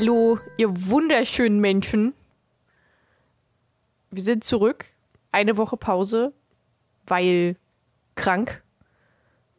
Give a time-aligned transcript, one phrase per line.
[0.00, 2.14] Hallo, ihr wunderschönen Menschen.
[4.12, 4.84] Wir sind zurück.
[5.32, 6.32] Eine Woche Pause,
[7.08, 7.56] weil
[8.14, 8.62] krank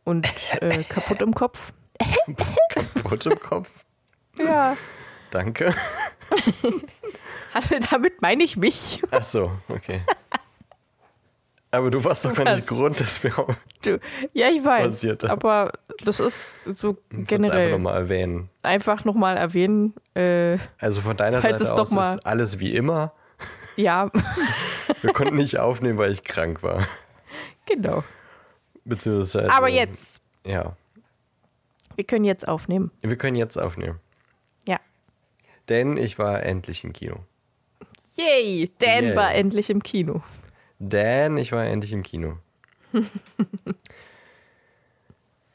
[0.06, 0.30] und
[0.62, 1.74] äh, kaputt im Kopf.
[2.96, 3.84] Kaputt im Kopf.
[4.38, 4.78] Ja.
[5.32, 5.76] Danke.
[7.92, 9.02] Damit meine ich mich.
[9.12, 10.00] Ach so, okay.
[11.72, 12.68] Aber du warst doch gar nicht?
[12.68, 13.32] Grund, dass wir
[13.84, 14.00] Du,
[14.34, 14.88] ja, ich weiß.
[14.88, 15.30] Passiert da.
[15.30, 15.72] Aber
[16.04, 18.50] das ist so einfach generell nochmal erwähnen.
[18.64, 19.94] einfach nochmal erwähnen.
[20.16, 23.14] Äh, Also von deiner Seite aus ist alles wie immer.
[23.76, 24.10] ja,
[25.02, 26.86] Wir konnten nicht aufnehmen, weil ich krank war.
[27.68, 28.04] genau.
[28.84, 29.52] Beziehungsweise.
[29.52, 30.76] Aber jetzt, Ja.
[31.96, 32.92] wir können jetzt aufnehmen.
[33.02, 34.00] Wir können jetzt aufnehmen.
[34.68, 34.80] Ja.
[35.70, 37.18] Denn ich war endlich im Kino.
[38.16, 39.16] Yay, Dan Yay.
[39.16, 40.24] war endlich im Kino.
[40.80, 42.38] Denn ich war endlich im Kino.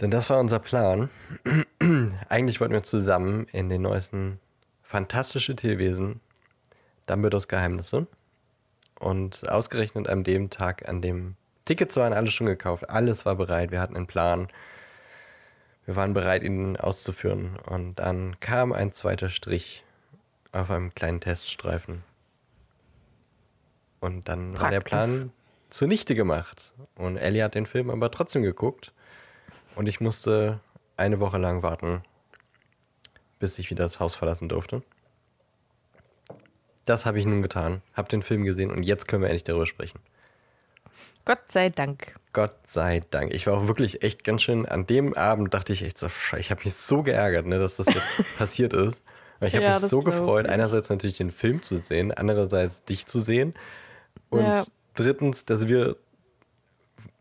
[0.01, 1.09] Denn das war unser Plan.
[2.29, 4.39] Eigentlich wollten wir zusammen in den neuesten
[4.83, 6.21] Fantastische Tierwesen,
[7.07, 8.07] Dumbledores Geheimnisse.
[9.01, 13.71] Und ausgerechnet an dem Tag, an dem Tickets waren alle schon gekauft, alles war bereit,
[13.71, 14.49] wir hatten einen Plan.
[15.87, 17.57] Wir waren bereit, ihn auszuführen.
[17.67, 19.85] Und dann kam ein zweiter Strich
[20.53, 22.03] auf einem kleinen Teststreifen.
[24.05, 24.91] Und dann war der Praktisch.
[24.91, 25.33] Plan
[25.71, 26.75] zunichte gemacht.
[26.95, 28.93] Und Ellie hat den Film aber trotzdem geguckt.
[29.77, 30.61] Und ich musste
[30.99, 32.03] eine Woche lang warten,
[33.39, 34.83] bis ich wieder das Haus verlassen durfte.
[36.85, 39.65] Das habe ich nun getan, habe den Film gesehen und jetzt können wir endlich darüber
[39.65, 40.01] sprechen.
[41.25, 42.15] Gott sei Dank.
[42.35, 43.33] Gott sei Dank.
[43.33, 46.41] Ich war auch wirklich echt ganz schön, an dem Abend dachte ich echt so, Scheiße,
[46.43, 49.03] ich habe mich so geärgert, ne, dass das jetzt passiert ist.
[49.41, 53.21] Ich habe Ja, mich so gefreut, einerseits natürlich den Film zu sehen, andererseits dich zu
[53.23, 53.55] sehen.
[54.31, 54.65] Und Ja.
[54.95, 55.97] drittens, dass wir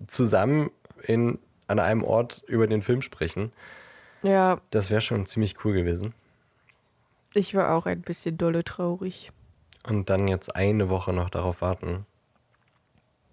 [0.08, 0.72] zusammen
[1.04, 3.52] in, an einem Ort über den Film sprechen.
[4.22, 6.14] Ja, Das wäre schon ziemlich cool gewesen.
[7.34, 9.32] ich war auch ein bisschen dolle traurig.
[9.88, 12.06] Und dann jetzt eine Woche noch darauf warten.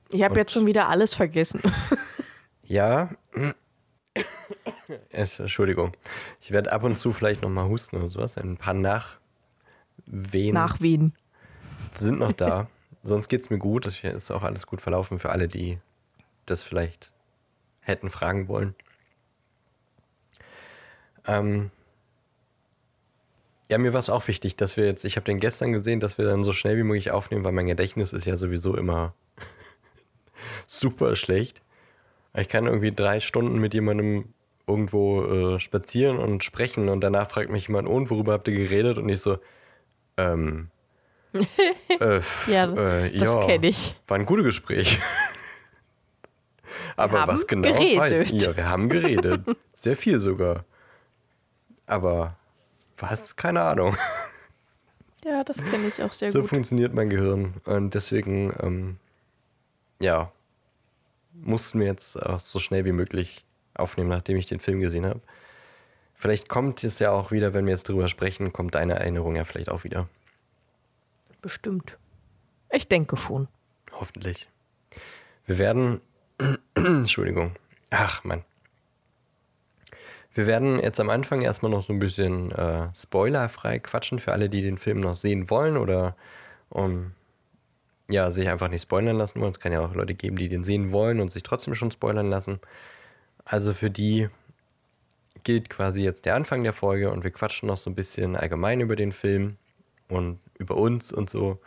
[0.08, 1.60] Ich habe jetzt schon wieder alles vergessen.
[2.64, 3.10] Ja.
[5.10, 5.92] Es- Entschuldigung.
[6.40, 8.36] Ich werde ab und zu vielleicht noch mal husten oder sowas.
[8.38, 11.12] Ein paar Nachwehen Nach wen?
[11.98, 12.68] sind noch da.
[13.02, 13.86] Sonst geht es mir gut.
[13.86, 15.78] Es ist auch alles gut verlaufen für alle, die
[16.46, 17.12] das vielleicht
[17.80, 18.74] hätten fragen wollen.
[21.26, 21.70] Ähm,
[23.70, 26.18] ja, mir war es auch wichtig, dass wir jetzt, ich habe den gestern gesehen, dass
[26.18, 29.14] wir dann so schnell wie möglich aufnehmen, weil mein Gedächtnis ist ja sowieso immer
[30.66, 31.62] super schlecht.
[32.34, 34.34] Ich kann irgendwie drei Stunden mit jemandem
[34.66, 38.98] irgendwo äh, spazieren und sprechen und danach fragt mich jemand, und worüber habt ihr geredet?
[38.98, 39.38] Und ich so,
[40.16, 40.70] ähm,
[41.32, 42.64] äh, Ja,
[43.04, 43.94] äh, das ja, kenn ich.
[44.08, 44.98] War ein gutes Gespräch.
[46.96, 48.32] Aber was genau weiß geredet.
[48.32, 48.56] ihr?
[48.56, 49.42] Wir haben geredet.
[49.72, 50.64] Sehr viel sogar.
[51.86, 52.36] Aber
[52.98, 53.36] was?
[53.36, 53.96] Keine Ahnung.
[55.24, 56.50] Ja, das kenne ich auch sehr So gut.
[56.50, 57.54] funktioniert mein Gehirn.
[57.64, 58.96] Und deswegen, ähm,
[60.00, 60.30] ja,
[61.32, 65.20] mussten wir jetzt auch so schnell wie möglich aufnehmen, nachdem ich den Film gesehen habe.
[66.14, 69.44] Vielleicht kommt es ja auch wieder, wenn wir jetzt drüber sprechen, kommt deine Erinnerung ja
[69.44, 70.08] vielleicht auch wieder.
[71.40, 71.96] Bestimmt.
[72.70, 73.48] Ich denke schon.
[73.92, 74.48] Hoffentlich.
[75.46, 76.00] Wir werden.
[76.74, 77.52] Entschuldigung.
[77.90, 78.44] Ach, Mann.
[80.32, 84.48] Wir werden jetzt am Anfang erstmal noch so ein bisschen äh, spoilerfrei quatschen für alle,
[84.48, 86.14] die den Film noch sehen wollen oder
[86.68, 87.12] um,
[88.08, 89.50] ja, sich einfach nicht spoilern lassen wollen.
[89.50, 92.30] Es kann ja auch Leute geben, die den sehen wollen und sich trotzdem schon spoilern
[92.30, 92.60] lassen.
[93.44, 94.28] Also für die
[95.42, 98.80] gilt quasi jetzt der Anfang der Folge und wir quatschen noch so ein bisschen allgemein
[98.80, 99.56] über den Film
[100.10, 101.60] und über uns und so.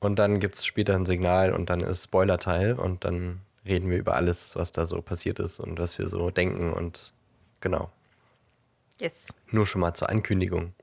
[0.00, 3.98] Und dann gibt es später ein Signal und dann ist Spoiler-Teil und dann reden wir
[3.98, 7.12] über alles, was da so passiert ist und was wir so denken und
[7.60, 7.90] genau.
[9.00, 9.28] Yes.
[9.50, 10.74] Nur schon mal zur Ankündigung.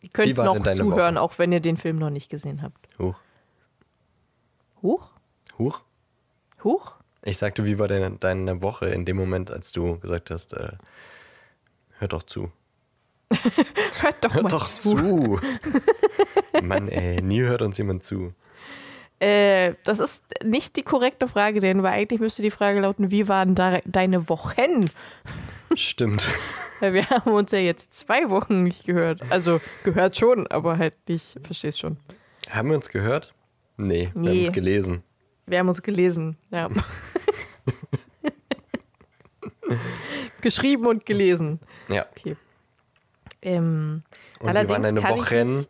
[0.00, 1.22] Ihr könnt noch deine zuhören, Woche?
[1.22, 2.88] auch wenn ihr den Film noch nicht gesehen habt.
[2.98, 3.14] Huch.
[4.82, 5.10] Huch?
[5.58, 5.80] Huch.
[6.64, 6.92] Huch?
[7.22, 10.72] Ich sagte, wie war denn deine Woche in dem Moment, als du gesagt hast, äh,
[11.98, 12.50] hör doch zu.
[14.00, 14.96] Hört doch Hört mal doch zu.
[14.96, 15.40] zu.
[16.62, 18.32] Mann, ey, nie hört uns jemand zu.
[19.20, 23.28] Äh, das ist nicht die korrekte Frage, denn weil eigentlich müsste die Frage lauten, wie
[23.28, 24.90] waren da deine Wochen?
[25.74, 26.28] Stimmt.
[26.80, 29.22] Wir haben uns ja jetzt zwei Wochen nicht gehört.
[29.30, 31.96] Also gehört schon, aber halt nicht, verstehst schon.
[32.50, 33.32] Haben wir uns gehört?
[33.76, 34.40] Nee, wir haben Nee.
[34.40, 35.02] uns gelesen.
[35.46, 36.68] Wir haben uns gelesen, ja.
[40.40, 41.60] Geschrieben und gelesen.
[41.88, 42.06] Ja.
[42.16, 42.36] Okay.
[43.42, 44.02] Ähm,
[44.40, 45.56] Und Allerdings waren kann ich Wochen?
[45.56, 45.68] mich-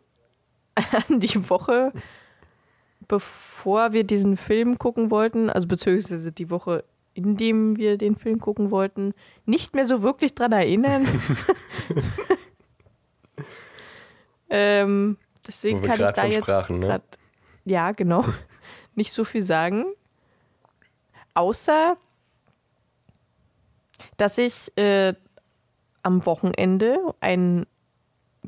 [1.09, 1.91] an die Woche,
[3.07, 6.83] bevor wir diesen Film gucken wollten, also beziehungsweise die Woche,
[7.13, 9.13] in dem wir den Film gucken wollten,
[9.45, 11.07] nicht mehr so wirklich dran erinnern.
[14.49, 15.17] Ähm,
[15.47, 16.85] deswegen wir kann ich da jetzt sprachen, ne?
[16.87, 17.17] grad,
[17.65, 18.23] ja genau
[18.95, 19.85] nicht so viel sagen,
[21.33, 21.97] außer
[24.17, 25.13] dass ich äh,
[26.03, 27.65] am Wochenende einen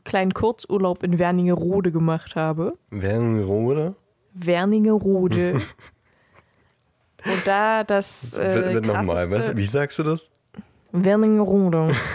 [0.04, 2.74] kleinen Kurzurlaub in Wernigerode gemacht habe.
[2.92, 3.96] Wernigerode?
[4.34, 5.62] Wernigerode.
[7.26, 9.56] Und da das äh, Nochmal, was?
[9.56, 10.30] Wie sagst du das?
[10.92, 11.96] Wernigerode.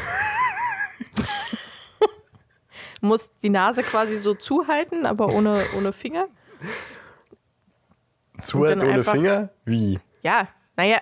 [3.01, 6.29] Muss die Nase quasi so zuhalten, aber ohne, ohne Finger.
[8.43, 9.51] Zuhalten ohne Finger?
[9.65, 9.99] Wie?
[10.23, 10.99] Ja, naja.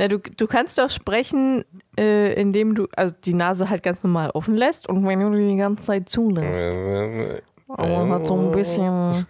[0.00, 1.62] Na, du, du kannst doch sprechen,
[1.98, 5.58] äh, indem du also die Nase halt ganz normal offen lässt und wenn du die
[5.58, 6.74] ganze Zeit zulässt.
[6.74, 9.26] Äh, Aber halt so ein bisschen,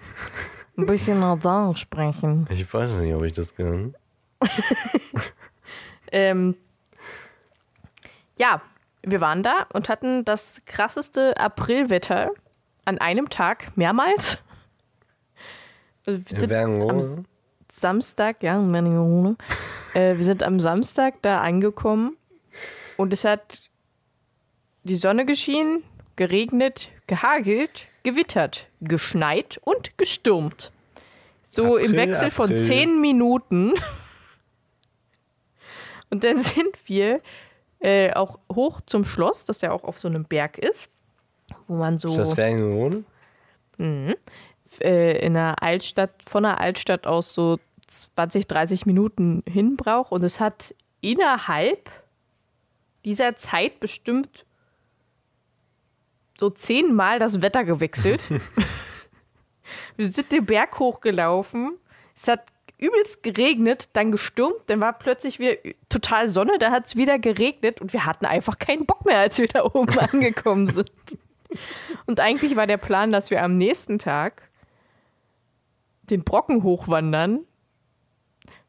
[0.77, 2.47] ein bisschen nasal sprechen.
[2.51, 3.97] Ich weiß nicht, ob ich das kann.
[6.13, 6.57] Ähm,
[8.37, 8.63] ja,
[9.05, 12.33] wir waren da und hatten das krasseste Aprilwetter
[12.85, 14.39] an einem Tag mehrmals.
[16.05, 17.27] Also wir sind am?
[17.73, 19.37] Samstag, ja, in Wernigerode.
[19.95, 22.17] Äh, wir sind am Samstag da angekommen
[22.97, 23.61] und es hat
[24.85, 25.85] die Sonne geschienen,
[26.17, 30.73] geregnet, gehagelt, gewittert, geschneit und gestürmt.
[31.45, 32.65] So im April, Wechsel von April.
[32.65, 33.73] zehn Minuten.
[36.11, 37.21] Und dann sind wir
[37.81, 40.89] äh, auch hoch zum Schloss, das ja auch auf so einem Berg ist,
[41.67, 43.05] wo man so Ist das Wernigerode?
[44.81, 47.59] äh, in der Altstadt, von der Altstadt aus so
[47.91, 50.13] 20, 30 Minuten hin braucht.
[50.13, 51.91] Und es hat innerhalb
[53.05, 54.45] dieser Zeit bestimmt
[56.39, 58.23] so zehnmal das Wetter gewechselt.
[59.97, 61.77] Wir sind den Berg hochgelaufen.
[62.17, 62.45] Es hat
[62.79, 65.57] übelst geregnet, dann gestürmt, dann war plötzlich wieder
[65.91, 69.37] total Sonne, da hat es wieder geregnet und wir hatten einfach keinen Bock mehr, als
[69.37, 70.91] wir da oben angekommen sind.
[72.07, 74.49] Und eigentlich war der Plan, dass wir am nächsten Tag
[76.05, 77.41] den Brocken hochwandern,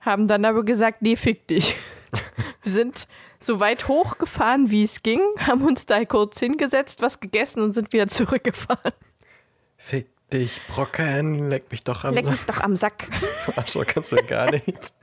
[0.01, 1.75] haben dann aber gesagt, nee, fick dich.
[2.63, 3.07] Wir sind
[3.39, 7.93] so weit hochgefahren, wie es ging, haben uns da kurz hingesetzt, was gegessen und sind
[7.93, 8.93] wieder zurückgefahren.
[9.77, 13.07] Fick dich, Brocken, leck mich doch am Leck mich doch am Sack.
[13.45, 13.57] Sack.
[13.57, 14.93] Arschloch kannst du gar nicht.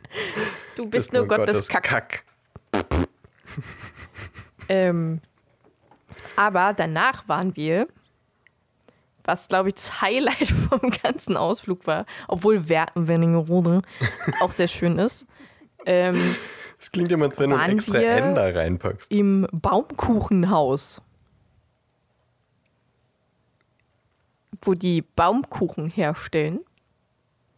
[0.77, 1.83] Du bist nur Gottes Kack.
[1.83, 2.25] Kack.
[4.69, 5.21] Ähm,
[6.37, 7.89] aber danach waren wir,
[9.29, 13.83] was glaube ich das Highlight vom ganzen Ausflug war, obwohl Wer- Wernigerode
[14.41, 15.27] auch sehr schön ist,
[15.87, 16.35] ähm,
[16.79, 19.13] Das klingt immer, als wenn du ein extra da reinpackst.
[19.13, 21.03] im Baumkuchenhaus,
[24.63, 26.61] wo die Baumkuchen herstellen.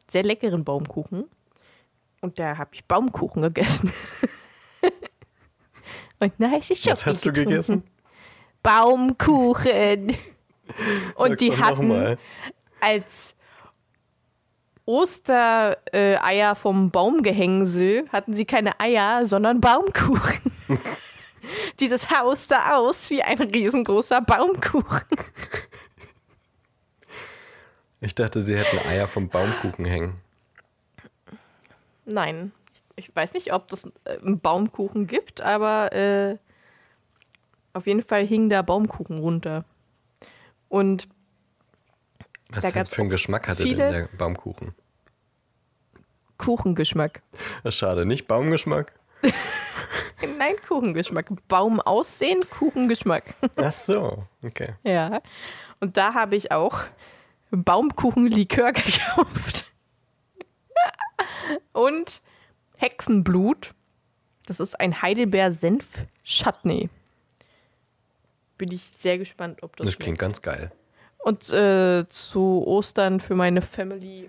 [0.08, 1.25] Sehr leckeren Baumkuchen.
[2.20, 3.93] Und da habe ich Baumkuchen gegessen.
[6.19, 7.84] Und na, ich Was hast du gegessen?
[8.62, 10.14] Baumkuchen.
[11.14, 12.19] Und Sag's die hatten
[12.81, 13.37] als
[14.87, 20.41] Ostereier vom Baumgehängsel hatten sie keine Eier, sondern Baumkuchen.
[21.81, 25.06] Dieses Haus sah aus wie ein riesengroßer Baumkuchen.
[28.00, 30.20] Ich dachte, sie hätten Eier vom Baumkuchen hängen.
[32.05, 32.53] Nein,
[32.96, 36.39] ich weiß nicht, ob das äh, einen Baumkuchen gibt, aber äh,
[37.72, 39.65] auf jeden Fall hing da Baumkuchen runter.
[40.70, 41.08] Und
[42.48, 44.72] Was Da gab's für einen Geschmack hatte denn der Baumkuchen?
[46.39, 47.22] Kuchengeschmack.
[47.69, 48.94] Schade, nicht Baumgeschmack?
[50.39, 51.29] Nein, Kuchengeschmack.
[51.48, 53.34] Baum aussehen, Kuchengeschmack.
[53.56, 54.74] Ach so, okay.
[54.84, 55.20] Ja.
[55.81, 56.81] Und da habe ich auch
[57.50, 59.67] Baumkuchenlikör gekauft.
[61.72, 62.22] Und
[62.77, 63.74] Hexenblut.
[64.46, 66.91] Das ist ein Heidelbeer-Senf-Chutney.
[68.60, 70.70] Bin ich sehr gespannt, ob das, Das klingt ganz geil.
[71.17, 74.29] Und äh, zu Ostern für meine Family.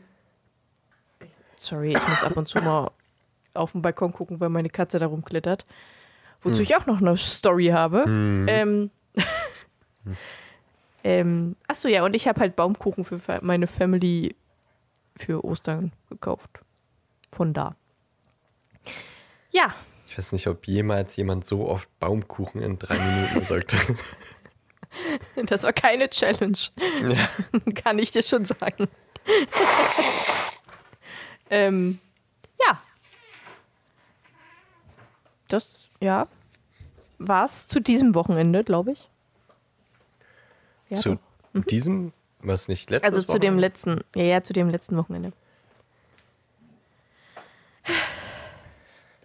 [1.57, 2.91] Sorry, ich muss ab und zu mal
[3.53, 5.65] auf den Balkon gucken, weil meine Katze da rumklettert.
[6.43, 8.05] Wozu ich auch noch eine Story habe.
[8.07, 8.89] Ähm,
[11.03, 14.33] ähm, achso, ja, und ich habe halt Baumkuchen für meine Family
[15.17, 16.61] für Ostern gekauft.
[17.33, 17.75] Von da.
[19.49, 19.75] Ja,
[20.11, 23.77] Ich weiß nicht, ob jemals jemand so oft Baumkuchen in drei Minuten sagt.
[25.45, 26.57] das war keine Challenge.
[27.75, 28.89] Kann ich dir schon sagen.
[31.49, 31.99] ähm,
[32.59, 32.81] ja.
[35.47, 36.27] Das, ja,
[37.17, 39.07] war's zu diesem Wochenende, glaube ich.
[40.89, 41.19] Ja, Zu
[41.53, 41.65] doch.
[41.67, 43.61] diesem, was nicht letztes also zu dem Wochenende?
[43.61, 45.31] letzten, ja, ja, zu dem letzten Wochenende.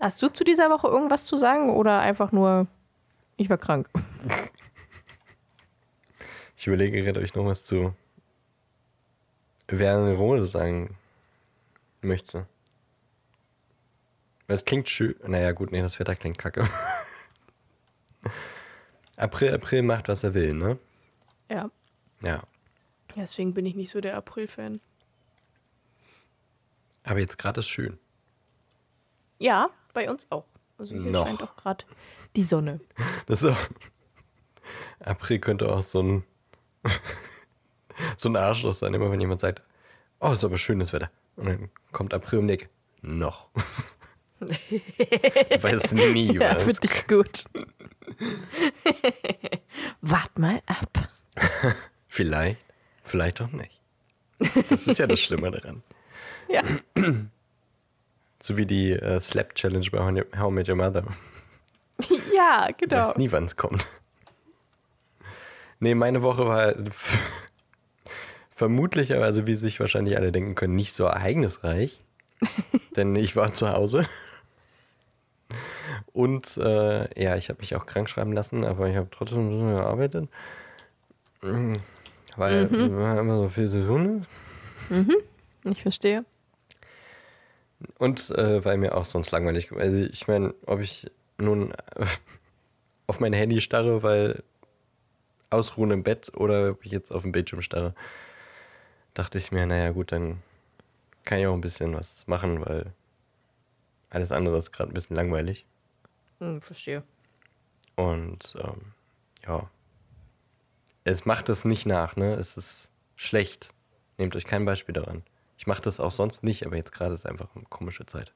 [0.00, 2.66] Hast du zu dieser Woche irgendwas zu sagen oder einfach nur,
[3.36, 3.88] ich war krank?
[6.56, 7.94] Ich überlege gerade, ob ich noch was zu
[9.68, 10.96] Wernerode sagen
[12.02, 12.46] möchte.
[14.46, 15.16] Das klingt schön.
[15.26, 16.68] Naja, gut, nee, das Wetter klingt kacke.
[19.16, 20.78] April, April macht, was er will, ne?
[21.50, 21.70] Ja.
[22.22, 22.42] Ja.
[23.16, 24.80] Deswegen bin ich nicht so der April-Fan.
[27.04, 27.98] Aber jetzt gerade ist schön.
[29.38, 30.44] Ja, bei uns auch.
[30.78, 31.26] Also hier Noch.
[31.26, 31.84] scheint auch gerade
[32.36, 32.80] die Sonne.
[33.26, 33.56] Das ist auch.
[35.00, 36.24] April könnte auch so ein.
[38.18, 39.62] so ein Arschloch sein, immer wenn jemand sagt:
[40.20, 41.10] Oh, ist aber schönes Wetter.
[41.36, 42.68] Und dann kommt April um die Ecke.
[43.00, 43.48] Noch.
[44.68, 46.64] ich weiß nie, Ja, was.
[46.64, 47.44] finde ich gut.
[50.02, 51.08] Wart mal ab.
[52.08, 52.64] Vielleicht,
[53.02, 53.78] vielleicht auch nicht.
[54.70, 55.82] Das ist ja das Schlimme daran.
[56.48, 56.62] Ja.
[58.46, 59.98] So wie die äh, Slap Challenge bei
[60.38, 61.02] How I Met Your Mother.
[62.32, 62.98] Ja, genau.
[62.98, 63.88] weiß nie, wann es kommt.
[65.80, 66.74] Nee, meine Woche war
[68.54, 71.98] vermutlich, aber also wie sich wahrscheinlich alle denken können, nicht so ereignisreich.
[72.96, 74.06] denn ich war zu Hause.
[76.12, 79.66] Und äh, ja, ich habe mich auch krank schreiben lassen, aber ich habe trotzdem so
[79.66, 80.28] gearbeitet.
[81.42, 81.76] Mm,
[82.36, 83.18] Weil mhm.
[83.18, 84.26] immer so viel zu tun
[84.90, 85.16] ist.
[85.64, 86.24] Ich verstehe.
[87.98, 92.06] Und äh, weil mir auch sonst langweilig Also ich meine, ob ich nun äh,
[93.06, 94.42] auf mein Handy starre, weil
[95.50, 97.94] ausruhen im Bett oder ob ich jetzt auf dem Bildschirm starre,
[99.14, 100.42] dachte ich mir, naja gut, dann
[101.24, 102.92] kann ich auch ein bisschen was machen, weil
[104.10, 105.66] alles andere ist gerade ein bisschen langweilig.
[106.38, 107.02] Hm, verstehe.
[107.96, 108.92] Und ähm,
[109.46, 109.70] ja,
[111.04, 112.34] es macht es nicht nach, ne?
[112.34, 113.72] Es ist schlecht.
[114.18, 115.22] Nehmt euch kein Beispiel daran.
[115.58, 118.32] Ich mache das auch sonst nicht, aber jetzt gerade ist einfach eine komische Zeit.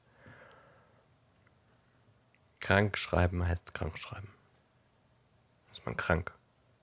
[2.59, 4.29] Krank schreiben heißt krank schreiben.
[5.71, 6.31] Ist man krank.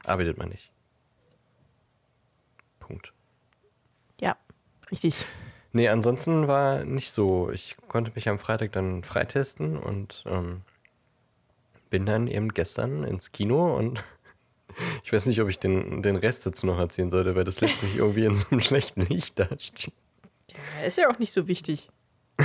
[0.05, 0.71] Arbeitet man nicht.
[2.81, 3.13] Punkt.
[4.21, 4.37] Ja,
[4.91, 5.25] richtig.
[5.73, 7.51] Nee, ansonsten war nicht so.
[7.51, 10.63] Ich konnte mich am Freitag dann freitesten und ähm,
[11.91, 14.03] bin dann eben gestern ins Kino und
[15.05, 17.83] ich weiß nicht, ob ich den, den Rest dazu noch erzählen sollte, weil das lässt
[17.83, 19.93] mich irgendwie in so einem schlechten Licht dastehen.
[20.81, 21.89] Ja, ist ja auch nicht so wichtig.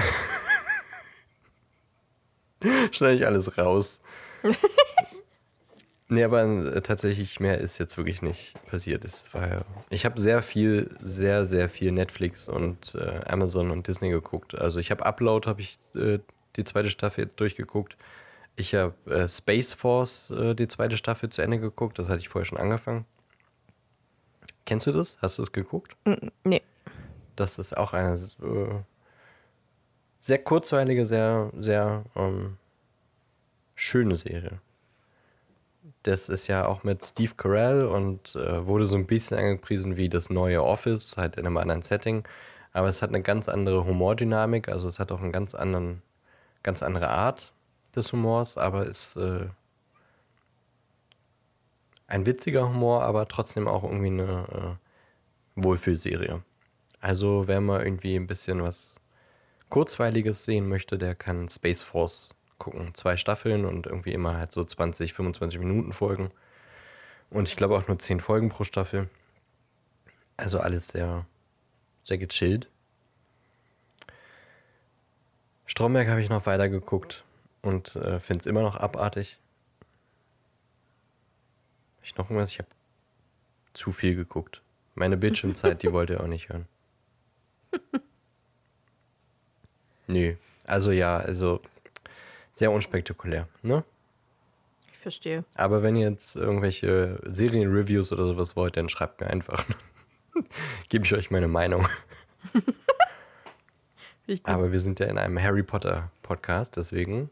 [2.91, 3.99] Schneide ich alles raus.
[6.07, 9.03] nee, aber äh, tatsächlich mehr ist jetzt wirklich nicht passiert.
[9.05, 13.87] Es war, ja- ich habe sehr viel, sehr, sehr viel Netflix und äh, Amazon und
[13.87, 14.55] Disney geguckt.
[14.55, 16.19] Also ich habe Upload, habe ich äh,
[16.55, 17.97] die zweite Staffel jetzt durchgeguckt.
[18.55, 21.99] Ich habe äh, Space Force, äh, die zweite Staffel zu Ende geguckt.
[21.99, 23.05] Das hatte ich vorher schon angefangen.
[24.65, 25.17] Kennst du das?
[25.21, 25.97] Hast du es geguckt?
[26.05, 26.13] Mm,
[26.45, 26.61] Nee.
[27.35, 28.75] Das ist auch eine äh,
[30.19, 32.57] sehr kurzweilige, sehr, sehr ähm,
[33.75, 34.59] schöne Serie.
[36.03, 40.09] Das ist ja auch mit Steve Carell und äh, wurde so ein bisschen angepriesen wie
[40.09, 42.23] das neue Office, halt in einem anderen Setting.
[42.71, 46.01] Aber es hat eine ganz andere Humordynamik, also es hat auch eine ganz, anderen,
[46.63, 47.51] ganz andere Art
[47.95, 49.47] des Humors, aber ist äh,
[52.07, 54.77] ein witziger Humor, aber trotzdem auch irgendwie eine
[55.57, 56.41] äh, Wohlfühlserie.
[57.03, 58.95] Also wer mal irgendwie ein bisschen was
[59.67, 62.95] Kurzweiliges sehen möchte, der kann Space Force gucken.
[62.95, 66.31] Zwei Staffeln und irgendwie immer halt so 20, 25 Minuten Folgen.
[67.29, 69.09] Und ich glaube auch nur 10 Folgen pro Staffel.
[70.37, 71.25] Also alles sehr,
[72.03, 72.69] sehr gechillt.
[75.65, 77.25] Stromberg habe ich noch weiter geguckt
[77.61, 79.37] und äh, finde es immer noch abartig.
[82.01, 82.51] Ich noch irgendwas?
[82.51, 82.69] Ich habe
[83.73, 84.61] zu viel geguckt.
[84.95, 86.65] Meine Bildschirmzeit, die wollte er auch nicht hören.
[90.07, 90.35] Nö.
[90.65, 91.61] Also ja, also
[92.53, 93.83] sehr unspektakulär, ne?
[94.91, 95.43] Ich verstehe.
[95.55, 99.65] Aber wenn ihr jetzt irgendwelche Serienreviews oder sowas wollt, dann schreibt mir einfach.
[100.89, 101.87] Gebe ich euch meine Meinung.
[104.43, 107.29] Aber wir sind ja in einem Harry Potter Podcast, deswegen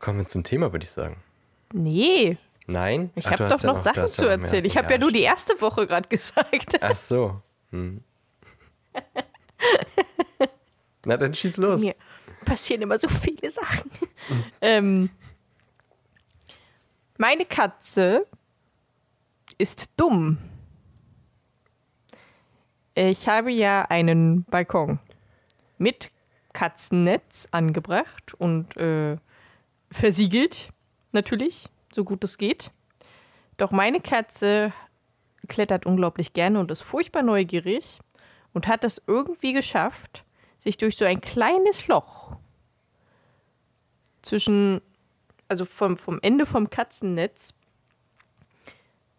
[0.00, 1.22] kommen wir zum Thema, würde ich sagen.
[1.72, 2.36] Nee,
[2.66, 3.10] Nein?
[3.14, 4.64] ich habe doch ja noch Sachen zu ja erzählen.
[4.64, 6.78] Ich habe ja nur die erste Woche gerade gesagt.
[6.80, 7.40] Ach so.
[7.70, 8.02] Hm.
[11.04, 11.82] Na, dann schieß los.
[11.82, 11.96] Mir
[12.44, 13.90] passieren immer so viele Sachen.
[14.60, 15.10] ähm,
[17.18, 18.26] meine Katze
[19.58, 20.38] ist dumm.
[22.94, 24.98] Ich habe ja einen Balkon
[25.78, 26.10] mit
[26.52, 29.16] Katzennetz angebracht und äh,
[29.90, 30.68] versiegelt,
[31.12, 32.70] natürlich, so gut es geht.
[33.56, 34.72] Doch meine Katze
[35.48, 38.00] klettert unglaublich gerne und ist furchtbar neugierig
[38.52, 40.24] und hat es irgendwie geschafft,
[40.58, 42.36] sich durch so ein kleines Loch
[44.22, 44.80] zwischen,
[45.48, 47.54] also vom, vom Ende vom Katzennetz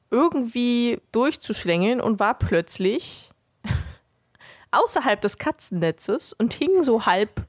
[0.09, 3.31] irgendwie durchzuschlängeln und war plötzlich
[4.71, 7.45] außerhalb des Katzennetzes und hing so halb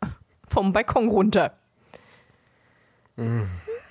[0.49, 1.57] vom Balkon runter.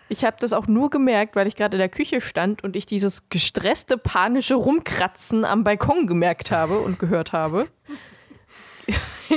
[0.09, 2.85] Ich habe das auch nur gemerkt, weil ich gerade in der Küche stand und ich
[2.85, 7.67] dieses gestresste, panische Rumkratzen am Balkon gemerkt habe und gehört habe.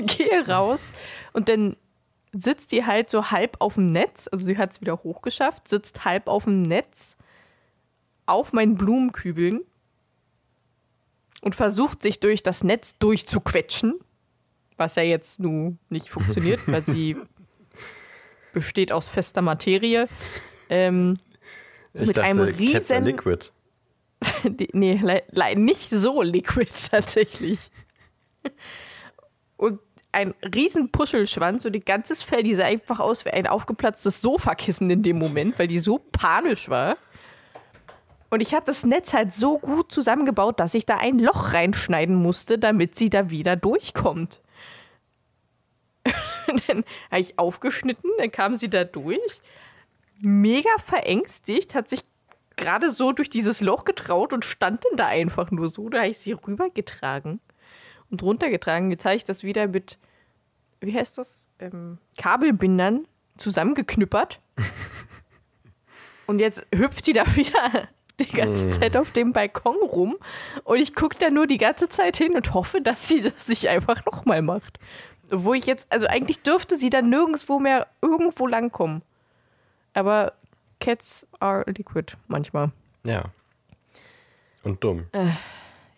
[0.07, 0.93] Gehe raus
[1.33, 1.76] und dann
[2.33, 6.05] sitzt die halt so halb auf dem Netz, also sie hat es wieder hochgeschafft, sitzt
[6.05, 7.17] halb auf dem Netz
[8.26, 9.61] auf meinen Blumenkübeln
[11.41, 13.95] und versucht sich durch das Netz durchzuquetschen,
[14.76, 17.17] was ja jetzt nun nicht funktioniert, weil sie
[18.53, 20.09] besteht aus fester Materie.
[20.69, 21.19] Ähm,
[21.95, 23.50] Ich mit dachte, einem riesen Liquid.
[24.73, 24.99] Nee,
[25.55, 27.71] nicht so liquid tatsächlich.
[29.56, 29.80] Und
[30.16, 34.88] ein riesen Puschelschwanz und ihr ganzes Fell, die sah einfach aus wie ein aufgeplatztes Sofakissen
[34.88, 36.96] in dem Moment, weil die so panisch war.
[38.30, 42.16] Und ich habe das Netz halt so gut zusammengebaut, dass ich da ein Loch reinschneiden
[42.16, 44.40] musste, damit sie da wieder durchkommt.
[46.66, 49.40] dann habe ich aufgeschnitten, dann kam sie da durch,
[50.18, 52.00] mega verängstigt, hat sich
[52.56, 55.90] gerade so durch dieses Loch getraut und stand dann da einfach nur so.
[55.90, 57.40] Da habe ich sie rübergetragen
[58.16, 58.90] und runtergetragen.
[58.90, 59.99] Jetzt habe ich das wieder mit,
[60.80, 63.06] wie heißt das, ähm, Kabelbindern
[63.37, 64.40] zusammengeknüppert.
[66.26, 70.16] und jetzt hüpft sie da wieder die ganze Zeit auf dem Balkon rum.
[70.64, 73.68] Und ich gucke da nur die ganze Zeit hin und hoffe, dass sie das nicht
[73.68, 74.78] einfach nochmal macht.
[75.28, 79.02] Wo ich jetzt, also eigentlich dürfte sie dann nirgendwo mehr irgendwo langkommen.
[79.93, 80.32] Aber
[80.80, 82.71] Cats are liquid manchmal.
[83.04, 83.26] Ja.
[84.62, 85.06] Und dumm.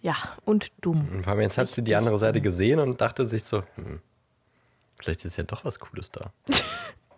[0.08, 0.16] Ja,
[0.46, 1.06] und dumm.
[1.12, 4.00] Und vor allem jetzt hat sie die andere Seite gesehen und dachte sich so, hm,
[4.98, 6.32] vielleicht ist ja doch was Cooles da.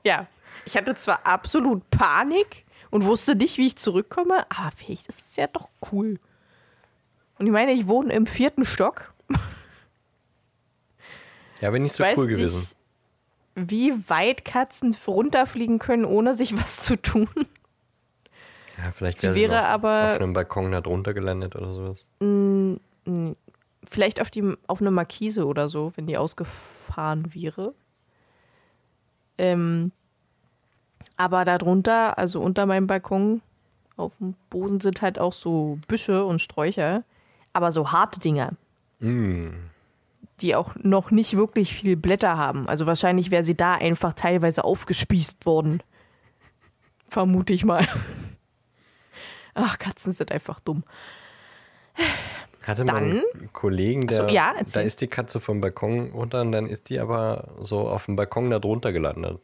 [0.02, 0.26] Ja,
[0.64, 5.36] ich hatte zwar absolut Panik und wusste nicht, wie ich zurückkomme, aber vielleicht ist es
[5.36, 6.18] ja doch cool.
[7.38, 9.12] Und ich meine, ich wohne im vierten Stock.
[11.60, 12.60] Ja, wäre nicht so cool gewesen.
[12.60, 12.76] nicht,
[13.54, 17.28] wie weit Katzen runterfliegen können, ohne sich was zu tun.
[18.82, 22.06] Ja, vielleicht wäre sie wäre aber- auf einem Balkon da drunter gelandet oder sowas.
[23.88, 27.74] Vielleicht auf, die, auf eine Markise oder so, wenn die ausgefahren wäre.
[29.38, 29.90] Ähm,
[31.16, 33.42] aber darunter, also unter meinem Balkon,
[33.96, 37.04] auf dem Boden sind halt auch so Büsche und Sträucher.
[37.52, 38.52] Aber so harte Dinger,
[39.00, 39.48] Mm.
[40.40, 42.68] die auch noch nicht wirklich viel Blätter haben.
[42.68, 45.82] Also wahrscheinlich wäre sie da einfach teilweise aufgespießt worden.
[47.08, 47.86] Vermute ich mal.
[49.62, 50.84] Ach, Katzen sind einfach dumm.
[52.62, 56.10] Hatte man Dann- einen Kollegen, Ach so, der, ja, da ist die Katze vom Balkon
[56.10, 59.38] runter und dann ist die aber so auf dem Balkon da drunter gelandet.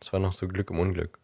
[0.00, 1.18] Das war noch so Glück im Unglück.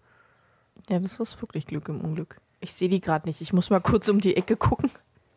[0.88, 2.36] Ja, das ist wirklich Glück im Unglück.
[2.60, 3.40] Ich sehe die gerade nicht.
[3.40, 4.90] Ich muss mal kurz um die Ecke gucken.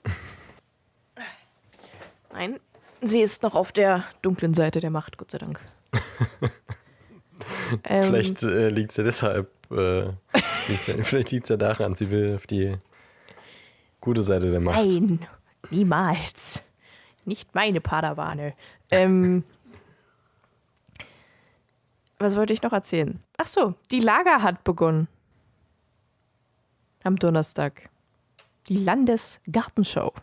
[2.31, 2.59] Nein,
[3.01, 5.59] sie ist noch auf der dunklen Seite der Macht, Gott sei Dank.
[7.83, 10.03] ähm, Vielleicht äh, liegt es ja deshalb, äh,
[10.67, 12.77] liegt's ja, vielleicht liegt es ja daran, sie will auf die
[14.01, 14.77] gute Seite der Macht.
[14.77, 15.27] Nein,
[15.69, 16.63] niemals.
[17.25, 18.53] Nicht meine Padawane.
[18.91, 19.43] Ähm,
[22.19, 23.19] was wollte ich noch erzählen?
[23.37, 25.07] Ach so, die Lager hat begonnen.
[27.03, 27.89] Am Donnerstag.
[28.67, 30.13] Die Landesgartenschau.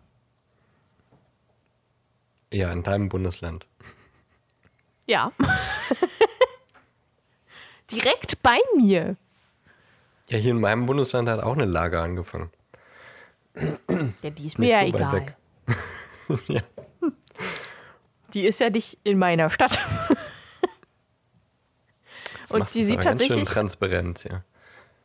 [2.52, 3.66] Ja, in deinem Bundesland.
[5.06, 5.32] Ja.
[7.92, 9.16] Direkt bei mir.
[10.28, 12.50] Ja, hier in meinem Bundesland hat auch eine Lager angefangen.
[14.22, 15.12] Ja, die ist mir ja so weit egal.
[15.12, 15.36] weg.
[16.48, 16.60] ja.
[18.32, 19.78] Die ist ja nicht in meiner Stadt.
[22.38, 24.42] Jetzt Und die du's sieht aber ganz schön tatsächlich- transparent, ja.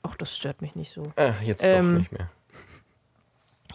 [0.03, 1.11] Ach, das stört mich nicht so.
[1.17, 2.29] Ah, jetzt Ähm, doch nicht mehr.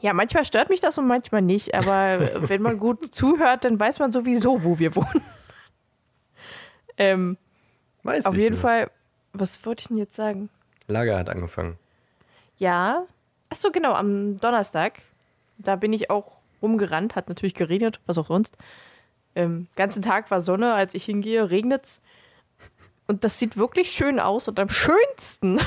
[0.00, 3.98] Ja, manchmal stört mich das und manchmal nicht, aber wenn man gut zuhört, dann weiß
[3.98, 5.22] man sowieso, wo wir wohnen.
[6.96, 7.36] Ähm,
[8.02, 8.60] Weiß auf jeden nicht.
[8.62, 8.90] Fall,
[9.32, 10.48] was wollte ich denn jetzt sagen?
[10.86, 11.78] Lager hat angefangen.
[12.56, 13.06] Ja,
[13.48, 15.02] ach so, genau, am Donnerstag,
[15.58, 18.56] da bin ich auch rumgerannt, hat natürlich geregnet, was auch sonst.
[19.34, 22.00] Ähm, ganzen Tag war Sonne, als ich hingehe, regnet's.
[23.06, 24.48] Und das sieht wirklich schön aus.
[24.48, 25.58] Und am schönsten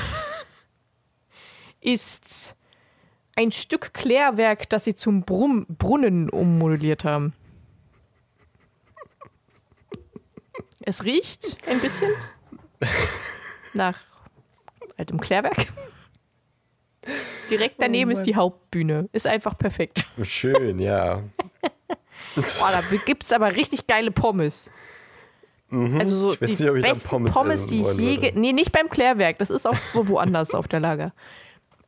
[1.80, 2.54] ist
[3.36, 7.34] ein Stück Klärwerk, das sie zum Brumm Brunnen ummodelliert haben.
[10.80, 12.12] Es riecht ein bisschen
[13.76, 13.98] nach
[14.96, 15.66] altem Klärwerk.
[17.50, 19.08] Direkt daneben ist die Hauptbühne.
[19.12, 20.04] Ist einfach perfekt.
[20.22, 21.22] Schön, ja.
[22.34, 24.68] Boah, da gibt es aber richtig geile Pommes.
[25.70, 26.32] Also so Mhm.
[26.34, 27.80] Ich weiß die nicht, ob ich da besten Pommes Pommes, essen die
[28.14, 28.32] ich je.
[28.34, 29.38] Nee, nicht beim Klärwerk.
[29.38, 31.12] Das ist auch wo- woanders auf der Lager.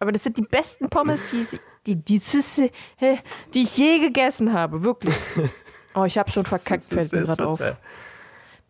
[0.00, 1.46] Aber das sind die besten Pommes, die,
[1.86, 2.70] die diesseste,
[3.00, 3.16] äh,
[3.54, 5.14] die ich je gegessen habe, wirklich.
[5.94, 7.58] Oh, ich habe schon verkackt, fällt mir gerade auf.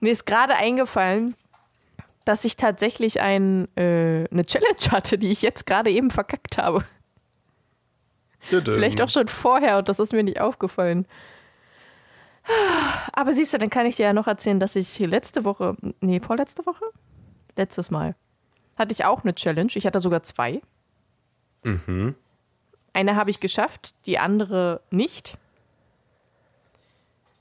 [0.01, 1.35] Mir ist gerade eingefallen,
[2.29, 6.85] dass ich tatsächlich ein, äh, eine Challenge hatte, die ich jetzt gerade eben verkackt habe.
[8.41, 11.07] Vielleicht auch schon vorher und das ist mir nicht aufgefallen.
[13.15, 16.21] Aber siehst du, dann kann ich dir ja noch erzählen, dass ich letzte Woche, nee,
[16.21, 16.85] vorletzte Woche?
[17.57, 18.15] Letztes Mal,
[18.77, 19.73] hatte ich auch eine Challenge.
[19.75, 20.61] Ich hatte sogar zwei.
[21.63, 22.15] Mhm.
[22.93, 25.39] Eine habe ich geschafft, die andere nicht.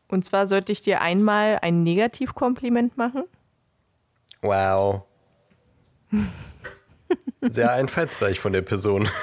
[0.08, 3.26] Und zwar sollte ich dir einmal ein Negativkompliment machen.
[4.42, 5.04] Wow.
[7.42, 9.10] Sehr einfallsreich von der Person.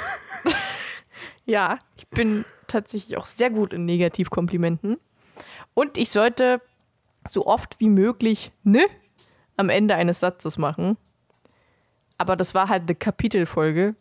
[1.47, 4.99] Ja, ich bin tatsächlich auch sehr gut in Negativkomplimenten.
[5.75, 6.61] Und ich sollte
[7.27, 8.85] so oft wie möglich ne
[9.57, 10.97] am Ende eines Satzes machen.
[12.17, 13.95] Aber das war halt eine Kapitelfolge.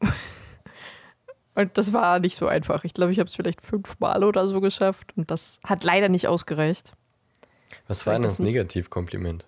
[1.54, 2.84] Und das war nicht so einfach.
[2.84, 5.12] Ich glaube, ich habe es vielleicht fünfmal oder so geschafft.
[5.16, 6.92] Und das hat leider nicht ausgereicht.
[7.86, 9.46] Was war denn das Negativkompliment?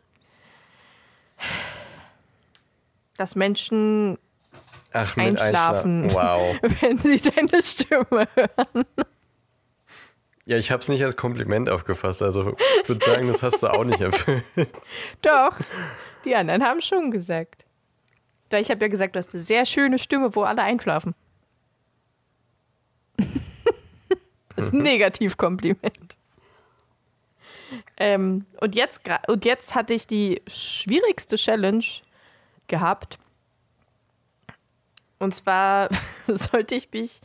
[3.16, 4.18] Dass Menschen
[4.92, 6.12] Ach, einschlafen, einschlafen.
[6.12, 6.57] Wow.
[6.81, 8.85] wenn sie deine Stimme hören.
[10.46, 12.22] Ja, ich habe es nicht als Kompliment aufgefasst.
[12.22, 14.44] Also ich würde sagen, das hast du auch nicht erfüllt.
[15.22, 15.59] Doch,
[16.25, 17.64] die anderen haben schon gesagt.
[18.53, 21.16] Ich habe ja gesagt, du hast eine sehr schöne Stimme, wo alle einschlafen.
[24.55, 26.15] das ist ein Negativkompliment.
[27.96, 31.85] Ähm, und, jetzt, und jetzt hatte ich die schwierigste Challenge
[32.68, 33.18] gehabt.
[35.18, 35.88] Und zwar
[36.26, 37.20] sollte ich mich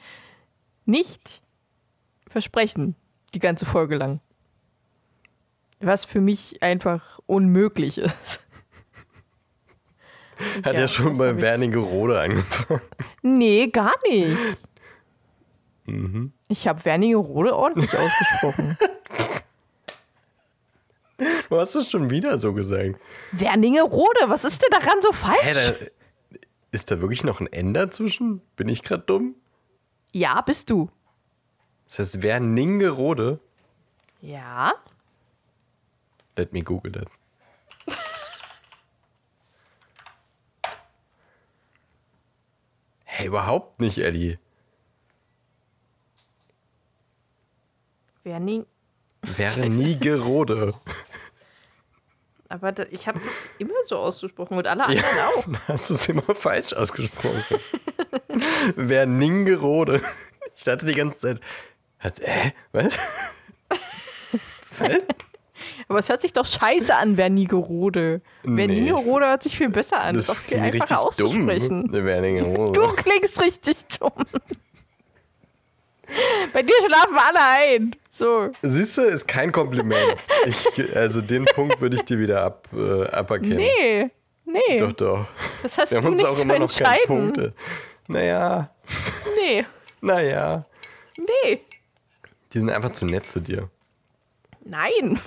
[0.85, 1.41] nicht
[2.27, 2.95] versprechen,
[3.33, 4.19] die ganze Folge lang.
[5.79, 8.39] Was für mich einfach unmöglich ist.
[10.63, 12.81] Hat ja, ja schon bei Wernigerode angefangen.
[13.21, 14.37] Nee, gar nicht.
[15.85, 16.33] Mhm.
[16.47, 18.77] Ich habe Wernigerode ordentlich ausgesprochen.
[21.49, 22.99] Du hast es schon wieder so gesagt.
[23.31, 25.39] Wernigerode, was ist denn daran so falsch?
[25.41, 25.85] Hey, da,
[26.71, 28.41] ist da wirklich noch ein N dazwischen?
[28.55, 29.35] Bin ich gerade dumm?
[30.11, 30.89] Ja, bist du.
[31.85, 33.39] Das heißt Werningerode?
[34.21, 34.73] Ja.
[36.37, 37.07] Let me google that.
[43.03, 44.39] hey, überhaupt nicht, Ellie.
[48.23, 48.65] Werning.
[49.21, 50.73] Wernigerode.
[52.49, 55.45] Aber da, ich habe das immer so ausgesprochen und alle anderen ja, auch.
[55.69, 57.43] Hast du es immer falsch ausgesprochen?
[58.75, 60.01] Werningerode.
[60.55, 61.39] Ich dachte die ganze Zeit,
[61.99, 62.97] hat, äh, was?
[64.79, 64.99] was?
[65.87, 68.21] Aber es hört sich doch scheiße an, Wernigerode.
[68.43, 68.67] Nee.
[68.67, 70.15] Wernigerode hört sich viel besser an.
[70.15, 71.91] Das ist doch viel einfacher auszusprechen.
[71.91, 74.25] Dumm, du klingst richtig dumm.
[76.51, 77.95] Bei dir schlafen alle ein.
[78.11, 78.51] So.
[78.61, 80.17] Siehst du, ist kein Kompliment.
[80.45, 83.57] Ich, also den Punkt würde ich dir wieder ab, äh, aberkennen.
[83.57, 84.09] Nee,
[84.45, 84.77] nee.
[84.77, 85.25] Doch, doch.
[85.63, 87.05] Das hast Wir haben du uns nicht auch zu immer noch keine entscheiden.
[87.07, 87.53] Punkte.
[88.09, 88.69] Naja.
[89.37, 89.65] Nee,
[90.01, 90.65] Naja.
[91.17, 91.61] nee.
[92.53, 93.69] Die sind einfach zu nett zu dir.
[94.65, 95.19] Nein.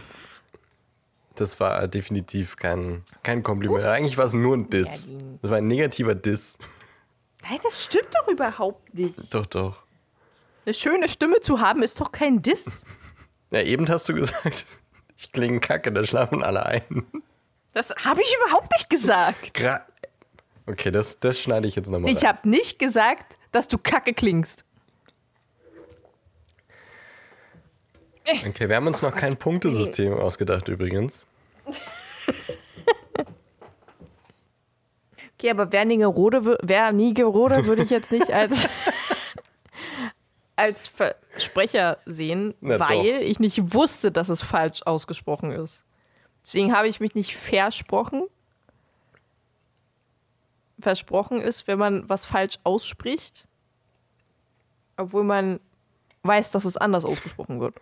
[1.36, 3.82] Das war definitiv kein, kein Kompliment.
[3.84, 5.10] Eigentlich war es nur ein Diss.
[5.40, 6.58] Das war ein negativer Diss.
[7.42, 9.14] Nein, das stimmt doch überhaupt nicht.
[9.34, 9.83] Doch, doch.
[10.64, 12.84] Eine schöne Stimme zu haben ist doch kein Diss.
[13.50, 14.64] Ja, eben hast du gesagt,
[15.16, 17.06] ich klinge kacke, da schlafen alle ein.
[17.74, 19.54] Das habe ich überhaupt nicht gesagt.
[19.54, 19.84] Gra
[20.66, 24.64] okay, das, das schneide ich jetzt nochmal Ich habe nicht gesagt, dass du kacke klingst.
[28.46, 31.26] Okay, wir haben uns noch kein Punktesystem ausgedacht übrigens.
[35.44, 38.66] Okay, aber Wernigerode, Wernigerode würde ich jetzt nicht als,
[40.56, 43.20] als Versprecher sehen, Na weil doch.
[43.20, 45.82] ich nicht wusste, dass es falsch ausgesprochen ist.
[46.42, 48.24] Deswegen habe ich mich nicht versprochen.
[50.78, 53.48] Versprochen ist, wenn man was falsch ausspricht,
[54.96, 55.60] obwohl man
[56.22, 57.76] weiß, dass es anders ausgesprochen wird.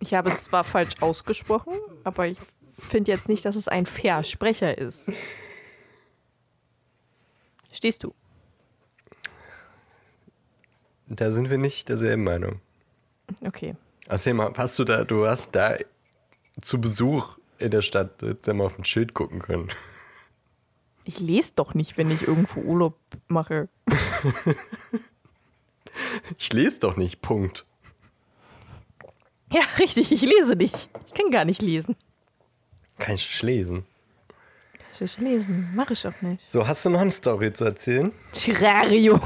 [0.00, 2.38] Ich habe es zwar falsch ausgesprochen, aber ich
[2.78, 5.10] finde jetzt nicht, dass es ein Versprecher ist.
[7.72, 8.14] Stehst du?
[11.08, 12.60] Da sind wir nicht derselben Meinung.
[13.44, 13.74] Okay.
[14.08, 15.76] Außerdem hast du da, du hast da
[16.60, 19.68] zu Besuch in der Stadt jetzt ja mal auf ein Schild gucken können.
[21.04, 22.96] Ich lese doch nicht, wenn ich irgendwo Urlaub
[23.28, 23.68] mache.
[26.38, 27.64] Ich lese doch nicht, Punkt.
[29.50, 30.88] Ja, richtig, ich lese nicht.
[31.06, 31.96] Ich kann gar nicht lesen.
[32.98, 33.84] Kann ich lesen.
[34.92, 35.70] Soll ich lesen?
[35.74, 36.48] Mach ich auch nicht.
[36.48, 38.12] So, hast du noch eine Story zu erzählen?
[38.32, 39.20] Terrarium.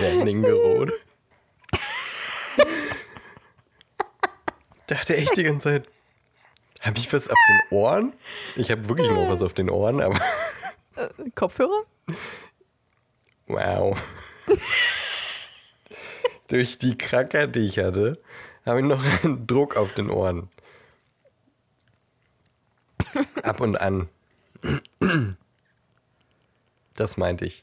[0.00, 0.92] Werningerode.
[4.86, 5.88] dachte echt die ganze Zeit,
[6.80, 8.12] habe ich was auf den Ohren?
[8.56, 10.20] Ich habe wirklich noch was auf den Ohren, aber
[11.34, 11.84] Kopfhörer?
[13.46, 14.00] wow.
[16.48, 18.20] Durch die Krankheit, die ich hatte,
[18.66, 20.50] habe ich noch einen Druck auf den Ohren.
[23.42, 24.08] Ab und an.
[26.94, 27.62] Das meinte ich.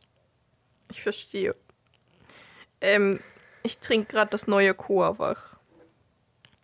[0.91, 1.55] Ich verstehe.
[2.81, 3.19] Ähm,
[3.63, 5.55] ich trinke gerade das neue Coa-Wach.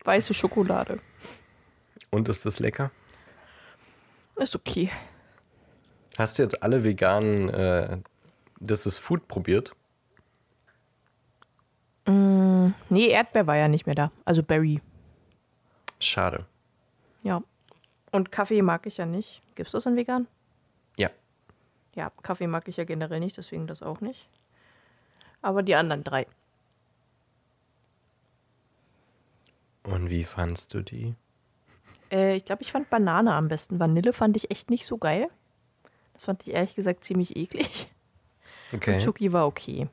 [0.04, 0.99] Weiße Schokolade.
[2.12, 2.91] Und ist das lecker?
[4.36, 4.91] Ist okay.
[6.17, 7.97] Hast du jetzt alle veganen äh,
[8.60, 9.73] Das ist Food probiert?
[12.89, 14.12] Nee, Erdbeer war ja nicht mehr da.
[14.25, 14.82] Also Berry.
[15.99, 16.45] Schade.
[17.23, 17.41] Ja.
[18.12, 19.41] Und Kaffee mag ich ja nicht.
[19.56, 20.28] Gibt's das in vegan?
[20.97, 21.10] Ja.
[21.95, 24.28] Ja, Kaffee mag ich ja generell nicht, deswegen das auch nicht.
[25.45, 26.25] Aber die anderen drei.
[29.84, 31.13] Und wie fandst du die?
[32.12, 33.79] Äh, ich glaube, ich fand Banane am besten.
[33.79, 35.29] Vanille fand ich echt nicht so geil.
[36.13, 37.88] Das fand ich ehrlich gesagt ziemlich eklig.
[38.73, 38.93] Okay.
[38.93, 39.88] Und Chucky war okay.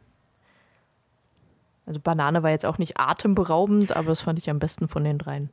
[1.85, 5.19] Also Banane war jetzt auch nicht atemberaubend, aber das fand ich am besten von den
[5.19, 5.51] dreien.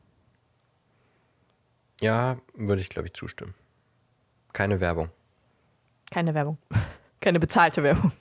[1.99, 3.53] Ja, würde ich, glaube ich, zustimmen.
[4.53, 5.09] Keine Werbung.
[6.09, 6.57] Keine Werbung.
[7.19, 8.13] Keine bezahlte Werbung.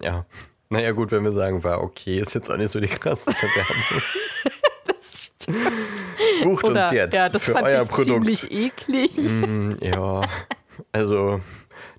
[0.00, 0.26] Ja.
[0.72, 4.02] Naja, gut, wenn wir sagen, war okay, ist jetzt auch nicht so die krasseste Werbung.
[4.86, 6.04] Das stimmt.
[6.42, 8.06] Bucht Oder, uns jetzt ja, das für fand euer ich Produkt.
[8.06, 9.16] ziemlich eklig.
[9.16, 10.22] Mm, ja,
[10.92, 11.40] also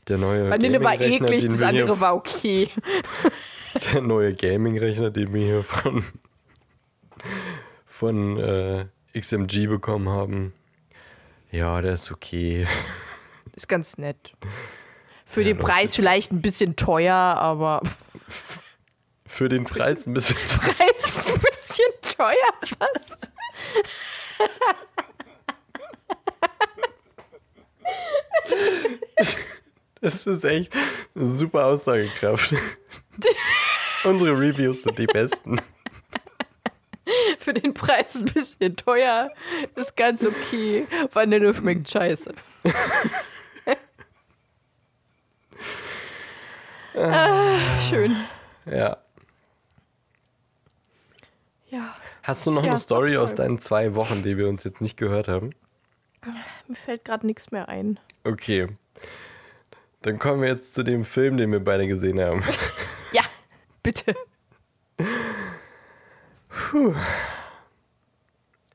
[0.08, 2.70] der neue Vanille war eklig, das andere war okay.
[3.94, 6.04] der neue Gaming-Rechner, den wir hier von,
[7.88, 8.86] von äh,
[9.20, 10.54] XMG bekommen haben.
[11.52, 12.68] Ja, der ist okay.
[13.56, 14.34] Ist ganz nett.
[15.26, 17.82] Für Ja, den Preis vielleicht ein bisschen teuer, aber
[19.32, 20.36] Für den Preis ein bisschen.
[20.46, 21.86] Preis ein bisschen
[22.18, 22.36] teuer
[22.78, 23.32] fast.
[30.02, 30.74] Das ist echt
[31.16, 32.54] eine super Aussagekraft.
[34.04, 35.62] Unsere Reviews sind die besten.
[37.40, 39.32] Für den Preis ein bisschen teuer.
[39.76, 40.88] Ist ganz okay.
[41.12, 42.34] Vanille schmeckt scheiße.
[46.96, 47.58] ah,
[47.90, 48.18] schön.
[48.66, 48.98] Ja.
[51.72, 54.82] Ja, Hast du noch Ja, eine Story aus deinen zwei Wochen, die wir uns jetzt
[54.82, 55.52] nicht gehört haben?
[56.68, 58.00] mir fällt gerade nichts mehr ein.
[58.24, 58.68] Okay.
[60.04, 62.44] Dann kommen wir jetzt zu dem Film, den wir beide gesehen haben.
[63.12, 63.24] Ja,
[63.84, 64.16] bitte.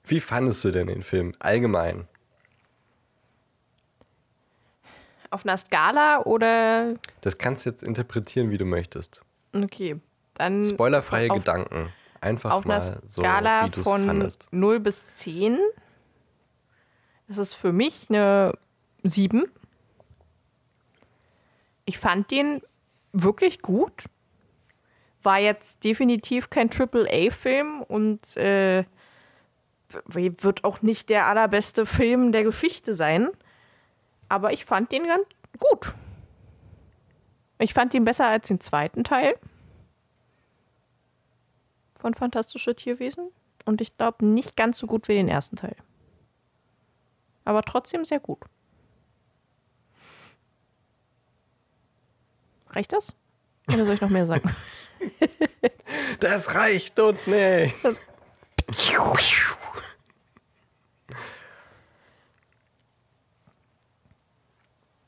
[0.04, 2.06] Wie fandest du denn den Film allgemein?
[5.30, 6.94] Auf einer Skala oder.
[7.22, 9.22] Das kannst du jetzt interpretieren, wie du möchtest.
[9.54, 9.96] Okay,
[10.34, 10.62] dann.
[10.64, 11.92] Spoilerfreie Gedanken.
[12.20, 14.48] Einfach Auf mal einer so, Skala es von fandest.
[14.50, 15.58] 0 bis 10.
[17.28, 18.52] Das ist für mich eine
[19.02, 19.44] 7.
[21.84, 22.62] Ich fand den
[23.12, 24.04] wirklich gut.
[25.22, 28.84] War jetzt definitiv kein Triple-A-Film und äh,
[30.06, 33.28] wird auch nicht der allerbeste Film der Geschichte sein.
[34.28, 35.26] Aber ich fand den ganz
[35.58, 35.94] gut.
[37.58, 39.36] Ich fand ihn besser als den zweiten Teil
[41.98, 43.30] von Fantastische Tierwesen.
[43.64, 45.76] Und ich glaube nicht ganz so gut wie den ersten Teil.
[47.44, 48.40] Aber trotzdem sehr gut.
[52.70, 53.14] Reicht das?
[53.68, 54.54] Oder soll ich noch mehr sagen?
[56.20, 57.74] Das reicht uns nicht.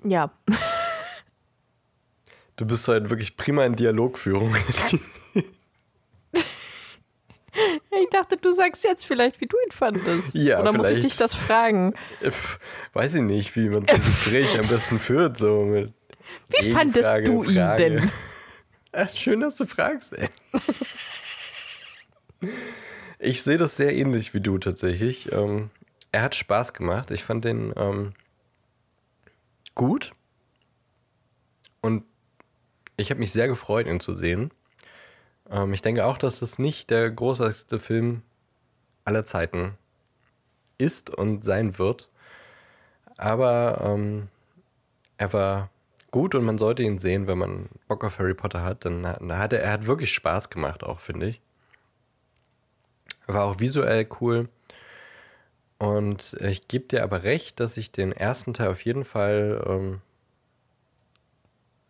[0.04, 0.30] ja.
[2.56, 4.54] Du bist heute wirklich prima in Dialogführung.
[8.10, 10.30] Ich dachte, du sagst jetzt vielleicht, wie du ihn fandest.
[10.32, 11.94] Ja, Oder muss ich dich das fragen?
[12.94, 15.36] Weiß ich nicht, wie man so ein Gespräch am besten führt.
[15.36, 15.92] So mit
[16.48, 17.82] Wie fandest du ihn Frage.
[17.82, 18.10] denn?
[18.92, 20.28] Ach, schön, dass du fragst, ey.
[23.20, 25.32] Ich sehe das sehr ähnlich wie du tatsächlich.
[25.32, 25.70] Ähm,
[26.12, 27.10] er hat Spaß gemacht.
[27.10, 28.12] Ich fand den ähm,
[29.74, 30.12] gut.
[31.80, 32.04] Und
[32.96, 34.52] ich habe mich sehr gefreut, ihn zu sehen.
[35.50, 38.22] Ähm, ich denke auch, dass es nicht der großartigste Film
[39.04, 39.76] aller Zeiten
[40.78, 42.08] ist und sein wird.
[43.16, 44.28] Aber ähm,
[45.16, 45.70] er war
[46.10, 48.84] gut und man sollte ihn sehen, wenn man Bock auf Harry Potter hat.
[48.84, 51.40] Dann hat er, er hat wirklich Spaß gemacht, auch finde ich.
[53.26, 54.48] War auch visuell cool.
[55.78, 60.00] Und ich gebe dir aber recht, dass ich den ersten Teil auf jeden Fall ähm,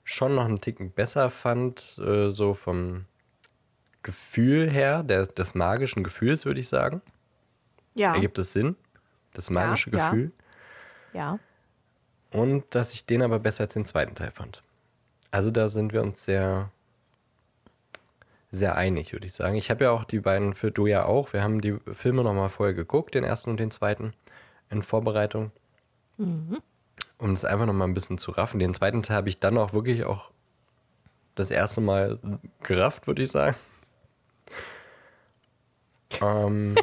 [0.04, 3.06] schon noch einen Ticken besser fand, äh, so vom
[4.02, 7.02] Gefühl her, der, des magischen Gefühls, würde ich sagen.
[7.94, 8.14] Ja.
[8.14, 8.76] Ergibt es Sinn?
[9.34, 10.08] Das magische ja.
[10.08, 10.32] Gefühl.
[11.12, 11.38] Ja.
[12.30, 14.62] Und dass ich den aber besser als den zweiten Teil fand.
[15.30, 16.70] Also da sind wir uns sehr,
[18.50, 19.56] sehr einig, würde ich sagen.
[19.56, 22.48] Ich habe ja auch die beiden, für du ja auch, wir haben die Filme nochmal
[22.48, 24.14] vorher geguckt, den ersten und den zweiten,
[24.70, 25.50] in Vorbereitung.
[26.16, 26.58] Mhm.
[27.18, 28.60] Um das einfach nochmal ein bisschen zu raffen.
[28.60, 30.30] Den zweiten Teil habe ich dann auch wirklich auch
[31.34, 32.18] das erste Mal
[32.62, 33.56] gerafft, würde ich sagen.
[36.20, 36.76] Ähm,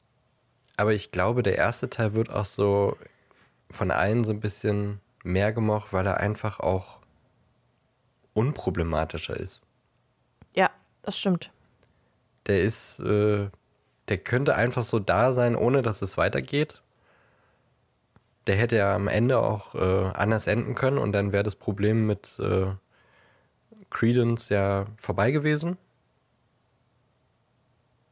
[0.76, 2.96] aber ich glaube, der erste Teil wird auch so
[3.70, 7.00] von allen so ein bisschen mehr gemocht, weil er einfach auch
[8.34, 9.62] unproblematischer ist.
[10.54, 10.70] Ja,
[11.02, 11.50] das stimmt.
[12.46, 13.48] Der ist, äh,
[14.08, 16.82] der könnte einfach so da sein, ohne dass es weitergeht.
[18.46, 22.06] Der hätte ja am Ende auch äh, anders enden können und dann wäre das Problem
[22.06, 22.66] mit äh,
[23.90, 25.78] Credence ja vorbei gewesen.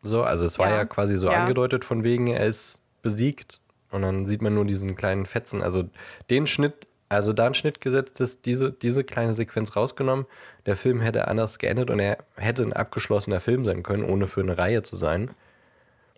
[0.03, 0.85] So, also es war ja, Ja.
[0.85, 1.41] quasi so Ja.
[1.41, 3.61] angedeutet von wegen, er ist besiegt
[3.91, 5.63] und dann sieht man nur diesen kleinen Fetzen.
[5.63, 5.85] Also
[6.31, 10.27] den Schnitt, also da ein Schnitt gesetzt ist, diese, diese kleine Sequenz rausgenommen.
[10.67, 14.41] Der Film hätte anders geendet und er hätte ein abgeschlossener Film sein können, ohne für
[14.41, 15.31] eine Reihe zu sein.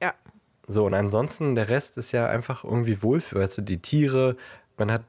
[0.00, 0.14] Ja.
[0.66, 3.42] So, und ansonsten, der Rest ist ja einfach irgendwie Wohlfühl.
[3.42, 4.36] Weißt du, die Tiere,
[4.78, 5.02] man hat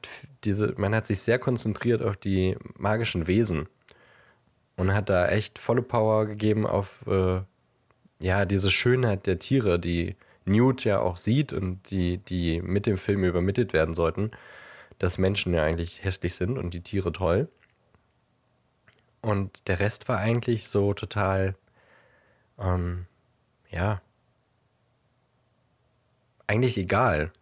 [0.44, 3.68] diese, man hat sich sehr konzentriert auf die magischen Wesen
[4.76, 7.40] und hat da echt volle Power gegeben auf äh,
[8.20, 12.98] ja, diese Schönheit der Tiere, die Newt ja auch sieht und die, die mit dem
[12.98, 14.30] Film übermittelt werden sollten,
[14.98, 17.48] dass Menschen ja eigentlich hässlich sind und die Tiere toll.
[19.20, 21.56] Und der Rest war eigentlich so total,
[22.58, 23.06] ähm,
[23.70, 24.00] ja,
[26.46, 27.32] eigentlich egal.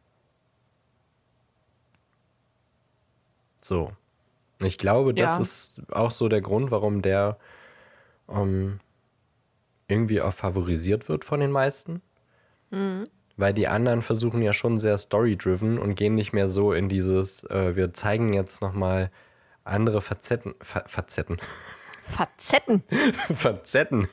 [3.60, 3.92] So.
[4.60, 5.42] Ich glaube, das Ja.
[5.42, 7.38] ist auch so der Grund, warum der
[8.28, 8.80] ähm,
[9.88, 12.03] irgendwie auch favorisiert wird von den meisten.
[13.37, 17.44] Weil die anderen versuchen ja schon sehr story-driven und gehen nicht mehr so in dieses,
[17.44, 19.11] äh, wir zeigen jetzt nochmal
[19.64, 21.38] andere Facetten, Fa Facetten,
[22.03, 22.83] Facetten.
[23.35, 24.09] Facetten,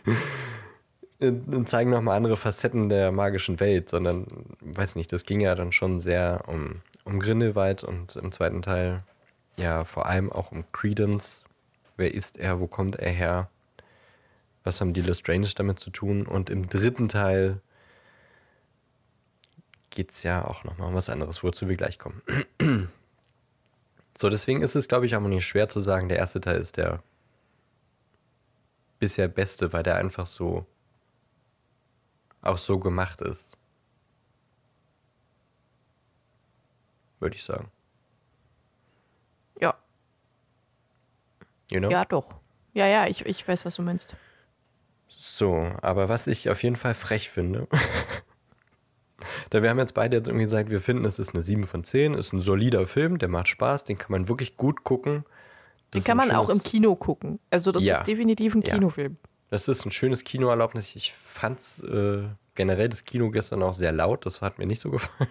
[1.21, 4.25] und zeigen nochmal andere Facetten der magischen Welt, sondern,
[4.61, 9.03] weiß nicht, das ging ja dann schon sehr um, um Grindelwald und im zweiten Teil
[9.55, 11.43] ja vor allem auch um Credence.
[11.95, 13.49] Wer ist er, wo kommt er her?
[14.63, 16.25] Was haben die Lestrange damit zu tun?
[16.25, 17.61] Und im dritten Teil
[19.89, 22.21] geht es ja auch nochmal um was anderes, wozu wir gleich kommen.
[24.17, 26.77] so, deswegen ist es, glaube ich, auch nicht schwer zu sagen, der erste Teil ist
[26.77, 27.03] der
[28.99, 30.65] bisher beste, weil der einfach so
[32.41, 33.57] auch so gemacht ist.
[37.19, 37.71] Würde ich sagen.
[39.59, 39.75] Ja.
[41.69, 41.89] You know?
[41.89, 42.33] Ja, doch.
[42.73, 44.15] Ja, ja, ich, ich weiß, was du meinst.
[45.23, 47.67] So, aber was ich auf jeden Fall frech finde,
[49.51, 51.83] da wir haben jetzt beide jetzt irgendwie gesagt, wir finden, es ist eine 7 von
[51.83, 55.23] 10, ist ein solider Film, der macht Spaß, den kann man wirklich gut gucken.
[55.91, 57.39] Das Den kann man auch im Kino gucken.
[57.51, 57.99] Also das Ja.
[57.99, 58.73] ist definitiv ein Ja.
[58.73, 59.17] Kinofilm.
[59.51, 60.95] Das ist ein schönes Kinoerlaubnis.
[60.95, 62.23] Ich fand äh,
[62.55, 65.29] generell das Kino gestern auch sehr laut, das hat mir nicht so gefallen.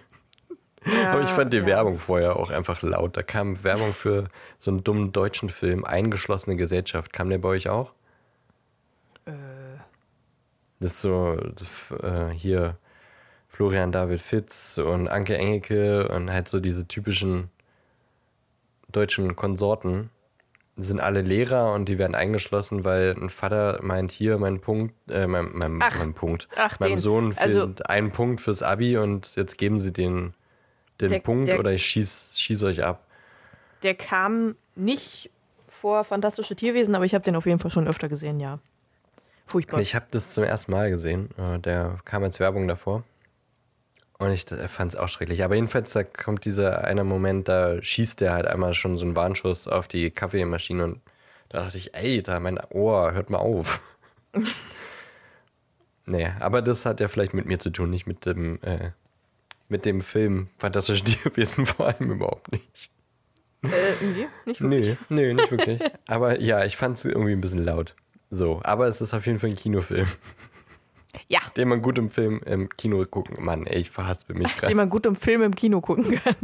[1.11, 1.65] Aber ich fand die ja.
[1.65, 3.17] Werbung vorher auch einfach laut.
[3.17, 7.11] Da kam Werbung für so einen dummen deutschen Film, Eingeschlossene Gesellschaft.
[7.11, 7.93] Kam der bei euch auch?
[10.81, 11.37] Das ist so
[12.03, 12.75] äh, hier
[13.47, 17.49] Florian David Fitz und Anke Engelke und halt so diese typischen
[18.91, 20.09] deutschen Konsorten
[20.77, 25.27] sind alle Lehrer und die werden eingeschlossen, weil ein Vater meint hier mein Punkt, äh,
[25.27, 25.99] mein, mein, Ach.
[25.99, 26.99] mein Punkt, Ach, meinem den.
[26.99, 30.33] Sohn fehlt Also- ein Punkt fürs Abi und jetzt geben sie den,
[30.99, 33.05] den Der- Punkt der- oder ich schieß, schieß euch ab.
[33.83, 35.29] der kam nicht
[35.67, 38.59] vor Fantastische Tierwesen, aber ich habe den auf jeden Fall schon öfter gesehen, ja.
[39.51, 39.81] Furchtbar.
[39.81, 41.29] Ich habe das zum ersten Mal gesehen.
[41.37, 43.03] Äh, Der kam als Werbung davor.
[44.17, 45.43] Und ich fand es auch schrecklich.
[45.43, 49.15] Aber jedenfalls, da kommt dieser eine Moment, da schießt der halt einmal schon so einen
[49.15, 51.01] Warnschuss auf die Kaffeemaschine und
[51.49, 53.81] da dachte ich, ey, da mein Ohr, hört mal auf.
[56.05, 58.91] nee, aber das hat ja vielleicht mit mir zu tun, nicht mit dem, äh,
[59.69, 62.91] mit dem Film Fantastische Tierwesen vor allem überhaupt nicht.
[63.63, 63.69] äh,
[64.01, 64.97] nee, nicht wirklich.
[65.09, 65.81] Nee, nee, nicht wirklich.
[66.07, 67.95] aber ja, ich fand es irgendwie ein bisschen laut.
[68.31, 70.07] So, aber es ist auf jeden Fall ein Kinofilm.
[71.27, 73.43] Ja, den man gut im Film im Kino gucken.
[73.43, 74.75] Mann, ey, ich verhaspel mich den gerade.
[74.75, 76.35] man gut im Film im Kino gucken kann.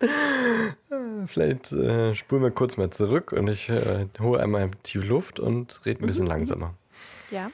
[1.26, 5.84] Vielleicht äh, spulen wir kurz mal zurück und ich äh, hole einmal tief Luft und
[5.84, 6.30] rede ein bisschen Mhm.
[6.30, 6.74] langsamer.
[7.32, 7.50] Ja.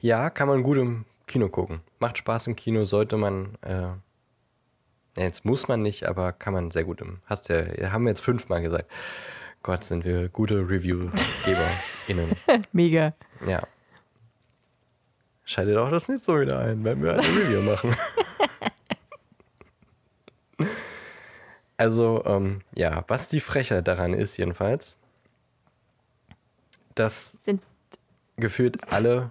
[0.00, 1.80] Ja, kann man gut im Kino gucken.
[1.98, 3.56] Macht Spaß im Kino, sollte man.
[3.62, 3.88] Äh,
[5.16, 7.20] jetzt muss man nicht, aber kann man sehr gut im.
[7.26, 8.90] Hast ja, haben wir jetzt fünfmal gesagt.
[9.62, 12.36] Gott, sind wir gute Review-GeberInnen.
[12.72, 13.14] Mega.
[13.46, 13.66] Ja.
[15.44, 17.96] Schaltet auch das nicht so wieder ein, wenn wir eine Review machen.
[21.76, 24.96] also, ähm, ja, was die Frechheit daran ist, jedenfalls,
[26.94, 27.62] dass Sind
[28.36, 29.30] gefühlt alle,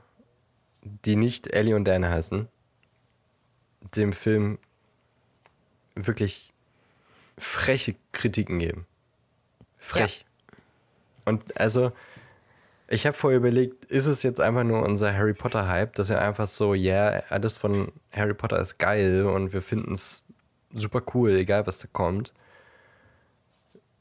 [0.84, 2.48] die nicht Ellie und Dan heißen,
[3.96, 4.58] dem Film
[5.96, 6.54] wirklich
[7.38, 8.86] freche Kritiken geben.
[9.78, 10.26] Frech.
[11.26, 11.92] Und also,
[12.88, 16.22] ich habe vorher überlegt, ist es jetzt einfach nur unser Harry Potter Hype, dass er
[16.22, 20.24] einfach so, ja, yeah, alles von Harry Potter ist geil und wir finden es
[20.74, 22.34] super cool, egal was da kommt.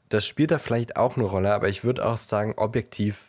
[0.09, 3.23] Das spielt da vielleicht auch eine Rolle, aber ich würde auch sagen, objektiv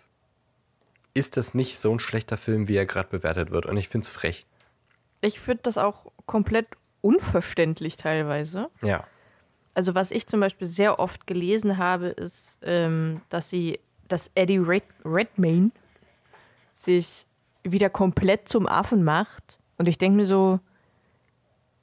[1.15, 3.65] ist das nicht so ein schlechter Film, wie er gerade bewertet wird.
[3.65, 4.45] Und ich finde es frech.
[5.23, 6.67] ich finde das auch komplett
[7.07, 8.69] unverständlich teilweise.
[8.83, 9.05] Ja.
[9.75, 13.79] Also was ich zum Beispiel sehr oft gelesen habe, ist, ähm, dass sie,
[14.09, 15.71] dass Eddie Red Redmayne
[16.77, 17.27] sich
[17.63, 19.59] wieder komplett zum Affen macht.
[19.79, 20.61] Und ich denke mir so,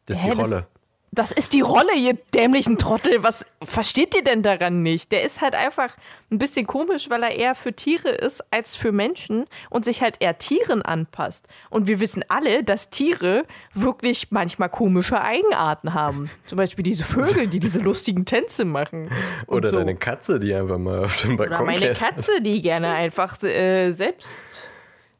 [0.05, 0.67] Das ist Hä, die Rolle.
[1.13, 3.21] Das ist die Rolle, ihr dämlichen Trottel.
[3.21, 5.11] Was versteht ihr denn daran nicht?
[5.11, 5.95] Der ist halt einfach
[6.31, 10.17] ein bisschen komisch, weil er eher für Tiere ist als für Menschen und sich halt
[10.21, 11.47] eher Tieren anpasst.
[11.69, 13.45] Und wir wissen alle, dass Tiere
[13.75, 16.31] wirklich manchmal komische Eigenarten haben.
[16.47, 19.11] Zum Beispiel diese Vögel, die diese lustigen Tänze machen.
[19.45, 19.77] Oder so.
[19.77, 21.93] deine Katze, die einfach mal auf den Balkon Oder meine.
[21.93, 24.67] Katze, die gerne einfach äh, selbst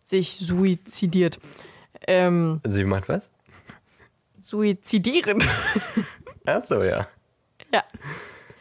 [0.04, 1.40] sich suizidiert.
[2.08, 3.32] Ähm, Sie macht was?
[4.44, 5.44] Suizidieren.
[6.46, 7.08] Achso, ja.
[7.74, 7.84] Ja,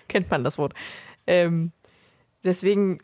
[0.08, 0.74] kennt man das Wort.
[1.26, 1.72] Ähm,
[2.44, 3.00] deswegen,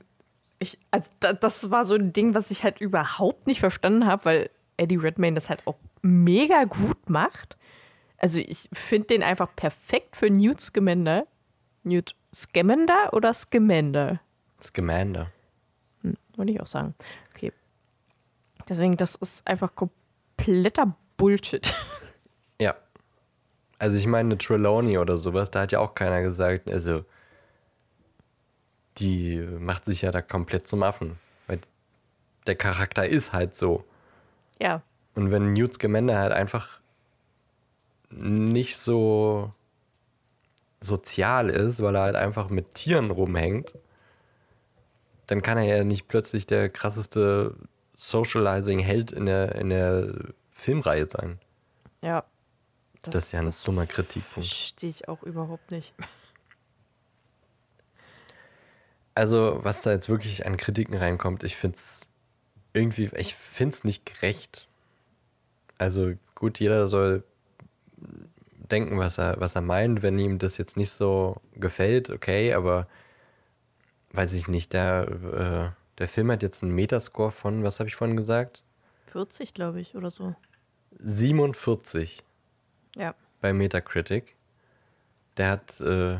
[0.58, 4.24] ich, also da, das war so ein Ding, was ich halt überhaupt nicht verstanden habe,
[4.24, 7.56] weil Eddie Redmayne das halt auch mega gut macht.
[8.16, 11.26] Also ich finde den einfach perfekt für Newt Scamander.
[11.82, 14.20] Newt Scamander oder Scamander?
[14.62, 15.32] Scamander.
[16.36, 16.94] Wollte ich auch sagen.
[17.34, 17.52] Okay.
[18.68, 21.74] Deswegen, das ist einfach kompletter Bullshit.
[23.78, 27.04] Also ich meine, eine Trelawney oder sowas, da hat ja auch keiner gesagt, also
[28.98, 31.18] die macht sich ja da komplett zum Affen.
[31.46, 31.60] Weil
[32.46, 33.84] der Charakter ist halt so.
[34.60, 34.82] Ja,
[35.14, 36.80] Und wenn Newt Scamander halt einfach
[38.10, 39.52] nicht so
[40.80, 43.74] sozial ist, weil er halt einfach mit Tieren rumhängt,
[45.26, 47.54] dann kann er ja nicht plötzlich der krasseste
[47.94, 50.14] Socializing-Held in der, in der
[50.50, 51.38] Filmreihe sein.
[52.02, 52.24] ja.
[53.10, 54.48] Das, ist ja ein dummer Kritikpunkt.
[54.48, 55.94] Verstehe ich auch überhaupt nicht.
[59.14, 62.06] Also, was da jetzt wirklich an Kritiken reinkommt, ich finde es
[62.72, 64.68] irgendwie, ich finde es nicht gerecht.
[65.76, 67.24] Also, gut, jeder soll
[68.70, 72.86] denken, was er, was er meint, wenn ihm das jetzt nicht so gefällt, okay, aber
[74.12, 77.96] weiß ich nicht, der, äh, der Film hat jetzt einen Metascore von, was habe ich
[77.96, 78.62] vorhin gesagt?
[79.06, 80.34] 40, glaube ich, oder so.
[81.00, 82.22] 47
[82.98, 83.14] Ja.
[83.40, 84.34] bei Metacritic.
[85.36, 86.18] Der hat äh,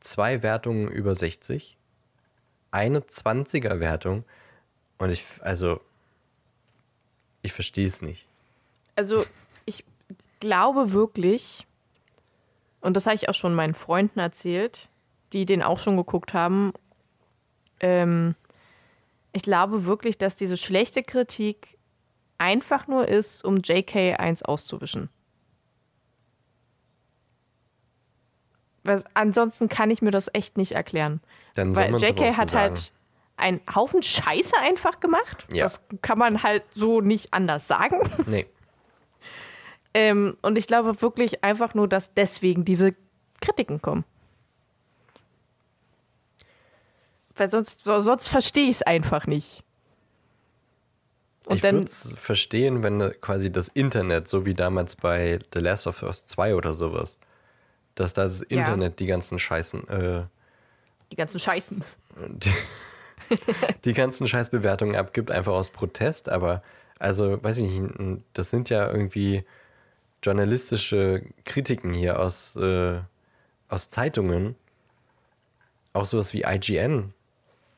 [0.00, 1.76] zwei Wertungen über 60,
[2.70, 4.24] eine 20er Wertung
[4.98, 5.80] und ich, also,
[7.42, 8.26] ich verstehe es nicht.
[8.94, 9.26] Also,
[9.66, 9.84] ich
[10.40, 11.66] glaube wirklich,
[12.80, 14.88] und das habe ich auch schon meinen Freunden erzählt,
[15.34, 16.72] die den auch schon geguckt haben,
[17.80, 18.34] ähm,
[19.32, 21.76] ich glaube wirklich, dass diese schlechte Kritik
[22.38, 25.10] einfach nur ist, um JK 1 auszuwischen.
[28.86, 31.20] Weil ansonsten kann ich mir das echt nicht erklären.
[31.54, 32.52] Dann Weil JK hat sagen.
[32.52, 32.92] halt
[33.36, 35.46] einen Haufen Scheiße einfach gemacht.
[35.52, 35.64] Ja.
[35.64, 37.98] Das kann man halt so nicht anders sagen.
[38.26, 38.46] Nee,
[39.94, 42.94] Ähm, und ich glaube wirklich einfach nur, dass deswegen diese
[43.40, 44.04] Kritiken kommen.
[47.34, 49.62] Weil sonst, so- sonst verstehe ich es einfach nicht.
[51.46, 55.60] Und ich würde es verstehen, wenn äh, quasi das Internet, so wie damals bei The
[55.60, 57.18] Last of Us 2 oder sowas,
[57.96, 60.22] dass das Internet die ganzen Scheißen, äh,
[61.10, 61.84] die ganzen Scheißen.
[62.28, 62.52] die,
[63.84, 66.62] die ganzen Scheißbewertungen abgibt, einfach aus Protest, aber
[66.98, 69.44] also, weiß ich nicht, das sind ja irgendwie
[70.22, 73.00] journalistische Kritiken hier aus, äh,
[73.68, 74.56] aus Zeitungen,
[75.92, 77.12] auch sowas wie IGN,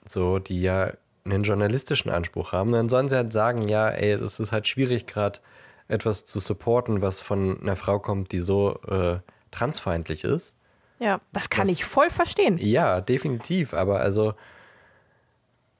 [0.06, 0.92] so, die ja
[1.24, 5.06] einen journalistischen Anspruch haben, dann sollen sie halt sagen, ja, ey, es ist halt schwierig
[5.06, 5.40] gerade
[5.88, 9.18] etwas zu supporten, was von einer Frau kommt, die so äh,
[9.50, 10.54] transfeindlich ist.
[10.98, 12.58] Ja, das kann Das- ich voll verstehen.
[12.58, 14.34] Ja, definitiv, aber also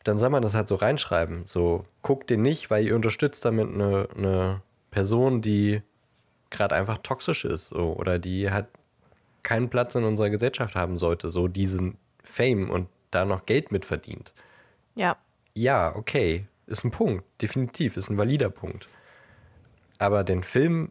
[0.05, 1.45] dann soll man das halt so reinschreiben.
[1.45, 5.83] So, guckt den nicht, weil ihr unterstützt damit eine, eine Person, die
[6.51, 8.67] gerade einfach toxisch ist so, oder die halt
[9.43, 14.33] keinen Platz in unserer Gesellschaft haben sollte, so diesen Fame und da noch Geld mitverdient.
[14.95, 15.17] Ja.
[15.55, 18.89] Ja, okay, ist ein Punkt, definitiv, ist ein valider Punkt.
[19.99, 20.91] Aber den Film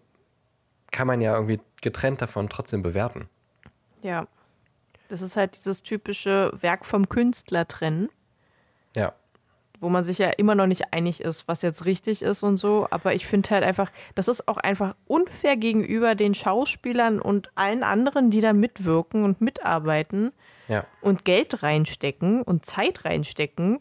[0.98, 3.30] kann man ja irgendwie getrennt davon trotzdem bewerten.
[4.02, 4.26] Ja.
[5.10, 8.10] Das ist halt dieses typische Werk vom Künstler trennen,
[8.95, 9.14] Ja.
[9.80, 12.88] wo man sich ja immer noch nicht einig ist, was jetzt richtig ist und so.
[12.89, 17.84] Aber ich finde halt einfach, das ist auch einfach unfair gegenüber den Schauspielern und allen
[17.84, 20.32] anderen, die da mitwirken und mitarbeiten
[20.68, 20.84] Ja.
[21.02, 23.80] und Geld reinstecken und Zeit reinstecken,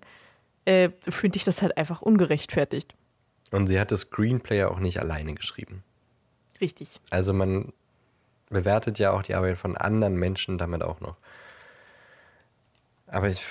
[0.66, 2.94] äh, finde ich das halt einfach ungerechtfertigt.
[3.52, 5.82] Und sie hat das Screenplay auch nicht alleine geschrieben.
[6.60, 7.00] Richtig.
[7.10, 7.72] Also man
[8.48, 11.16] bewertet ja auch die Arbeit von anderen Menschen damit auch noch.
[13.08, 13.42] Aber ich,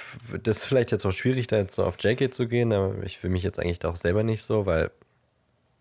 [0.43, 3.21] das ist vielleicht jetzt auch schwierig, da jetzt so auf JK zu gehen, aber ich
[3.23, 4.91] will mich jetzt eigentlich da auch selber nicht so, weil,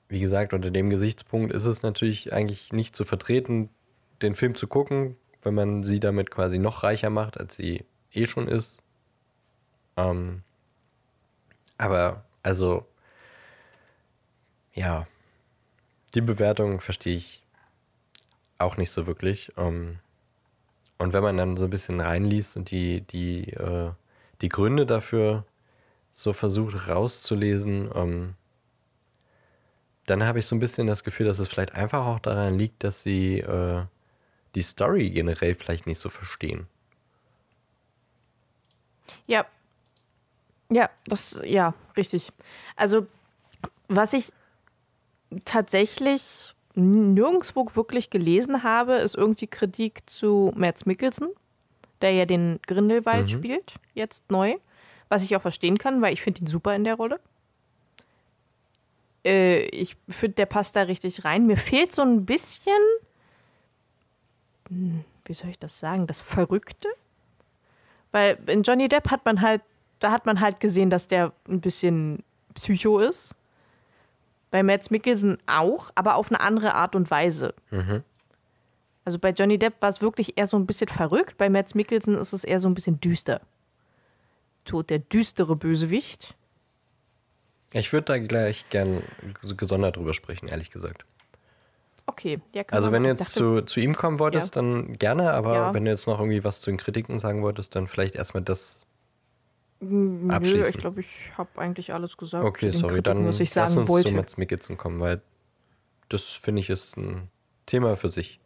[0.08, 3.68] wie gesagt, unter dem Gesichtspunkt ist es natürlich eigentlich nicht zu vertreten,
[4.22, 8.26] den Film zu gucken, wenn man sie damit quasi noch reicher macht, als sie eh
[8.26, 8.80] schon ist.
[9.96, 10.42] Ähm,
[11.78, 12.86] aber, also,
[14.72, 15.06] ja,
[16.14, 17.42] die Bewertung verstehe ich
[18.58, 19.52] auch nicht so wirklich.
[19.56, 19.98] Ähm,
[20.98, 23.90] und wenn man dann so ein bisschen reinliest und die, die, äh,
[24.40, 25.44] die Gründe dafür
[26.12, 28.34] so versucht rauszulesen, ähm,
[30.06, 32.84] dann habe ich so ein bisschen das Gefühl, dass es vielleicht einfach auch daran liegt,
[32.84, 33.84] dass sie äh,
[34.54, 36.68] die Story generell vielleicht nicht so verstehen.
[39.26, 39.46] Ja.
[40.70, 42.32] Ja, das, ja, richtig.
[42.76, 43.06] Also,
[43.88, 44.32] was ich
[45.44, 51.28] tatsächlich nirgendwo wirklich gelesen habe, ist irgendwie Kritik zu Mads Mikkelsen,
[52.00, 53.28] der ja den Grindelwald Mhm.
[53.28, 54.56] spielt, jetzt neu.
[55.08, 57.20] Was ich auch verstehen kann, weil ich finde ihn super in der Rolle.
[59.24, 61.46] Äh, ich finde, der passt da richtig rein.
[61.46, 62.72] Mir fehlt so ein bisschen,
[64.68, 66.88] hm, wie soll ich das sagen, das Verrückte.
[68.12, 69.62] Weil in Johnny Depp hat man halt,
[70.00, 72.22] da hat man halt gesehen, dass der ein bisschen
[72.54, 73.34] Psycho ist.
[74.54, 77.54] Bei Mads Mikkelsen auch, aber auf eine andere Art und Weise.
[77.72, 78.04] Mhm.
[79.04, 81.36] Also bei Johnny Depp war es wirklich eher so ein bisschen verrückt.
[81.38, 83.40] Bei Mads Mikkelsen ist es eher so ein bisschen düster.
[84.64, 86.36] So der düstere Bösewicht.
[87.72, 89.02] Ich würde da gleich gern
[89.42, 91.04] so gesondert drüber sprechen, ehrlich gesagt.
[92.06, 95.32] Okay, ja, kann Also wenn du jetzt dachte- zu, zu ihm kommen wolltest, dann gerne,
[95.32, 95.74] aber Ja.
[95.74, 98.86] wenn du jetzt noch irgendwie was zu den Kritiken sagen wolltest, dann vielleicht erstmal das.
[99.84, 100.70] Nö, abschließen.
[100.70, 102.44] ich glaube, ich habe eigentlich alles gesagt.
[102.44, 104.08] Okay, sorry, Kritiken, dann was ich lass sagen uns wollte.
[104.10, 105.20] zu Mats Mikkelsen kommen, weil
[106.08, 107.28] das finde ich ist ein
[107.66, 108.40] Thema für sich.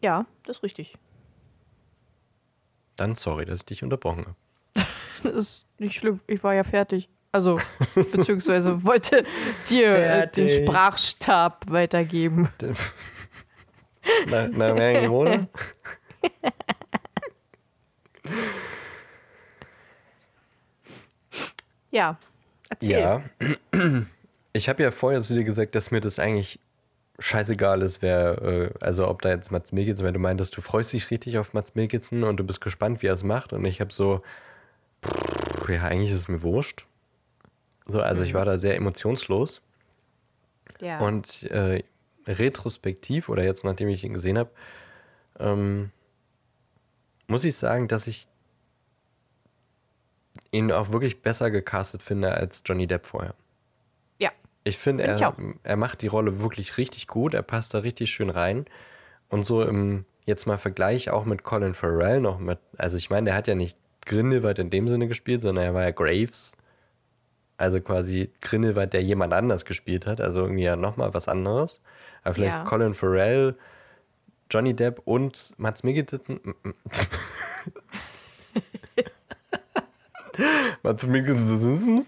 [0.00, 0.94] Ja, das ist richtig.
[2.96, 4.36] Dann sorry, dass ich dich unterbrochen habe.
[5.22, 6.20] Das ist nicht schlimm.
[6.26, 7.08] Ich war ja fertig.
[7.32, 7.58] Also,
[7.94, 9.24] beziehungsweise wollte
[9.70, 10.64] dir äh, den.
[10.64, 12.48] Sprachstab weitergeben.
[14.28, 15.48] Na, na mehr Gewohne?
[21.94, 22.18] Ja,
[22.68, 23.00] erzähl.
[23.00, 23.22] Ja.
[24.56, 26.60] Ich habe ja vorher zu dir gesagt, dass mir das eigentlich
[27.18, 30.92] scheißegal ist, wer, äh, also ob da jetzt Mats Mikkelsen, wenn du meintest, du freust
[30.92, 33.52] dich richtig auf Mats Mikkelsen und du bist gespannt, wie er es macht.
[33.52, 34.22] Und ich habe so,
[35.68, 36.86] ja, eigentlich ist es mir wurscht.
[37.86, 39.60] So, also ich war da sehr emotionslos.
[40.80, 41.00] Ja.
[41.00, 41.82] Und äh,
[42.28, 44.50] retrospektiv oder jetzt, nachdem ich ihn gesehen habe,
[45.40, 45.90] ähm,
[47.26, 48.28] muss ich sagen, dass ich
[50.50, 53.34] ihn auch wirklich besser gecastet finde als Johnny Depp vorher.
[54.18, 54.30] ja.
[54.64, 57.34] Ich finde, Find er, er macht die Rolle wirklich richtig gut.
[57.34, 58.64] Er passt da richtig schön rein.
[59.28, 63.26] Und so im jetzt mal Vergleich auch mit Colin Farrell noch mit, also ich meine,
[63.26, 63.76] der hat ja nicht
[64.06, 66.56] Grindelwald in dem Sinne gespielt, sondern er war ja Graves.
[67.56, 70.20] Also quasi Grindelwald, der jemand anders gespielt hat.
[70.20, 71.80] Also irgendwie ja nochmal was anderes.
[72.22, 72.64] Aber vielleicht Ja.
[72.64, 73.54] Colin Farrell,
[74.50, 76.40] Johnny Depp und Mats Mikkelsen.
[80.82, 82.06] Mats Mikkelsen.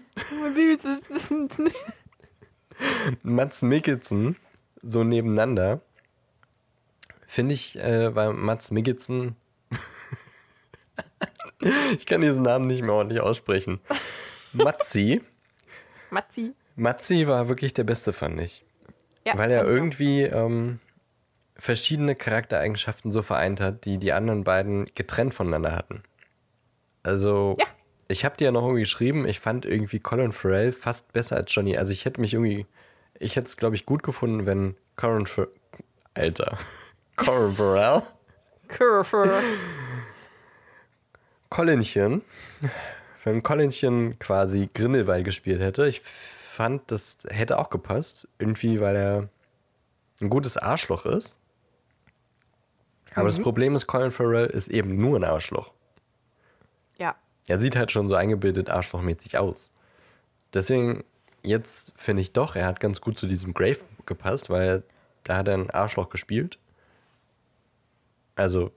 [3.23, 4.35] Mats Mikkelsen
[4.83, 5.81] so nebeneinander,
[7.25, 9.35] finde ich, äh, weil Mats Mikkelsen.
[11.97, 13.79] ich kann diesen Namen nicht mehr ordentlich aussprechen.
[14.53, 15.21] Matzi.
[16.09, 16.53] Matzi.
[16.75, 18.63] Matzi war wirklich der Beste, fand ich.
[19.25, 20.79] Ja, weil er irgendwie ähm,
[21.57, 26.03] verschiedene Charaktereigenschaften so vereint hat, die die anderen beiden getrennt voneinander hatten.
[27.03, 27.65] Also, Ja.
[28.07, 31.53] Ich habe dir ja noch irgendwie geschrieben, ich fand irgendwie Colin Farrell fast besser als
[31.53, 31.77] Johnny.
[31.77, 32.65] Also, ich hätte mich irgendwie,
[33.19, 35.51] ich hätte es, glaube ich, gut gefunden, wenn Colin Farrell,
[36.13, 36.57] Alter,
[37.15, 38.03] Colin Farrell,
[38.67, 39.41] Curve.
[41.49, 42.21] Colinchen
[43.27, 48.27] wenn Collinchen quasi Grindelwald gespielt hätte, ich fand, das hätte auch gepasst.
[48.39, 49.29] Irgendwie, weil er
[50.21, 51.37] ein gutes Arschloch ist.
[53.15, 55.71] Aber das Problem ist, Colin Farrell ist eben nur ein Arschloch.
[57.47, 59.71] Er sieht halt schon so eingebildet arschlochmäßig aus.
[60.53, 61.03] Deswegen,
[61.43, 64.83] jetzt finde ich doch, er hat ganz gut zu diesem Grave gepasst, weil
[65.23, 66.59] da hat er ein Arschloch gespielt.
[68.35, 68.71] Also,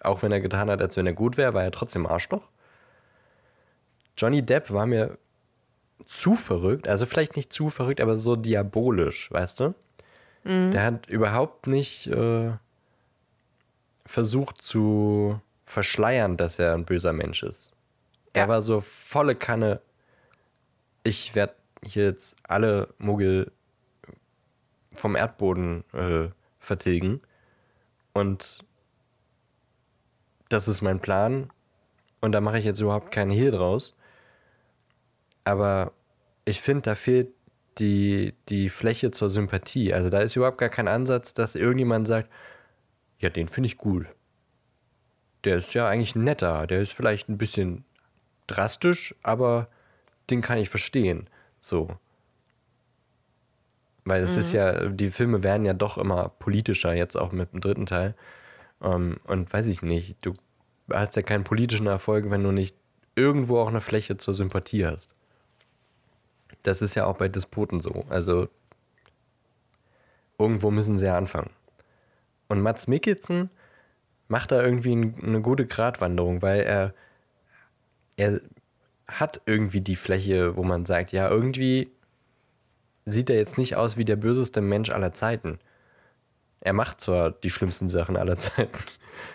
[0.00, 2.48] auch wenn er getan hat, als wenn er gut wäre, war er trotzdem Arschloch.
[4.16, 5.18] Johnny Depp war mir
[6.06, 9.74] zu verrückt, also vielleicht nicht zu verrückt, aber so diabolisch, weißt du?
[10.72, 12.52] Der hat überhaupt nicht äh,
[14.06, 17.72] versucht zu verschleiern, dass er ein böser Mensch ist.
[18.32, 19.80] Er war so volle Kanne.
[21.02, 21.54] Ich werde
[21.84, 23.52] hier jetzt alle Muggel
[24.94, 26.28] vom Erdboden äh,
[26.58, 27.20] vertilgen.
[28.12, 28.64] Und
[30.48, 31.50] das ist mein Plan.
[32.20, 33.94] Und da mache ich jetzt überhaupt keinen Hehl draus.
[35.44, 35.92] Aber
[36.44, 37.28] ich finde, da fehlt
[37.78, 39.94] die, die Fläche zur Sympathie.
[39.94, 42.28] Also da ist überhaupt gar kein Ansatz, dass irgendjemand sagt,
[43.18, 44.08] ja, den finde ich cool.
[45.44, 46.66] Der ist ja eigentlich netter.
[46.66, 47.84] Der ist vielleicht ein bisschen
[48.50, 49.68] drastisch, aber
[50.30, 51.28] den kann ich verstehen.
[51.60, 51.96] So.
[54.04, 57.60] Weil es ist ja, die Filme werden ja doch immer politischer, jetzt auch mit dem
[57.60, 58.14] dritten Teil.
[58.82, 60.32] Ähm, und weiß ich nicht, du
[60.90, 62.74] hast ja keinen politischen Erfolg, wenn du nicht
[63.14, 65.14] irgendwo auch eine Fläche zur Sympathie hast.
[66.62, 68.04] Das ist ja auch bei Despoten so.
[68.08, 68.48] Also
[70.38, 71.50] irgendwo müssen sie ja anfangen.
[72.48, 73.50] Und Mats Mikkelsen
[74.28, 76.94] macht da irgendwie ein, eine gute Gratwanderung, weil er,
[78.20, 78.40] er
[79.06, 81.90] hat irgendwie die Fläche, wo man sagt, ja, irgendwie
[83.06, 85.58] sieht er jetzt nicht aus wie der böseste Mensch aller Zeiten.
[86.60, 88.78] Er macht zwar die schlimmsten Sachen aller Zeiten,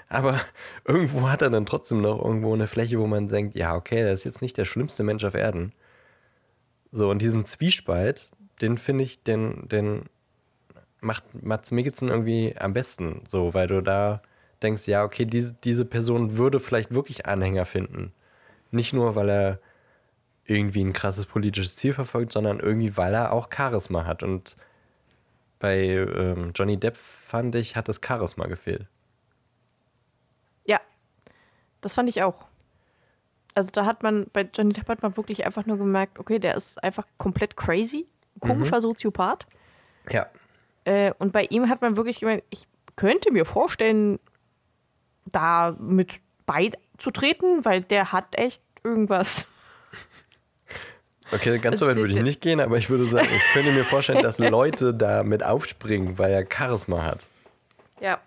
[0.08, 0.40] aber
[0.86, 4.14] irgendwo hat er dann trotzdem noch irgendwo eine Fläche, wo man denkt, ja, okay, er
[4.14, 5.74] ist jetzt nicht der schlimmste Mensch auf Erden.
[6.92, 8.32] So, und diesen Zwiespalt,
[8.62, 10.04] den finde ich, den, den
[11.02, 13.24] macht Mats Mikkelsen irgendwie am besten.
[13.28, 14.22] So, weil du da
[14.62, 18.14] denkst, ja, okay, diese, diese Person würde vielleicht wirklich Anhänger finden.
[18.76, 19.60] Nicht nur, weil er
[20.44, 24.22] irgendwie ein krasses politisches Ziel verfolgt, sondern irgendwie, weil er auch Charisma hat.
[24.22, 24.58] Und
[25.60, 28.86] bei ähm, Johnny Depp fand ich, hat das Charisma gefehlt.
[30.66, 30.82] Ja,
[31.82, 32.46] das fand ich auch.
[33.54, 36.56] Also da hat man, bei Johnny Depp hat man wirklich einfach nur gemerkt, okay, der
[36.56, 38.06] ist einfach komplett crazy,
[38.42, 39.48] komischer Soziopath.
[40.12, 40.28] Ja.
[40.84, 42.68] Äh, und bei ihm hat man wirklich gemeint, ich
[42.98, 44.20] könnte mir vorstellen,
[45.26, 49.46] da mit beizutreten, weil der hat echt irgendwas.
[51.32, 53.72] Okay, ganz Also so weit würde ich nicht gehen, aber ich würde sagen, ich könnte
[53.72, 57.26] mir vorstellen, dass Leute da mit aufspringen, weil er Charisma hat.
[58.00, 58.20] Ja.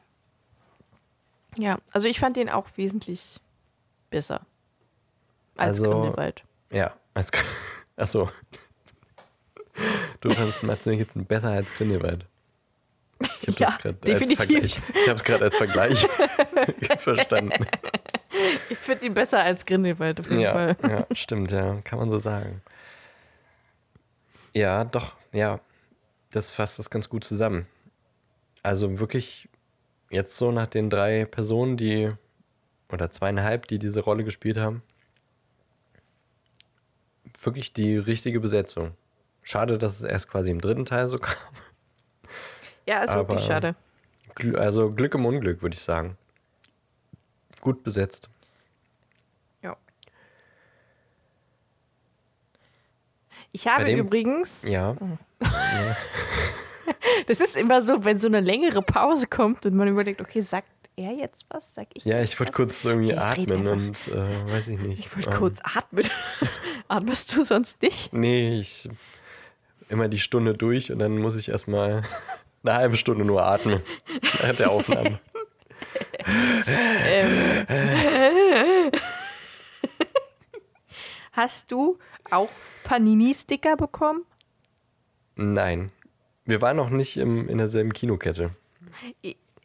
[1.57, 3.41] Ja, also ich fand den auch wesentlich
[4.11, 4.41] besser
[5.57, 6.43] als Also- Grindelwald.
[6.71, 6.95] Ja.
[7.15, 7.31] Als,
[7.97, 8.31] achso.
[10.21, 12.27] Du fandest Mats Mikkelsen besser als Grindelwald.
[13.21, 14.39] Ich habe Ja, das gerade als definitiv.
[14.39, 14.81] Vergleich.
[15.03, 16.07] Ich habe es gerade als Vergleich
[16.99, 17.67] verstanden.
[18.71, 20.77] Ich finde ihn besser als Grindelwald auf jeden Ja, Fall.
[20.89, 22.63] ja, stimmt, ja, kann man so sagen.
[24.55, 25.61] Ja, doch, ja,
[26.31, 27.67] das fasst das ganz gut zusammen.
[28.63, 29.49] Also wirklich
[30.11, 32.13] jetzt so nach den drei Personen, die
[32.91, 34.83] oder zweieinhalb, die diese Rolle gespielt haben,
[37.43, 38.93] wirklich die richtige Besetzung.
[39.43, 41.37] Schade, dass es erst quasi im dritten Teil so kam.
[42.87, 43.75] Ja, ist Aber- wirklich schade.
[44.55, 46.17] Also Glück im Unglück, würde ich sagen.
[47.61, 48.29] Gut besetzt.
[49.63, 49.77] Ja.
[53.53, 54.97] Ich habe dem- übrigens, Ja,
[57.27, 60.69] das ist immer so, wenn so eine längere Pause kommt und man überlegt, okay, sagt
[60.97, 61.75] er jetzt was?
[61.75, 64.99] Sag ich ja, ich wollte kurz irgendwie Okay, atmen und äh, weiß ich nicht.
[65.01, 66.09] Ich wollte Ähm, kurz atmen.
[66.89, 68.13] Atmest du sonst nicht?
[68.13, 68.89] Nee, ich
[69.89, 72.03] immer die Stunde durch und dann muss ich erstmal
[72.65, 73.83] eine halbe Stunde nur atmen
[74.43, 75.21] nach der Aufnahme.
[77.07, 77.67] Ähm.
[81.33, 81.99] Hast du
[82.31, 82.51] auch
[82.85, 84.25] Panini-Sticker bekommen?
[85.37, 85.93] Nein.
[86.45, 88.51] Wir waren noch nicht im, in derselben Kinokette.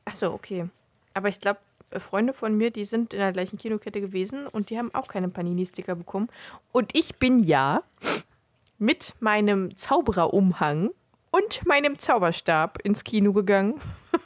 [0.06, 0.68] Achso, okay.
[1.14, 1.60] Aber ich glaube,
[2.00, 5.30] Freunde von mir, die sind in der gleichen Kinokette gewesen und die haben auch keine
[5.30, 6.30] Panini-Sticker bekommen.
[6.72, 7.84] Und ich bin ja
[8.78, 10.90] mit meinem Zaubererumhang
[11.32, 13.80] und meinem Zauberstab ins Kino gegangen,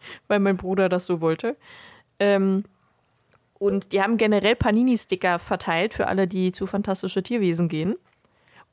[0.28, 1.56] weil mein Bruder das so wollte.
[2.18, 2.64] Ähm,
[3.58, 7.96] und die haben generell Panini-Sticker verteilt für alle, die zu Fantastische Tierwesen gehen.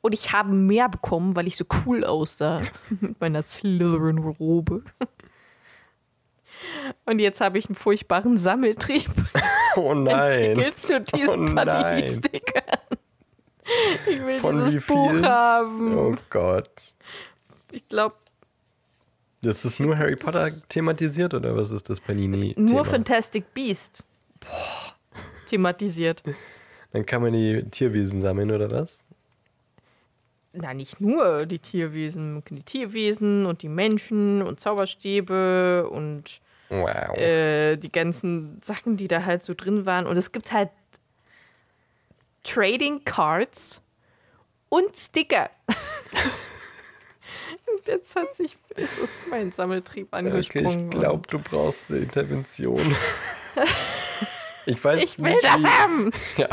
[0.01, 2.61] Und ich habe mehr bekommen, weil ich so cool aussah
[3.01, 4.83] mit meiner Slytherin-Robe.
[7.05, 9.09] Und jetzt habe ich einen furchtbaren Sammeltrieb
[9.75, 10.63] Oh nein.
[10.75, 11.55] zu diesen Oh.
[11.55, 12.63] Panini-Stickern.
[14.09, 15.97] Ich will Von dieses Buch haben.
[15.97, 16.95] Oh Gott.
[17.71, 18.15] Ich glaube,
[19.47, 22.53] Das ist nur Harry Potter thematisiert oder was ist das Panini?
[22.57, 24.03] nur Fantastic Beast
[25.47, 26.21] thematisiert.
[26.91, 28.99] Dann kann man die Tierwesen sammeln oder was?
[30.51, 32.43] Na, nicht nur die Tierwesen.
[32.49, 37.15] Die Tierwesen und die Menschen und Zauberstäbe und Wow.
[37.17, 40.05] äh, die ganzen Sachen, die da halt so drin waren.
[40.07, 40.71] Und es gibt halt
[42.43, 43.79] Trading Cards
[44.67, 45.49] und Sticker.
[47.87, 50.91] jetzt hat sich jetzt ist mein Sammeltrieb okay, angesprungen.
[50.91, 52.95] ich glaube, du brauchst eine Intervention.
[54.69, 56.11] Ich weiß ich will nicht, das wie, haben.
[56.37, 56.49] Ja,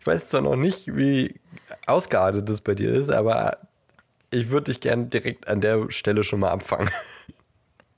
[0.00, 1.38] ich weiß zwar noch nicht, wie
[1.86, 3.58] ausgeartet das bei dir ist, aber
[4.30, 6.90] ich würde dich gerne direkt an der Stelle schon mal abfangen.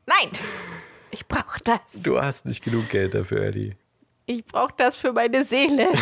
[0.07, 0.33] Nein,
[1.13, 1.79] ich brauche das.
[1.95, 3.77] Du hast nicht genug Geld dafür, Ellie.
[4.27, 5.93] Ich brauche das für meine Seele.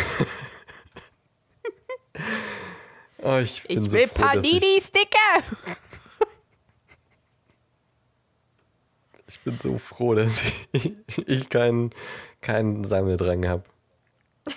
[3.27, 5.79] Oh, ich bin Ich so will froh, dass ich, Panini-Sticker.
[9.27, 10.93] Ich bin so froh, dass ich,
[11.27, 11.91] ich keinen
[12.41, 13.65] keinen Sammeldrang habe.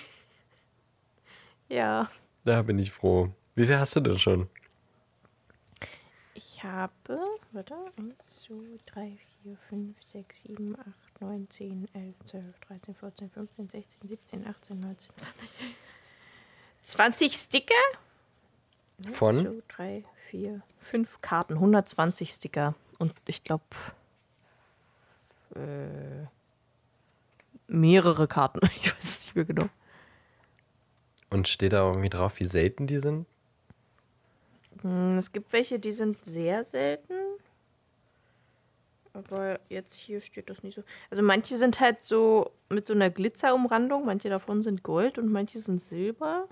[1.70, 2.10] Ja,
[2.44, 3.28] Da bin ich froh.
[3.54, 4.48] Wie viel hast du denn schon?
[6.58, 7.20] ich habe,
[7.52, 8.14] warte, 1,
[8.46, 8.54] 2,
[8.86, 14.46] 3, 4, 5, 6, 7, 8, 9, 10, 11, 12, 13, 14, 15, 16, 17,
[14.46, 15.10] 18, 19,
[16.82, 17.74] 20 Sticker.
[19.10, 19.44] Von?
[19.44, 22.74] 2, 3, 4, 5 Karten, 120 Sticker.
[22.98, 23.64] Und ich glaube,
[25.58, 26.26] äh,
[27.66, 28.60] mehrere Karten.
[28.82, 29.68] Ich weiß es nicht mehr genau.
[31.30, 33.26] Und steht da irgendwie drauf, wie selten die sind?
[34.82, 37.14] Hm, Es gibt welche, die sind sehr selten.
[39.12, 40.84] Aber jetzt hier steht das nicht so.
[41.10, 45.60] Also manche sind halt so mit so einer Glitzerumrandung, manche davon sind Gold und manche
[45.60, 46.46] sind Silber.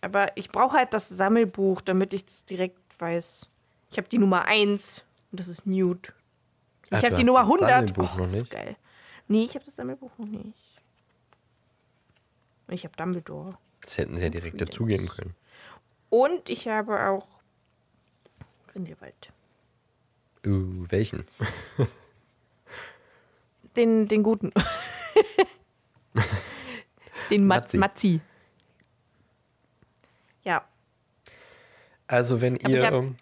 [0.00, 3.48] Aber ich brauche halt das Sammelbuch, damit ich das direkt weiß.
[3.90, 6.12] Ich habe die Nummer 1 und das ist Nude.
[6.90, 7.68] Ich habe die Nummer das 100.
[7.68, 8.76] Sammelbuch oh, das ist geil.
[9.28, 10.54] Nee, ich habe das Sammelbuch noch nicht.
[12.68, 13.58] Ich habe Dumbledore.
[13.82, 15.34] Das hätten sie ja direkt dazugeben können.
[16.10, 17.26] Und ich habe auch
[18.68, 19.32] Grindelwald.
[20.46, 21.24] Uh, welchen?
[23.76, 24.52] Den, den guten.
[27.30, 27.78] den Mat Matzi.
[27.78, 28.20] Matzi.
[30.44, 30.64] Ja,
[32.06, 33.16] Also, wenn Aber ihr hab- ähm,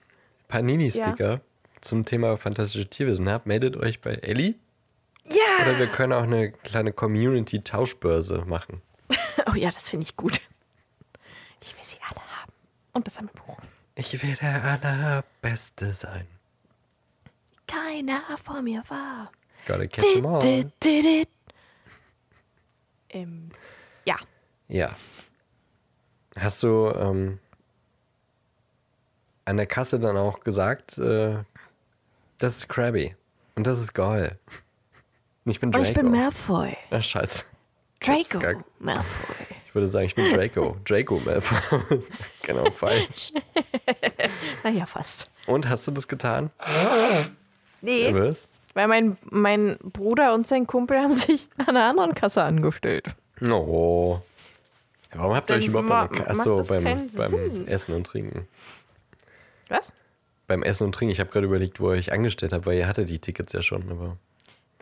[0.47, 1.41] Panini-Sticker
[1.85, 4.55] zum Thema fantastische Tierwesen habt, meldet euch bei Ellie.
[5.29, 5.63] ja.
[5.63, 8.83] Oder wir können auch eine kleine Community-Tauschbörse machen.
[9.47, 10.41] Oh ja, das finde ich gut.
[11.63, 12.53] Ich will sie alle haben.
[12.93, 13.59] Und das Sammelbuch.
[13.95, 16.27] Ich will der Allerbeste sein.
[17.67, 19.31] Keiner vor mir war.
[19.67, 20.41] Gotta catch 'em all.
[20.41, 21.29] Dit, dit, dit.
[23.11, 23.51] Ähm,
[24.07, 24.17] ja.
[24.69, 24.97] Ja.
[26.37, 27.39] Hast du ähm,
[29.45, 31.45] an der Kasse dann auch gesagt, äh,
[32.45, 33.15] das ist Krabby
[33.57, 34.39] und das ist Goll.
[35.47, 35.87] Ich bin Und Draco.
[35.87, 36.77] ich bin Malfoy.
[36.91, 37.45] Ach, scheiße.
[38.01, 38.65] Draco Gack.
[38.79, 39.37] Malfoy.
[39.67, 40.77] Ich würde sagen, ich bin Draco.
[40.85, 41.81] Draco Malfoy.
[42.43, 43.33] genau, falsch.
[44.63, 45.29] Naja, fast.
[45.47, 46.51] Und hast du das getan?
[47.81, 48.49] Nee, Was?
[48.75, 53.07] weil mein, mein Bruder und sein Kumpel haben sich an einer anderen Kasse angestellt.
[53.47, 54.21] Oh.
[55.13, 57.67] Warum habt ihr Dann euch überhaupt an der Ka- macht Achso, das beim, beim.
[57.69, 58.49] Essen und Trinken.
[59.69, 59.93] Was?
[60.47, 61.13] Beim Essen und Trinken.
[61.13, 63.63] Ich habe gerade überlegt, wo ihr euch angestellt habt, weil ihr hattet die Tickets ja
[63.63, 64.19] schon, aber.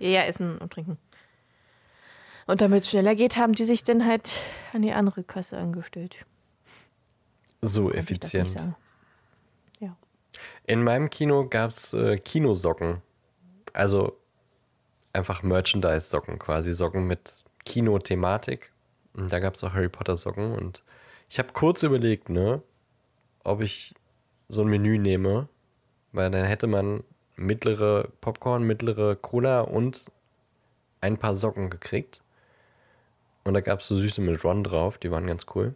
[0.01, 0.99] Ja, essen und trinken.
[2.47, 4.29] Und damit es schneller geht, haben die sich dann halt
[4.73, 6.17] an die andere Kasse angestellt.
[7.61, 8.55] So nicht effizient.
[8.57, 8.77] Ja.
[10.67, 13.03] In meinem Kino gab es äh, Kinosocken.
[13.73, 14.17] Also
[15.13, 16.73] einfach Merchandise-Socken quasi.
[16.73, 18.73] Socken mit Kino-Thematik.
[19.15, 20.53] Und da gab es auch Harry Potter-Socken.
[20.53, 20.83] Und
[21.29, 22.63] ich habe kurz überlegt, ne,
[23.45, 23.95] ob ich
[24.49, 25.49] so ein Menü nehme.
[26.13, 27.05] Weil dann hätte man
[27.37, 30.11] mittlere Popcorn, mittlere Cola und
[31.01, 32.21] ein paar Socken gekriegt.
[33.45, 34.99] Und da gab es so Süße mit Ron drauf.
[34.99, 35.75] Die waren ganz cool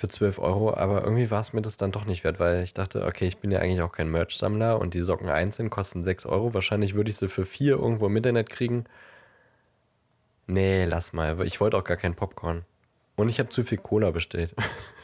[0.00, 2.72] für 12 Euro, aber irgendwie war es mir das dann doch nicht wert, weil ich
[2.72, 6.24] dachte, okay, ich bin ja eigentlich auch kein Merch-Sammler und die Socken einzeln kosten 6
[6.24, 6.54] Euro.
[6.54, 8.86] Wahrscheinlich würde ich sie für 4 irgendwo im Internet kriegen.
[10.46, 11.46] Nee, lass mal.
[11.46, 12.64] Ich wollte auch gar kein Popcorn.
[13.14, 14.54] Und ich habe zu viel Cola bestellt.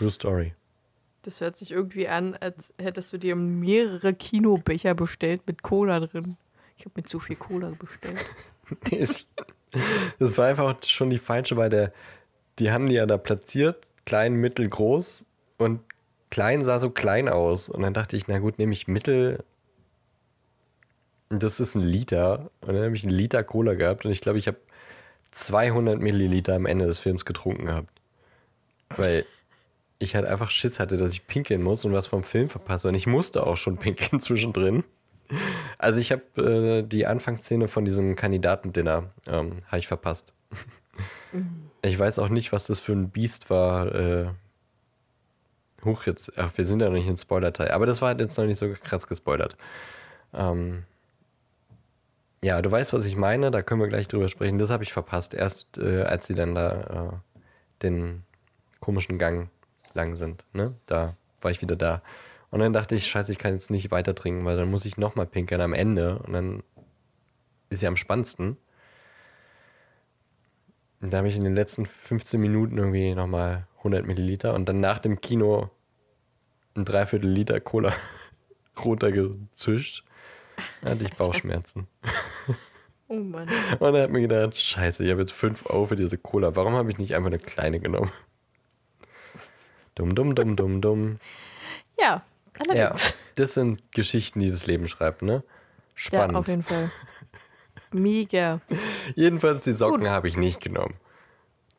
[0.00, 0.54] True Story.
[1.22, 6.38] Das hört sich irgendwie an, als hättest du dir mehrere Kinobecher bestellt mit Cola drin.
[6.78, 8.34] Ich habe mir zu viel Cola bestellt.
[10.18, 11.92] Das war einfach schon die falsche, weil der,
[12.58, 15.28] die haben die ja da platziert, klein, mittel, groß
[15.58, 15.80] und
[16.30, 17.68] klein sah so klein aus.
[17.68, 19.44] Und dann dachte ich, na gut, nehme ich mittel.
[21.28, 22.50] Das ist ein Liter.
[22.62, 24.58] Und dann habe ich einen Liter Cola gehabt und ich glaube, ich habe
[25.32, 27.92] 200 Milliliter am Ende des Films getrunken gehabt.
[28.96, 29.24] Weil
[30.00, 32.88] ich halt einfach Schiss hatte, dass ich pinkeln muss und was vom Film verpasse.
[32.88, 34.82] Und ich musste auch schon pinkeln zwischendrin.
[35.78, 40.32] Also ich habe äh, die Anfangsszene von diesem Kandidatendinner ähm, habe ich verpasst.
[41.32, 41.70] Mhm.
[41.82, 43.94] Ich weiß auch nicht, was das für ein Biest war.
[43.94, 44.26] Äh,
[45.84, 48.36] hoch jetzt, ach, wir sind ja noch nicht im Spoiler-Teil, aber das war halt jetzt
[48.36, 49.56] noch nicht so krass gespoilert.
[50.34, 50.82] Ähm,
[52.42, 54.58] ja, du weißt, was ich meine, da können wir gleich drüber sprechen.
[54.58, 57.42] Das habe ich verpasst, erst äh, als sie dann da äh,
[57.82, 58.24] den
[58.80, 59.48] komischen Gang
[59.94, 60.44] lang sind.
[60.52, 60.74] Ne?
[60.86, 62.02] Da war ich wieder da.
[62.50, 64.96] Und dann dachte ich, scheiße, ich kann jetzt nicht weiter trinken, weil dann muss ich
[64.96, 66.18] nochmal pinkeln am Ende.
[66.18, 66.62] Und dann
[67.68, 68.56] ist ja am spannendsten.
[71.00, 74.80] Und da habe ich in den letzten 15 Minuten irgendwie nochmal 100 Milliliter und dann
[74.80, 75.70] nach dem Kino
[76.76, 77.94] ein Dreiviertel Liter Cola
[78.84, 80.04] runtergezischt.
[80.82, 81.86] Da hatte ich Bauchschmerzen.
[83.08, 83.48] Oh Mann.
[83.80, 86.54] Und er hat mir gedacht, scheiße, ich habe jetzt 5 Euro für diese Cola.
[86.54, 88.12] Warum habe ich nicht einfach eine kleine genommen?
[90.00, 91.18] Dumm, dumm, dumm, dumm, dumm.
[91.98, 92.22] Ja,
[92.58, 93.10] allerdings.
[93.10, 95.42] Ja, das sind Geschichten, die das Leben schreibt, ne?
[95.94, 96.32] Spannend.
[96.32, 96.90] Ja, auf jeden Fall.
[97.92, 98.62] Mega.
[99.14, 100.94] Jedenfalls die Socken habe ich nicht genommen.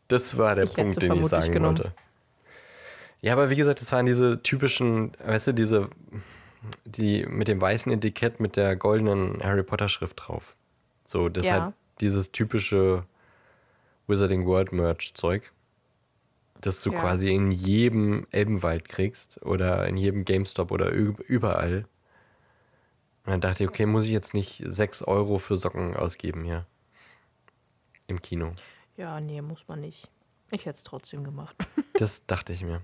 [0.08, 1.80] Das war der ich Punkt, den ich sagen genommen.
[1.80, 1.96] wollte.
[3.22, 5.90] Ja, aber wie gesagt, das waren diese typischen, weißt du, diese,
[6.86, 10.56] die mit dem weißen Etikett mit der goldenen Harry Potter Schrift drauf.
[11.06, 11.64] So, das ja.
[11.64, 13.04] halt dieses typische
[14.06, 15.52] Wizarding World Merch Zeug,
[16.62, 16.99] das du ja.
[16.99, 21.86] quasi in jedem Elbenwald kriegst oder in jedem GameStop oder überall.
[23.26, 26.66] Und dann dachte ich, okay, muss ich jetzt nicht 6 Euro für Socken ausgeben hier
[28.07, 28.53] im Kino.
[28.97, 30.09] Ja, nee, muss man nicht.
[30.51, 31.55] Ich hätte es trotzdem gemacht.
[31.93, 32.82] das dachte ich mir.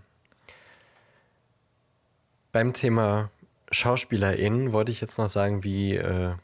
[2.52, 3.30] Beim Thema
[3.72, 6.36] SchauspielerInnen wollte ich jetzt noch sagen, wie äh,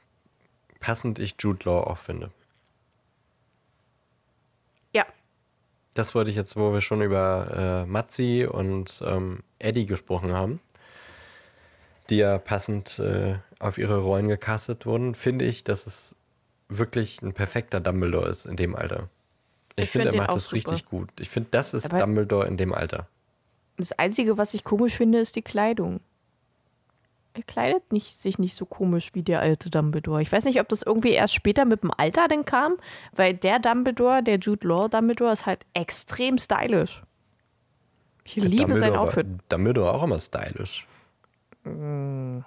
[0.79, 2.31] passend ich Jude Law auch finde.
[4.91, 5.05] Ja.
[5.93, 10.59] Das wollte ich jetzt, wo wir schon über äh, Matzi und ähm, Eddie gesprochen haben,
[12.09, 16.15] die ja passend äh, auf ihre Rollen gecastet wurden, finde ich, dass es
[16.67, 19.09] wirklich ein perfekter Dumbledore ist in dem Alter.
[19.75, 20.55] Ich, ich finde, find, er macht das super.
[20.55, 21.09] richtig gut.
[21.19, 23.07] Ich finde, das ist Aber Dumbledore in dem Alter.
[23.77, 25.99] Das Einzige, was ich komisch finde, ist die Kleidung.
[27.35, 30.21] Er kleidet nicht, sich nicht so komisch wie der alte Dumbledore.
[30.21, 32.77] Ich weiß nicht, ob das irgendwie erst später mit dem Alter denn kam,
[33.11, 37.01] weil der Dumbledore, der Jude Law Dumbledore, ist halt extrem stylisch.
[38.23, 39.27] Ich liebe Dumbledore sein Outfit.
[39.27, 40.87] War, Dumbledore auch immer stylisch.
[41.63, 42.39] Mm.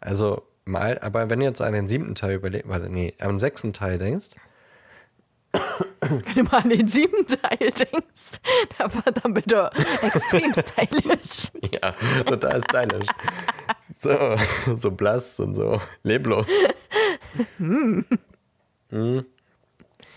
[0.00, 3.38] Also, mal, aber wenn du jetzt an den siebten Teil überlegst, warte, nee, an den
[3.38, 4.30] sechsten Teil denkst,
[6.00, 8.40] wenn du mal an den siebten Teil denkst,
[8.78, 9.70] da war Dumbledore
[10.02, 11.50] extrem stylisch.
[11.72, 11.92] ja,
[12.24, 13.06] total stylisch.
[14.00, 14.38] So,
[14.78, 16.46] so blass und so leblos.
[17.58, 18.04] Hm.
[18.90, 19.24] hm.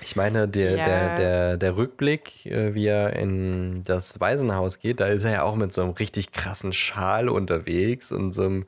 [0.01, 0.86] Ich meine, der, ja.
[0.86, 5.43] der, der, der Rückblick, äh, wie er in das Waisenhaus geht, da ist er ja
[5.43, 8.65] auch mit so einem richtig krassen Schal unterwegs und so einem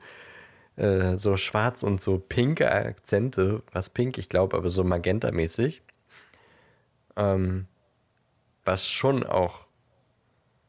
[0.76, 5.82] äh, so schwarz und so pinke Akzente, was pink, ich glaube, aber so magenta-mäßig.
[7.16, 7.66] Ähm,
[8.64, 9.65] was schon auch.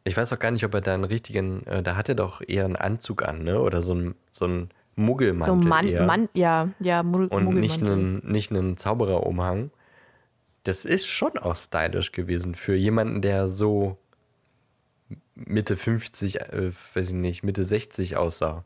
[0.08, 1.66] Ich weiß auch gar nicht, ob er da einen richtigen.
[1.68, 3.62] Äh, da hat er doch eher einen Anzug an, ne?
[3.62, 5.64] Oder so ein, so ein Muggelmantel.
[5.64, 6.06] So Mann, eher.
[6.06, 7.48] Mann, ja, ja, Muggelmantel.
[7.48, 9.72] Und nicht einen, nicht einen Zaubererumhang.
[10.64, 13.98] Das ist schon auch stylisch gewesen für jemanden, der so
[15.36, 18.66] Mitte 50, äh, weiß ich nicht, Mitte 60 aussah.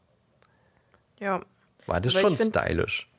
[1.19, 1.41] Ja.
[1.85, 3.09] War das Aber schon find, stylisch?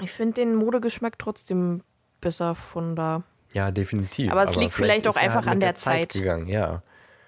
[0.00, 1.82] Ich finde den Modegeschmack trotzdem
[2.20, 3.22] besser von da.
[3.52, 4.30] Ja, definitiv.
[4.30, 6.12] Aber es liegt vielleicht, auch einfach halt an der, der Zeit.
[6.12, 6.20] Zeit.
[6.20, 6.82] gegangen, ja.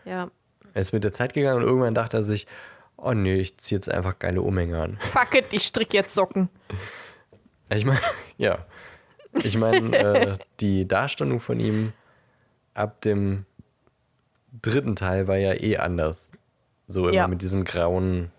[0.05, 0.30] Ja.
[0.74, 2.46] Er ist mit der Zeit gegangen und irgendwann dachte er sich,
[2.96, 4.98] oh nee, ich ziehe jetzt einfach geile Umhänge an.
[5.00, 6.48] Fuck it, ich stricke jetzt Socken.
[7.70, 8.00] Ich meine,
[8.36, 8.64] ja.
[9.42, 11.92] Ich meine, äh, die Darstellung von ihm
[12.74, 13.44] ab dem
[14.61, 16.30] dritten Teil war ja eh anders.
[16.86, 17.28] So immer ja.
[17.28, 18.30] mit diesem grauen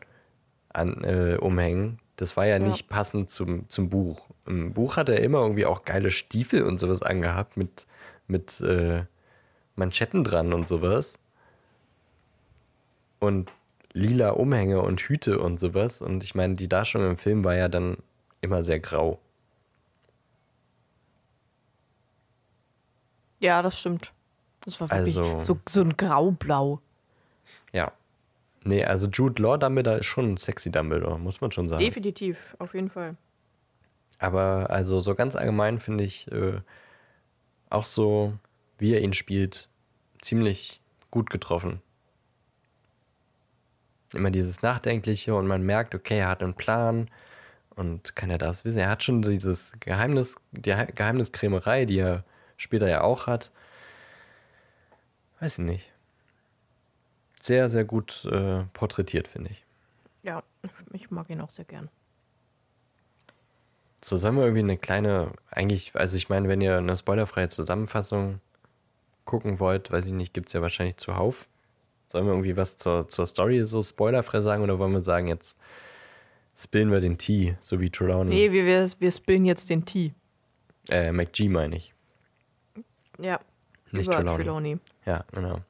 [0.70, 2.00] an, äh, Umhängen.
[2.16, 4.30] Das war ja, ja, nicht passend zum, zum Buch.
[4.46, 7.88] Im Buch hat er immer irgendwie auch geile Stiefel und sowas angehabt mit,
[8.28, 9.06] mit äh,
[9.76, 11.18] Manschetten dran und sowas.
[13.24, 13.52] Und
[13.94, 16.02] lila Umhänge und Hüte und sowas.
[16.02, 17.96] Und ich meine, die Darstellung im Film war ja dann
[18.42, 19.18] immer sehr grau.
[23.40, 24.12] Ja, das stimmt.
[24.66, 26.82] Das war wirklich also, so, so ein Graublau.
[27.72, 27.94] Ja.
[28.66, 31.82] Nee, also Jude Law Dumbledore ist schon ein sexy Dumbledore, muss man schon sagen.
[31.82, 33.16] Definitiv, auf jeden Fall.
[34.20, 36.60] Aber also so ganz allgemein finde ich äh,
[37.70, 38.34] auch so,
[38.78, 39.70] wie er ihn spielt,
[40.22, 41.82] ziemlich gut getroffen.
[44.14, 47.10] Immer dieses Nachdenkliche und man merkt, okay, er hat einen Plan
[47.76, 48.80] und kann er das wissen?
[48.80, 52.24] Er hat schon dieses Geheimnis, die He- Geheimniskrämerei, die er
[52.58, 53.52] später ja auch hat.
[55.40, 55.92] Weiß ich nicht.
[57.42, 59.64] Sehr, sehr gut äh, porträtiert, finde ich.
[60.24, 60.44] Ja,
[60.94, 61.90] ich mag ihn auch sehr gern.
[64.04, 68.40] So sollen wir irgendwie eine kleine, eigentlich, also ich meine, wenn ihr eine spoilerfreie Zusammenfassung
[69.26, 71.48] gucken wollt, weiß ich nicht, gibt es ja wahrscheinlich zuhauf.
[72.14, 75.58] Sollen wir irgendwie was zur, zur Story so spoilerfrei sagen oder wollen wir sagen, jetzt
[76.56, 78.30] spillen wir den Tee, so wie Trelawney?
[78.30, 80.14] Nee, wir, wir, wir spillen jetzt den Tee.
[80.92, 81.92] Äh, McG meine ich.
[83.18, 83.40] Ja.
[83.90, 84.44] Nicht über Trelawney.
[84.44, 84.78] Trelawney.
[85.08, 85.62] Ja, genau.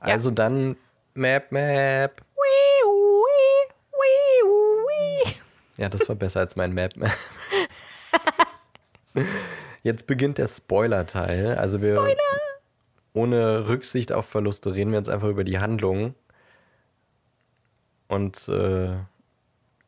[0.00, 0.76] Also dann
[1.12, 2.22] Map, Map.
[2.22, 5.34] Wii, wii, wii, wii.
[5.76, 6.96] Ja, das war besser als mein Map.
[6.96, 7.12] Map.
[9.82, 11.58] Jetzt beginnt der Spoiler-Teil.
[11.58, 12.16] Also wir
[13.16, 16.14] ohne Rücksicht auf Verluste reden wir jetzt einfach über die Handlung
[18.08, 18.96] und äh,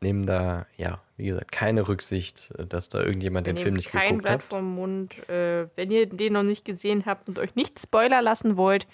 [0.01, 4.23] nehmen da, ja, wie gesagt, keine Rücksicht, dass da irgendjemand den Film nicht kein geguckt
[4.23, 4.43] Blatt hat.
[4.43, 5.29] vom Mund.
[5.29, 8.87] Äh, wenn ihr den noch nicht gesehen habt und euch nicht spoilern lassen wollt,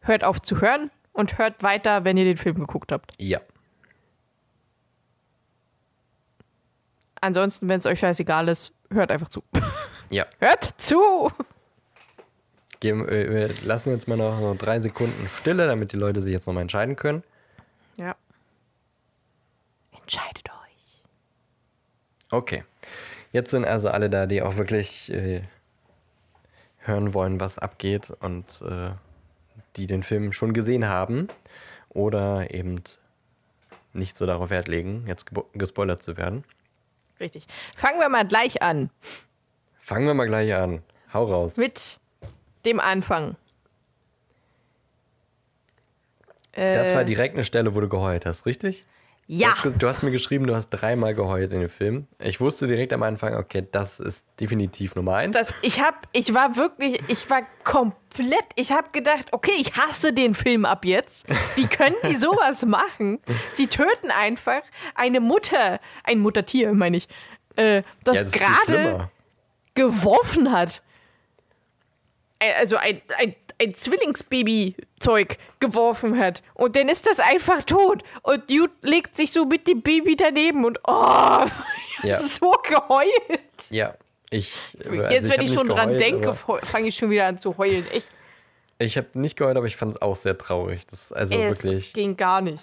[0.00, 3.12] hört auf zu hören und hört weiter, wenn ihr den Film geguckt habt.
[3.18, 3.40] Ja,
[7.20, 9.42] Ansonsten, wenn es euch scheißegal ist, hört einfach zu.
[10.08, 10.26] ja.
[10.38, 11.30] hört zu!
[12.80, 16.32] Geben, äh, wir lassen jetzt mal noch so drei Sekunden Stille, damit die Leute sich
[16.32, 17.22] jetzt nochmal entscheiden können.
[17.96, 18.16] Ja.
[20.00, 21.02] Entscheidet euch.
[22.30, 22.64] Okay.
[23.32, 25.42] Jetzt sind also alle da, die auch wirklich äh,
[26.78, 28.90] hören wollen, was abgeht und äh,
[29.76, 31.28] die den Film schon gesehen haben
[31.90, 32.82] oder eben
[33.92, 36.44] nicht so darauf Wert legen, jetzt gespoilert zu werden.
[37.20, 37.46] Richtig.
[37.76, 38.90] Fangen wir mal gleich an
[39.90, 40.84] Fangen wir mal gleich an.
[41.12, 41.56] Hau raus.
[41.56, 41.98] mit
[42.64, 43.36] dem Anfang.
[46.52, 48.84] das Äh, war direkt eine Stelle, wo du geheult hast, richtig?
[49.32, 52.08] Ja, Du hast, du hast mir geschrieben, du hast dreimal geheult in dem Film.
[52.20, 55.36] Ich wusste direkt am Anfang, okay, das ist definitiv Nummer eins.
[55.36, 60.12] das, ich hab, ich war wirklich, ich war komplett, ich habe gedacht, okay, ich hasse
[60.12, 61.26] den Film ab jetzt.
[61.54, 63.20] Wie können die sowas machen?
[63.56, 64.62] Die töten einfach
[64.96, 67.06] eine Mutter, ein Muttertier, meine ich,
[67.54, 69.08] äh, das, ja, das gerade
[69.74, 70.82] geworfen hat.
[72.40, 76.42] Also ein, ein, ein Zwillingsbaby-Zeug geworfen hat.
[76.54, 78.02] Und dann ist das einfach tot.
[78.22, 81.44] Und Jude legt sich so mit dem Baby daneben und oh,
[82.02, 82.18] Ja.
[82.18, 83.40] so geheult.
[83.70, 83.94] Ja,
[84.30, 84.54] ich.
[84.82, 87.58] also Jetzt, wenn ich schon dran geheult, denke, aber- fange ich schon wieder an zu
[87.58, 87.86] heulen.
[87.88, 88.10] Echt,
[88.78, 90.86] Ich habe nicht geheult, aber ich fand es auch sehr traurig.
[90.86, 91.92] Das also es, es wirklich.
[91.92, 92.62] ging gar nicht.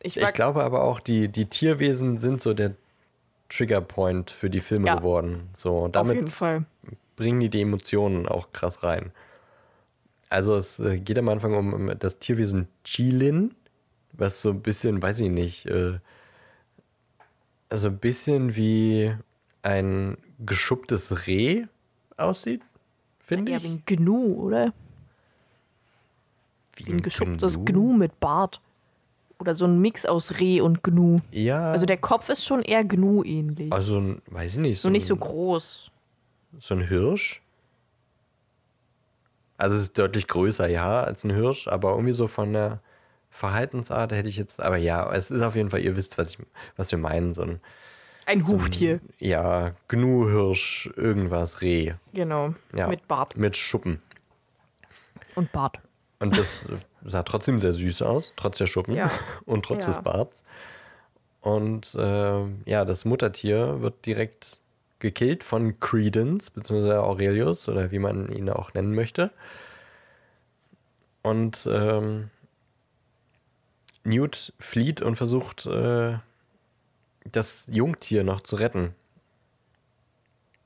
[0.00, 2.72] Ich Ich glaube aber auch, die, die Tierwesen sind so der
[3.48, 4.96] Triggerpoint für die Filme Ja.
[4.96, 5.48] geworden.
[5.54, 6.64] So, und auf jeden damit Fall.
[7.16, 9.12] Bringen die die Emotionen auch krass rein.
[10.28, 13.54] Also es äh, geht am Anfang um das Tierwesen Chilin,
[14.12, 15.98] was so ein bisschen, weiß ich nicht, äh,
[17.68, 19.14] also ein bisschen wie
[19.62, 21.64] ein geschupptes Reh
[22.16, 22.62] aussieht,
[23.20, 23.64] finde Ja, ich.
[23.64, 24.72] wie ein Gnu, oder?
[26.76, 28.60] Wie Wie ein geschupptes Gnu mit Bart.
[29.40, 31.18] Oder so ein Mix aus Reh und Gnu.
[31.32, 31.70] Ja.
[31.72, 33.72] Also der Kopf ist schon eher Gnu-ähnlich.
[33.72, 35.90] also ein, weiß ich nicht, so Nur nicht so ein- groß.
[36.58, 37.42] So ein Hirsch?
[39.56, 42.80] Also es ist deutlich größer, ja, als ein Hirsch, aber irgendwie so von der
[43.30, 46.38] Verhaltensart hätte ich jetzt, aber ja, es ist auf jeden Fall, ihr wisst, was, ich,
[46.76, 47.60] was wir meinen, so ein,
[48.26, 49.00] Ein Huftier.
[49.18, 51.94] ja, Gnu-Hirsch, irgendwas, Reh.
[52.12, 52.54] Genau.
[52.74, 54.02] Ja, Mit Bart Mit Schuppen.
[55.34, 55.78] und Bart.
[56.20, 56.68] Und das
[57.04, 59.10] sah trotzdem sehr süß aus, trotz der Schuppen Ja.
[59.46, 59.92] und trotz Ja.
[59.92, 60.44] des Barts.
[61.40, 64.60] Und äh, ja, das Muttertier wird direkt
[64.98, 69.30] gekillt von Credence, beziehungsweise Aurelius, oder wie man ihn auch nennen möchte.
[71.22, 72.30] Und ähm,
[74.04, 76.18] Newt flieht und versucht, äh,
[77.32, 78.94] das Jungtier noch zu retten.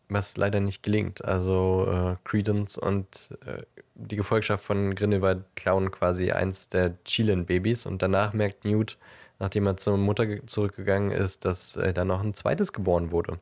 [0.08, 1.24] Was leider nicht gelingt.
[1.24, 3.62] Also äh, Credence und äh,
[3.94, 8.96] die Gefolgschaft von Grindelwald klauen quasi eins der Chilin-Babys und danach merkt Newt,
[9.38, 13.38] nachdem er zur Mutter ge- zurückgegangen ist, dass äh, da noch ein zweites geboren wurde.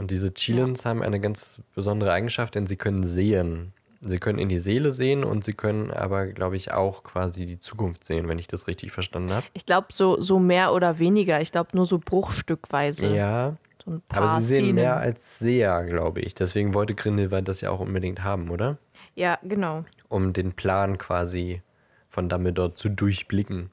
[0.00, 3.74] Und diese Chilins haben eine ganz besondere Eigenschaft, denn sie können sehen.
[4.00, 7.58] Sie können in die Seele sehen und sie können aber, glaube ich, auch quasi die
[7.58, 9.44] Zukunft sehen, wenn ich das richtig verstanden habe.
[9.52, 11.42] Ich glaube, so, so mehr oder weniger.
[11.42, 13.14] Ich glaube, nur so bruchstückweise.
[13.14, 14.74] Ja, So ein paar aber sie sehen Szenen.
[14.76, 16.34] mehr als Seher, glaube ich.
[16.34, 18.78] Deswegen wollte Grindelwald das ja auch unbedingt haben, oder?
[19.16, 19.84] Ja, genau.
[20.08, 21.60] Um den Plan quasi
[22.08, 23.70] von Dumbledore zu durchblicken.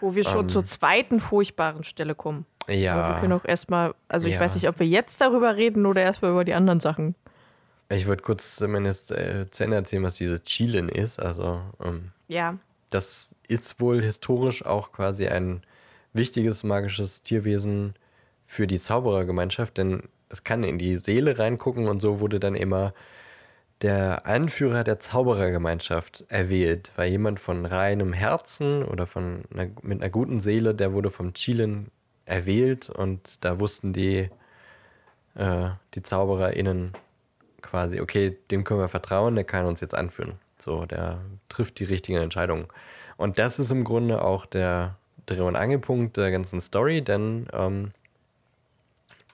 [0.00, 2.46] Wo wir schon zur zweiten furchtbaren Stelle kommen.
[2.68, 4.40] Aber wir Ja, können auch erstmal, also ich Ja.
[4.40, 7.14] weiß nicht, ob wir jetzt darüber reden oder erstmal über die anderen Sachen.
[7.90, 11.18] ich würde kurz zumindest äh, zu Ende erzählen, was diese Chilin ist.
[11.18, 12.58] Also, ähm, Ja.
[12.90, 15.62] das ist wohl historisch auch quasi ein
[16.12, 17.94] wichtiges magisches Tierwesen
[18.46, 22.92] für die Zauberergemeinschaft, denn es kann in die Seele reingucken und so wurde dann immer
[23.80, 30.10] der Anführer der Zauberergemeinschaft erwählt, weil jemand von reinem Herzen oder von einer, mit einer
[30.10, 31.90] guten Seele, der wurde vom Chilen
[32.28, 34.28] erwählt und da wussten die,
[35.34, 36.92] äh, die ZaubererInnen
[37.62, 40.34] quasi, okay, dem können wir vertrauen, der kann uns jetzt anführen.
[40.58, 42.66] So, der trifft die richtigen Entscheidungen.
[43.16, 47.92] Und das ist im Grunde auch der Dreh- und Angelpunkt der ganzen Story, denn ähm,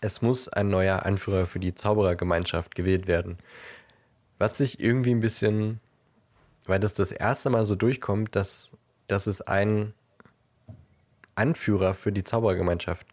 [0.01, 3.39] es muss ein neuer Anführer für die Zauberergemeinschaft gewählt werden.
[4.39, 5.81] Was sich irgendwie ein bisschen,
[6.67, 8.71] weil das das erste Mal so durchkommt, dass,
[9.07, 9.95] dass es einen
[11.35, 13.07] Anführer für die Zauberergemeinschaft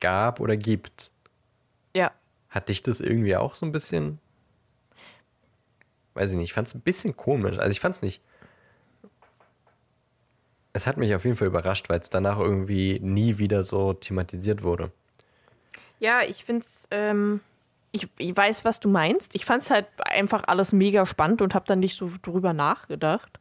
[0.00, 1.10] gab oder gibt.
[1.94, 2.12] Ja.
[2.50, 4.18] Hat dich das irgendwie auch so ein bisschen,
[6.14, 7.58] weiß ich nicht, ich fand es ein bisschen komisch.
[7.58, 8.20] Also ich fand es nicht,
[10.72, 14.62] es hat mich auf jeden Fall überrascht, weil es danach irgendwie nie wieder so thematisiert
[14.62, 14.90] wurde.
[16.00, 17.40] Ja, ich finde es, ähm,
[17.92, 19.34] ich, ich weiß, was du meinst.
[19.34, 23.38] Ich fand es halt einfach alles mega spannend und habe dann nicht so drüber nachgedacht.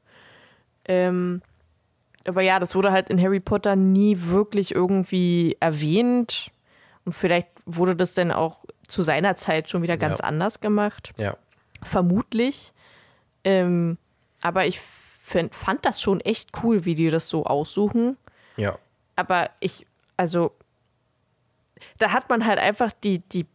[0.86, 1.41] Ähm,
[2.26, 6.51] aber ja, das wurde halt in Harry Potter nie wirklich irgendwie erwähnt.
[7.05, 10.26] Und vielleicht wurde das dann auch zu seiner Zeit schon wieder ganz Ja.
[10.26, 11.13] anders gemacht.
[11.17, 11.36] Ja.
[11.82, 12.74] Vermutlich.
[13.43, 13.97] Ähm,
[14.41, 18.17] aber ich find, fand das schon echt cool, wie die das so aussuchen.
[18.57, 18.78] Ja.
[19.15, 20.51] Aber ich, also,
[21.97, 23.45] da hat man halt einfach die, die,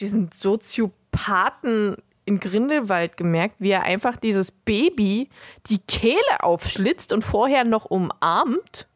[0.00, 1.96] diesen Soziopathen
[2.28, 5.28] in Grindelwald gemerkt, wie er einfach dieses Baby
[5.68, 8.86] die Kehle aufschlitzt und vorher noch umarmt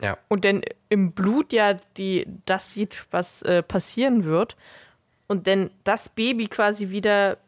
[0.00, 0.16] Ja.
[0.28, 4.56] und dann im Blut ja die, das sieht, was äh, passieren wird.
[5.26, 7.38] Und dann das Baby quasi wieder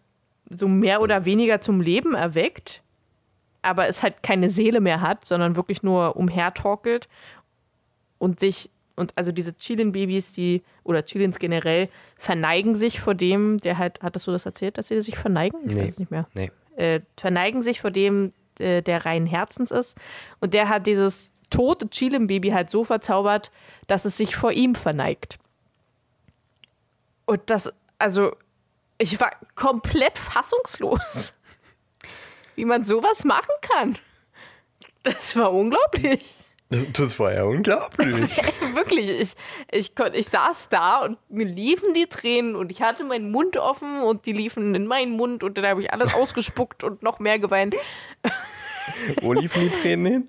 [0.50, 2.82] so mehr oder weniger zum Leben erweckt,
[3.62, 7.08] aber es halt keine Seele mehr hat, sondern wirklich nur umhertorkelt
[8.18, 13.78] und sich, und also diese Chilin-Babys, die, oder Chilins generell, verneigen sich vor dem, der
[13.78, 15.60] halt, hattest du das erzählt, dass sie sich verneigen?
[15.68, 15.82] Ich Nee.
[15.82, 16.50] weiß es nicht mehr Nee.
[16.76, 19.96] äh, verneigen sich vor dem, äh, der reinen Herzens ist.
[20.40, 23.50] Und der hat dieses tote Chilim-Baby halt so verzaubert,
[23.86, 25.38] dass es sich vor ihm verneigt.
[27.26, 28.34] Und das, also,
[28.98, 31.34] ich war komplett fassungslos,
[32.56, 33.98] wie man sowas machen kann.
[35.02, 36.34] Das war unglaublich.
[36.92, 38.14] Das war ja unglaublich.
[38.74, 39.34] Wirklich, ich,
[39.70, 43.56] ich, konnt, ich saß da und mir liefen die Tränen und ich hatte meinen Mund
[43.56, 47.18] offen und die liefen in meinen Mund und dann habe ich alles ausgespuckt und noch
[47.18, 47.74] mehr geweint
[49.20, 50.28] Wo liefen die Tränen hin?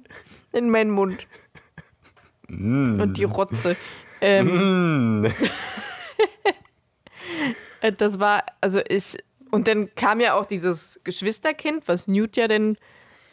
[0.51, 1.25] in meinen Mund.
[2.49, 3.75] Und die Rotze.
[4.21, 5.25] Ähm, Mm.
[7.81, 9.17] äh, das war, also ich,
[9.51, 12.77] und dann kam ja auch dieses Geschwisterkind, was Newt ja dann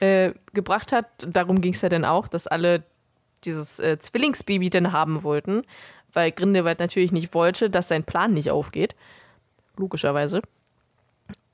[0.01, 1.07] äh, gebracht hat.
[1.19, 2.85] Darum ging es ja dann auch, dass alle
[3.45, 5.63] dieses äh, Zwillingsbaby dann haben wollten,
[6.13, 8.95] weil Grindelwald natürlich nicht wollte, dass sein Plan nicht aufgeht.
[9.77, 10.43] Logischerweise.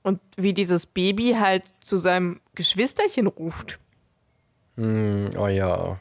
[0.02, 3.78] Und wie dieses Baby halt zu seinem Geschwisterchen ruft.
[4.76, 6.00] Mm, oh ja.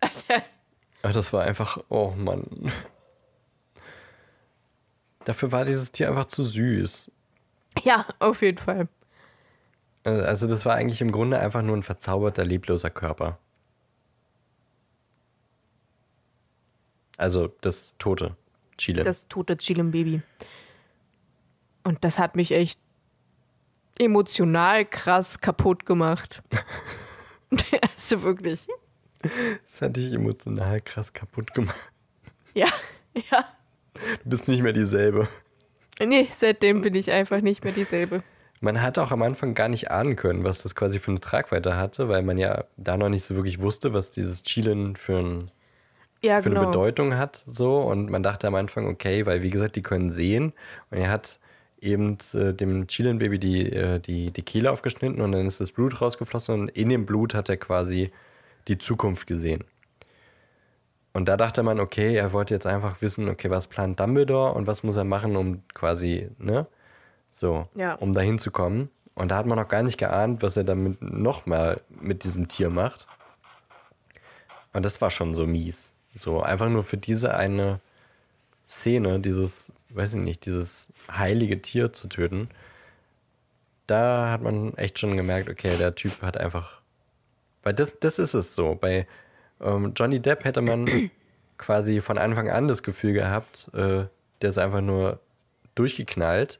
[1.02, 2.72] Ach, das war einfach, oh Mann.
[5.24, 7.10] Dafür war dieses Tier einfach zu süß.
[7.82, 8.88] Ja, auf jeden Fall.
[10.04, 13.38] Äh, Also das war eigentlich im Grunde einfach nur ein verzauberter, lebloser Körper.
[17.18, 18.36] Also das tote
[18.78, 19.04] Chile.
[19.04, 20.22] Das tote Chilim-Baby.
[21.84, 22.80] Und das hat mich echt
[23.98, 26.42] emotional krass kaputt gemacht.
[27.96, 28.66] also wirklich.
[29.20, 31.92] Das hat dich emotional krass kaputt gemacht.
[32.54, 32.68] Ja,
[33.30, 33.44] ja.
[34.22, 35.28] Du bist nicht mehr dieselbe.
[36.00, 38.22] Nee, seitdem bin ich einfach nicht mehr dieselbe.
[38.60, 41.76] Man hat auch am Anfang gar nicht ahnen können, was das quasi für eine Tragweite
[41.76, 45.50] hatte, weil man ja da noch nicht so wirklich wusste, was dieses Chilen für, ein,
[46.22, 46.62] Ja, für genau.
[46.62, 47.36] eine Bedeutung hat.
[47.46, 47.78] So.
[47.78, 50.52] Und man dachte am Anfang, okay, weil wie gesagt, die können sehen.
[50.90, 51.38] Und er hat
[51.80, 56.00] eben äh, dem Chilen-Baby die, äh, die, die Kehle aufgeschnitten und dann ist das Blut
[56.00, 58.10] rausgeflossen und in dem Blut hat er quasi
[58.66, 59.64] die Zukunft gesehen.
[61.12, 64.66] Und da dachte man, okay, er wollte jetzt einfach wissen, okay, was plant Dumbledore und
[64.66, 66.66] was muss er machen, um quasi, ne?
[67.30, 67.94] So, Ja.
[67.94, 68.90] um da hinzukommen.
[69.14, 72.70] Und da hat man noch gar nicht geahnt, was er damit nochmal mit diesem Tier
[72.70, 73.06] macht.
[74.72, 75.92] Und das war schon so mies.
[76.18, 77.80] So, einfach nur für diese eine
[78.68, 82.48] Szene, dieses, weiß ich nicht, dieses heilige Tier zu töten.
[83.86, 86.80] Da hat man echt schon gemerkt, okay, der Typ hat einfach.
[87.62, 88.74] Weil das, das ist es so.
[88.74, 89.06] Bei
[89.60, 91.10] ähm, Johnny Depp hätte man
[91.56, 94.04] quasi von Anfang an das Gefühl gehabt, äh,
[94.42, 95.20] der ist einfach nur
[95.76, 96.58] durchgeknallt.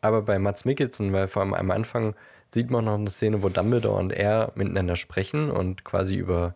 [0.00, 2.14] Aber bei Mats Mikkelsen, weil vor allem am Anfang
[2.50, 6.54] sieht man noch eine Szene, wo Dumbledore und er miteinander sprechen und quasi über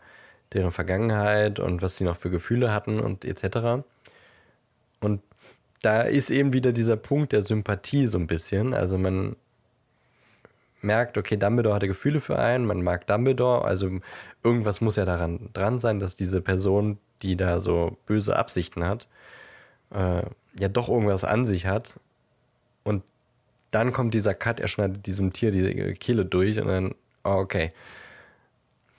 [0.52, 3.84] deren Vergangenheit und was sie noch für Gefühle hatten und etc.
[5.00, 5.22] Und
[5.82, 8.74] da ist eben wieder dieser Punkt der Sympathie so ein bisschen.
[8.74, 9.36] Also man
[10.82, 13.90] merkt, okay, Dumbledore hatte Gefühle für einen, man mag Dumbledore, also
[14.42, 19.06] irgendwas muss ja daran dran sein, dass diese Person, die da so böse Absichten hat,
[19.90, 20.22] äh,
[20.58, 21.98] ja doch irgendwas an sich hat.
[22.82, 23.04] Und
[23.70, 26.94] dann kommt dieser Cut, er schneidet diesem Tier die Kehle durch und dann,
[27.24, 27.72] oh, okay,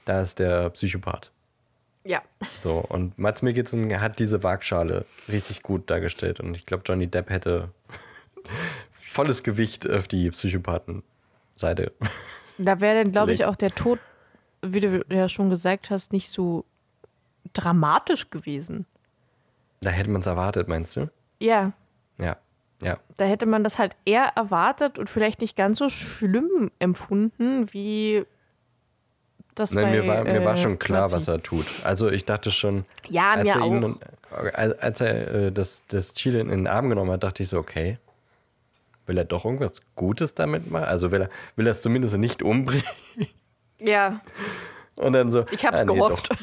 [0.06, 1.31] da ist der Psychopath.
[2.04, 2.22] Ja.
[2.56, 7.30] So, und Mats Mikkelsen hat diese Waagschale richtig gut dargestellt und ich glaube, Johnny Depp
[7.30, 7.70] hätte
[8.92, 11.92] volles Gewicht auf die Psychopathen-Seite.
[12.58, 13.98] Da wäre dann, glaube ich, auch der Tod,
[14.62, 16.64] wie du ja schon gesagt hast, nicht so
[17.54, 18.86] dramatisch gewesen.
[19.80, 21.10] Da hätte man es erwartet, meinst du?
[21.40, 21.72] Ja,
[22.20, 22.38] Ja,
[22.84, 23.00] ja.
[23.18, 28.26] da hätte man das halt eher erwartet und vielleicht nicht ganz so schlimm empfunden, wie
[29.56, 31.20] das Nein, bei, mir war, mir war äh, schon klar, Watson.
[31.20, 31.66] was er tut.
[31.84, 33.98] Also ich dachte schon, Ja, als er, ihn,
[34.54, 37.58] als als er äh, das, das Chile in den Arm genommen hat, dachte ich so,
[37.58, 37.98] okay,
[39.06, 40.86] will er doch irgendwas Gutes damit machen?
[40.86, 42.86] Also will er, will er es zumindest nicht umbringen?
[43.80, 44.22] Ja,
[44.96, 45.46] Und dann so.
[45.52, 46.30] Ich hab's ah, nee, gehofft.
[46.32, 46.38] doch.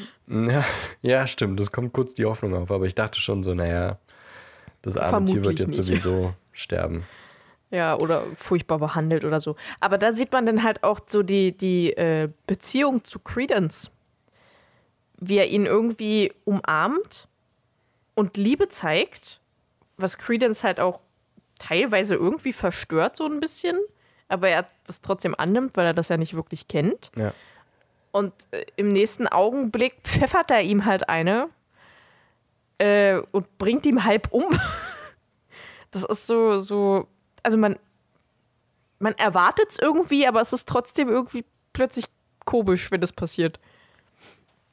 [0.51, 0.65] Ja,
[1.01, 3.97] ja, stimmt, es kommt kurz die Hoffnung auf, aber ich dachte schon so, naja,
[4.81, 5.77] das arme Tier wird jetzt nicht.
[5.77, 7.05] sowieso sterben.
[7.71, 9.55] Ja, oder furchtbar behandelt oder so.
[9.79, 13.91] Aber da sieht man dann halt auch so die, die äh, Beziehung zu Credence.
[15.17, 17.27] Wie er ihn irgendwie umarmt
[18.15, 19.41] und Liebe zeigt,
[19.97, 20.99] was Credence halt auch
[21.59, 23.77] teilweise irgendwie verstört, so ein bisschen.
[24.29, 27.11] Aber er das trotzdem annimmt, weil er das ja nicht wirklich kennt.
[27.15, 27.33] Ja.
[28.11, 31.49] Und äh, im nächsten Augenblick pfeffert er ihm halt eine
[32.79, 34.59] äh, und bringt ihm halb um.
[35.91, 37.07] Das ist so, so,
[37.43, 37.77] also man,
[38.99, 42.05] man erwartet es irgendwie, aber es ist trotzdem irgendwie plötzlich
[42.45, 43.59] komisch, wenn das passiert.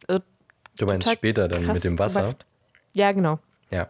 [0.09, 0.23] Also,
[0.77, 2.21] Du meinst später dann mit dem Wasser?
[2.23, 2.47] gemacht.
[2.93, 3.39] Ja, genau.
[3.71, 3.89] Ja.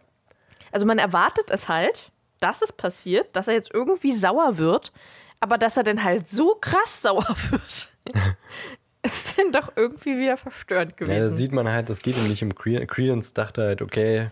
[0.73, 4.93] Also man erwartet es halt, dass es passiert, dass er jetzt irgendwie sauer wird,
[5.41, 7.89] aber dass er dann halt so krass sauer wird,
[9.03, 11.37] ist dann doch irgendwie wieder verstörend Ja, da gewesen.
[11.37, 14.31] sieht man halt, das geht ihm nicht Cre- Credence, dachte halt, okay,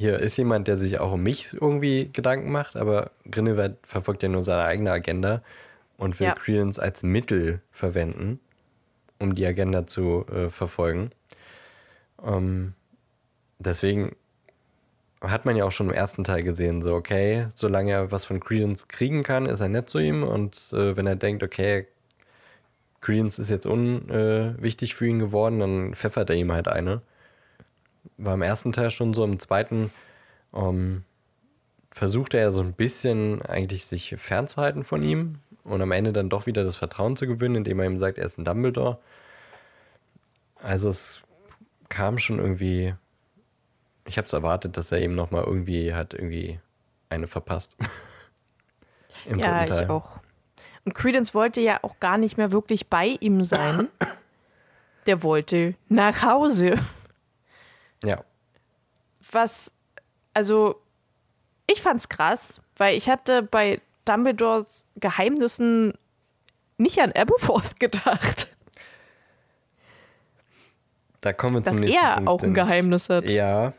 [0.00, 4.30] hier ist jemand, der sich auch um mich irgendwie Gedanken macht, aber Grindelwald verfolgt ja
[4.30, 5.42] nur seine eigene Agenda
[5.98, 6.34] und will Ja.
[6.34, 8.40] Credence als Mittel verwenden,
[9.18, 11.10] um die Agenda zu äh, verfolgen.
[12.24, 12.72] Ähm,
[13.58, 14.16] deswegen
[15.20, 18.40] hat man ja auch schon im ersten Teil gesehen, so, okay, solange er was von
[18.40, 21.86] Credence kriegen kann, ist er nett zu ihm und äh, wenn er denkt, okay,
[23.02, 27.02] Credence ist jetzt unwichtig für ihn geworden, dann pfeffert er ihm halt eine.
[28.16, 29.90] War im ersten Teil schon so, im zweiten
[30.54, 31.04] ähm,
[31.92, 36.46] versucht er so ein bisschen eigentlich sich fernzuhalten von ihm und am Ende dann doch
[36.46, 38.98] wieder das Vertrauen zu gewinnen, indem er ihm sagt, er ist ein Dumbledore.
[40.62, 41.20] Also es
[41.88, 42.94] kam schon irgendwie,
[44.06, 46.60] ich habe es erwartet, dass er ihm nochmal irgendwie hat irgendwie
[47.08, 47.76] eine verpasst.
[49.26, 50.20] Im ja, ich auch.
[50.84, 53.88] Und Credence wollte ja auch gar nicht mehr wirklich bei ihm sein.
[55.06, 56.76] Der wollte nach Hause.
[58.02, 58.24] Ja.
[59.32, 59.70] Was,
[60.34, 60.80] also,
[61.66, 65.94] ich fand's krass, weil ich hatte bei Dumbledores Geheimnissen
[66.78, 68.48] nicht an Aberforth gedacht.
[71.20, 72.28] Da kommen wir zum Dass nächsten er Punkt.
[72.28, 73.28] auch ein Geheimnis hat.
[73.28, 73.74] Ja.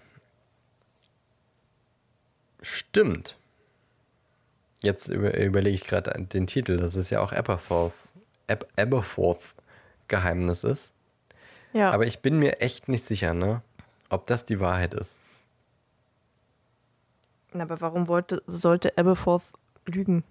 [2.61, 3.35] Stimmt.
[4.81, 6.77] Jetzt über, überlege ich gerade den Titel.
[6.77, 8.14] Das ist ja auch Aberforth,
[8.48, 9.56] Ab Aberforth
[10.07, 10.91] Geheimnis ist.
[11.73, 13.61] Ja, Aber ich bin mir echt nicht sicher, ne?
[14.12, 15.20] Ob das die Wahrheit ist.
[17.54, 19.46] aber warum wollte, sollte Aberforth
[19.86, 20.26] lügen?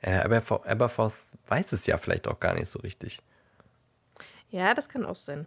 [0.00, 1.14] Äh, Aberforth, Aberforth
[1.46, 3.22] weiß es ja vielleicht auch gar nicht so richtig.
[4.50, 5.46] Ja, das kann auch sein.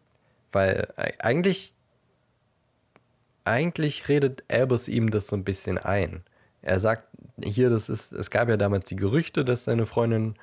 [0.54, 1.74] Weil äh, eigentlich,
[3.44, 6.24] eigentlich redet Albus ihm das so ein bisschen ein.
[6.62, 7.10] Er sagt
[7.44, 10.36] hier, das ist, es gab ja damals die Gerüchte, dass seine Freundin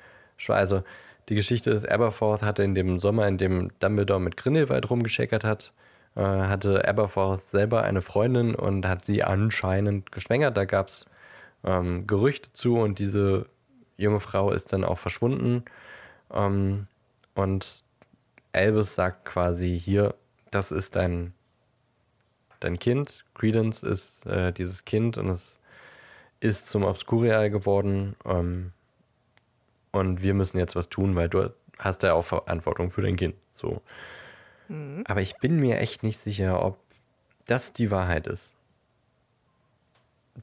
[0.47, 0.83] Also
[1.29, 5.73] die Geschichte ist, Aberforth hatte in dem Sommer, in dem Dumbledore mit Grindelwald rumgescheckert hat,
[6.15, 10.55] äh, hatte Aberforth selber eine Freundin und hat sie anscheinend geschwängert.
[10.57, 11.05] Da gab es
[11.63, 13.47] ähm, Gerüchte zu und diese
[13.97, 15.63] junge Frau ist dann auch verschwunden.
[16.33, 16.87] Ähm,
[17.35, 17.83] und
[18.53, 20.15] Albus sagt quasi hier,
[20.51, 21.33] das ist dein,
[22.59, 23.25] dein Kind.
[23.33, 25.59] Credence ist äh, dieses Kind und es
[26.39, 28.15] ist zum Obscurial geworden.
[28.25, 28.71] Ähm,
[29.91, 33.35] und wir müssen jetzt was tun, weil du hast ja auch Verantwortung für dein Kind.
[33.51, 33.81] So.
[35.05, 36.77] Aber ich bin mir echt nicht sicher, ob
[37.45, 38.55] das die Wahrheit ist.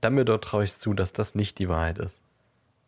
[0.01, 2.21] Dumbledore traue ich zu, dass das nicht die Wahrheit ist.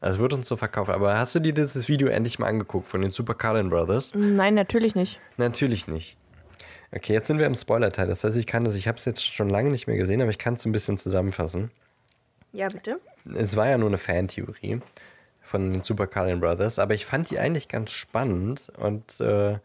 [0.00, 0.90] Also es wird uns so verkauft.
[0.90, 4.12] Aber hast du dir dieses Video endlich mal angeguckt von den Super Carlin Brothers?
[4.14, 5.18] Nein, natürlich nicht.
[5.36, 6.18] Natürlich nicht.
[6.92, 8.06] Okay, jetzt sind wir im Spoiler-Teil.
[8.06, 10.30] Das heißt, ich kann das, ich habe es jetzt schon lange nicht mehr gesehen, aber
[10.30, 11.70] ich kann es ein bisschen zusammenfassen.
[12.52, 13.00] Ja, bitte.
[13.34, 14.80] Es war ja nur eine Fantheorie
[15.42, 19.58] von den Super Carlin Brothers, aber ich fand die eigentlich ganz spannend und äh,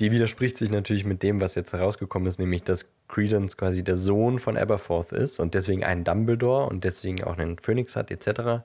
[0.00, 3.96] die widerspricht sich natürlich mit dem, was jetzt herausgekommen ist, nämlich dass Credence quasi der
[3.96, 8.64] Sohn von Aberforth ist und deswegen einen Dumbledore und deswegen auch einen Phönix hat, etc.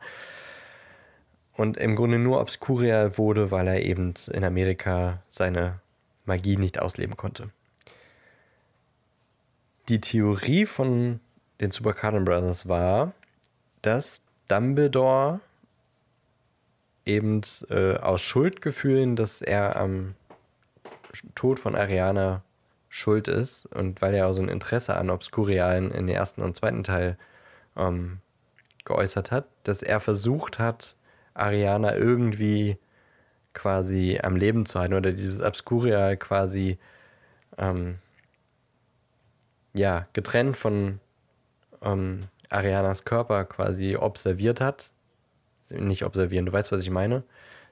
[1.56, 5.80] Und im Grunde nur Obscuria wurde, weil er eben in Amerika seine
[6.26, 7.50] Magie nicht ausleben konnte.
[9.90, 11.20] Die Theorie von
[11.60, 13.14] den Super Cardin Brothers war,
[13.82, 15.40] dass Dumbledore
[17.06, 20.16] eben äh, aus Schuldgefühlen, dass er am
[21.36, 22.44] Tod von Ariana
[22.90, 26.56] schuld ist und weil er auch so ein Interesse an Obscurialen in den ersten und
[26.58, 27.18] zweiten Teil
[27.78, 28.20] ähm,
[28.84, 30.96] geäußert hat, dass er versucht hat,
[31.34, 32.78] Ariana irgendwie
[33.54, 36.78] quasi am Leben zu halten oder dieses Obscurial quasi
[37.58, 38.00] ähm,
[39.74, 41.00] ja, getrennt von
[41.82, 44.92] ähm, Arianas Körper quasi observiert hat.
[45.70, 47.24] Nicht observieren, du weißt, was ich meine.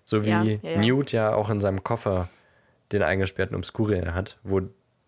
[0.05, 0.79] So wie Ja, ja, ja.
[0.79, 2.29] Newt ja auch in seinem Koffer
[2.91, 4.61] den eingesperrten Obscurial hat, wo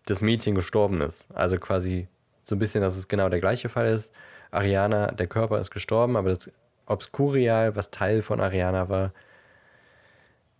[0.06, 1.30] das Mädchen gestorben ist.
[1.32, 2.08] Also quasi
[2.42, 4.12] so ein bisschen, dass es genau der gleiche Fall ist.
[4.50, 6.50] Ariana, der Körper ist gestorben, aber das
[6.86, 9.12] Obscurial, was Teil von Ariana war,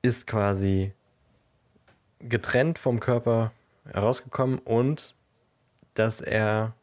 [0.00, 0.92] ist quasi
[2.20, 3.52] getrennt vom Körper
[3.84, 5.14] herausgekommen und
[5.94, 6.74] dass er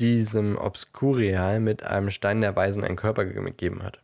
[0.00, 4.01] diesem Obscurial mit einem Stein der Weisen einen Körper ge- gegeben hat.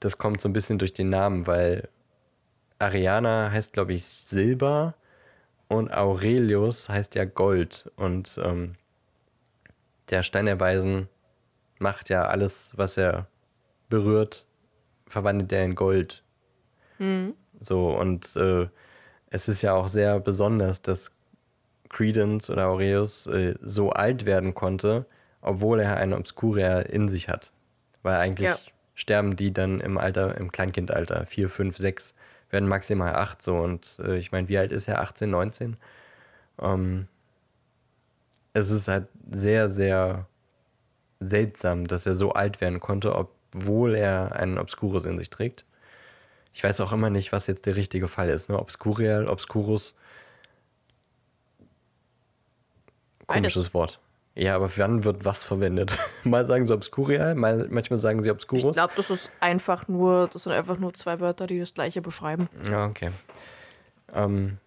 [0.00, 1.88] Das kommt so ein bisschen durch den Namen, weil
[2.78, 4.94] Ariana heißt, glaube ich, Silber
[5.68, 7.90] und Aurelius heißt ja Gold.
[7.96, 8.76] Und ähm,
[10.10, 11.08] der Stein der Weisen
[11.78, 13.26] macht ja alles, was er
[13.88, 14.46] berührt,
[15.06, 16.22] verwandelt er in Gold.
[17.60, 18.68] So, und äh,
[19.30, 21.10] es ist ja auch sehr besonders, dass
[21.88, 25.06] Credence oder Aureus äh, so alt werden konnte,
[25.40, 27.52] obwohl er eine Obscuria in sich hat.
[28.02, 28.56] Weil eigentlich Ja.
[28.98, 32.14] Sterben die dann im Alter, im Kleinkindalter, 4, 5, 6,
[32.50, 33.56] werden maximal 8 so.
[33.56, 35.00] Und äh, ich meine, wie alt ist er?
[35.00, 35.76] 18, 19?
[36.60, 37.06] Ähm,
[38.54, 40.26] es ist halt sehr, sehr
[41.20, 45.64] seltsam, dass er so alt werden konnte, obwohl er einen Obscurus in sich trägt.
[46.52, 48.48] Ich weiß auch immer nicht, was jetzt der richtige Fall ist.
[48.48, 48.58] Ne?
[48.58, 49.94] Obscurial, Obscurus.
[53.20, 53.28] Beides.
[53.28, 54.00] Komisches Wort.
[54.38, 55.90] Ja, aber wann wird was verwendet?
[56.24, 58.76] mal sagen sie Obscurial, mal, manchmal sagen sie Ich Obscurus.
[58.76, 62.48] glaube, das ist einfach nur, das sind einfach nur zwei Wörter, die das gleiche beschreiben.
[62.70, 63.10] Ja, okay.
[64.14, 64.58] Ähm,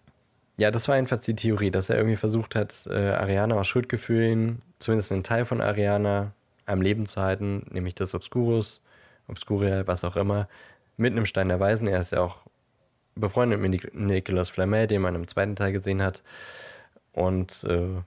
[0.58, 4.60] ja, das war jedenfalls die Theorie, dass er irgendwie versucht hat, äh, Ariana aus Schuldgefühlen,
[4.78, 6.32] zumindest einen Teil von Ariana,
[6.66, 8.80] am Leben zu halten, nämlich das Obscurus,
[9.26, 10.48] Obscurial, was auch immer,
[10.96, 11.88] mit einem Stein der Weisen.
[11.88, 12.38] Er ist ja auch
[13.14, 16.22] befreundet mit Nic- Nicolas Flamel, den man im zweiten Teil gesehen hat.
[17.12, 18.02] Und äh,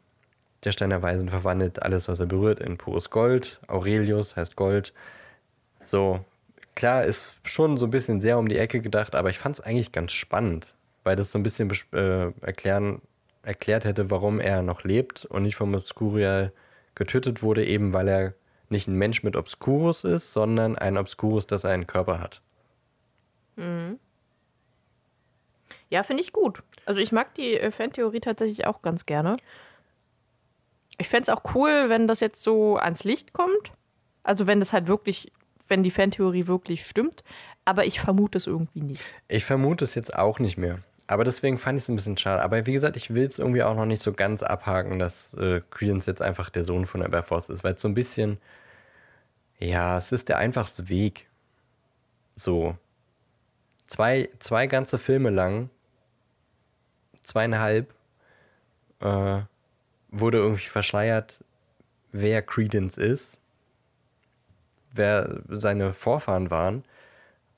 [0.65, 3.59] der Stein der Weisen verwandelt alles, was er berührt, in pures Gold.
[3.67, 4.93] Aurelius heißt Gold.
[5.81, 6.23] So,
[6.73, 9.61] klar, ist schon so ein bisschen sehr um die Ecke gedacht, aber ich fand es
[9.61, 13.01] eigentlich ganz spannend, weil das so ein bisschen äh, erklären,
[13.43, 16.51] erklärt hätte, warum er noch lebt und nicht vom Obscurial
[16.95, 18.33] getötet wurde, eben weil er
[18.69, 22.41] nicht ein Mensch mit Obscurus ist, sondern ein Obscurus, das einen Körper hat.
[25.89, 26.63] Ja, finde ich gut.
[26.85, 29.37] Also ich mag die äh, Fantheorie tatsächlich auch ganz gerne.
[30.97, 33.72] Ich fände es auch cool, wenn das jetzt so ans Licht kommt.
[34.23, 35.31] Also wenn das halt wirklich,
[35.67, 37.23] wenn die Fantheorie wirklich stimmt.
[37.65, 39.01] Aber ich vermute es irgendwie nicht.
[39.27, 40.80] Ich vermute es jetzt auch nicht mehr.
[41.07, 42.41] Aber deswegen fand ich es ein bisschen schade.
[42.41, 45.61] Aber wie gesagt, ich will es irgendwie auch noch nicht so ganz abhaken, dass äh,
[45.69, 48.39] Credence jetzt einfach der Sohn von Aberforth ist, weil es so ein bisschen,
[49.59, 51.27] ja, es ist der einfachste Weg.
[52.35, 52.76] So.
[53.88, 55.69] Zwei, zwei ganze Filme lang,
[57.22, 57.93] zweieinhalb,
[58.99, 59.41] äh,
[60.19, 61.43] wurde irgendwie verschleiert,
[62.11, 63.39] wer Credence ist,
[64.93, 66.83] wer seine Vorfahren waren.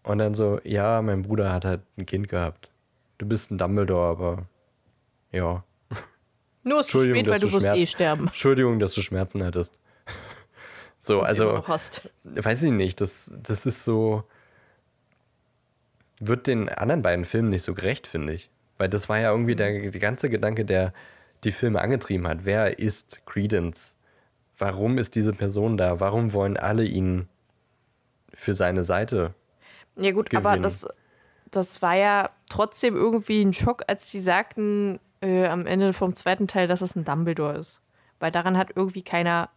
[0.03, 2.69] Und dann so, ja, mein Bruder hat halt ein Kind gehabt.
[3.17, 4.47] Du bist ein Dumbledore, aber
[5.31, 5.63] ja.
[6.63, 8.27] Nur ist zu spät, weil du wirst eh sterben.
[8.27, 9.77] Entschuldigung, dass du Schmerzen hattest.
[10.99, 11.63] So, Immer also,
[12.23, 14.23] weiß ich nicht, das, das ist so.
[16.19, 18.49] Wird den anderen beiden Filmen nicht so gerecht, finde ich.
[18.79, 20.93] Weil das war ja irgendwie der, der ganze Gedanke, der
[21.43, 22.39] die Filme angetrieben hat.
[22.45, 23.95] Wer ist Credence?
[24.57, 25.99] Warum ist diese Person da?
[25.99, 27.27] Warum wollen alle ihn
[28.34, 29.34] für seine Seite?
[29.95, 30.64] Ja gut, aber gewinnen.
[30.64, 30.88] das,
[31.51, 36.47] das war ja trotzdem irgendwie ein Schock, als die sagten äh, am Ende vom zweiten
[36.47, 37.81] Teil, dass es ein Dumbledore ist.
[38.19, 39.49] Weil daran hat irgendwie keiner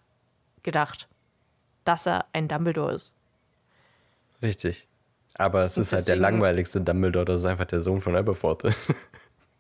[0.63, 1.09] gedacht,
[1.85, 3.13] dass er ein Dumbledore ist.
[4.43, 4.87] Richtig.
[5.35, 8.17] Aber es Und ist halt der deswegen- langweiligste Dumbledore, das ist einfach der Sohn von
[8.17, 8.65] Aberforth.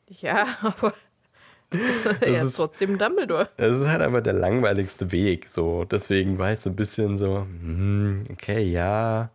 [0.08, 0.92] Ja, aber
[2.20, 3.48] er ist, ist- trotzdem Dumbledore.
[3.56, 5.48] Es ist halt einfach der langweiligste Weg.
[5.48, 9.30] So, deswegen war ich so ein bisschen so, hm, okay, ja.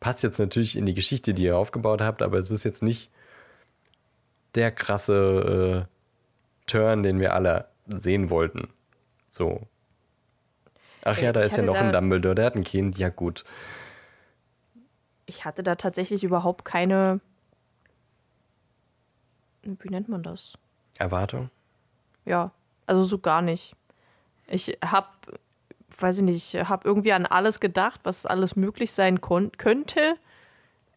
[0.00, 3.10] Passt jetzt natürlich in die Geschichte, die ihr aufgebaut habt, aber es ist jetzt nicht
[4.54, 8.68] der krasse äh, Turn, den wir alle sehen wollten.
[9.28, 9.66] So.
[11.04, 13.44] Ach ja, da ich ist ja noch ein Dumbledore, der hat ein Kind, ja gut.
[15.26, 17.20] Ich hatte da tatsächlich überhaupt keine.
[19.62, 20.54] Wie nennt man das?
[21.00, 21.50] Erwartung?
[22.24, 22.50] Ja,
[22.86, 23.74] also so gar nicht.
[24.48, 25.14] Ich hab,
[25.98, 30.16] weiß ich nicht, hab irgendwie an alles gedacht, was alles möglich sein könnte.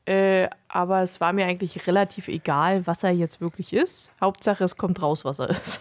[0.05, 4.11] Äh, aber es war mir eigentlich relativ egal, was er jetzt wirklich ist.
[4.21, 5.79] Hauptsache, es kommt raus, was er ist.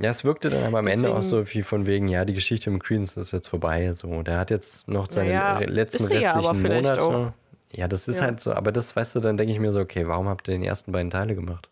[0.00, 2.34] Ja, es wirkte dann aber am Ende auch Deswegen- so wie von wegen, ja, die
[2.34, 3.94] Geschichte mit Credence ist jetzt vorbei.
[3.94, 7.32] So, der hat jetzt noch seine Ja, letzten restlichen auch.
[7.70, 8.26] Ja, das ist Ja.
[8.26, 10.52] halt so, aber das, weißt du, dann denke ich mir so, okay, warum habt ihr
[10.54, 11.68] den ersten beiden Teile gemacht?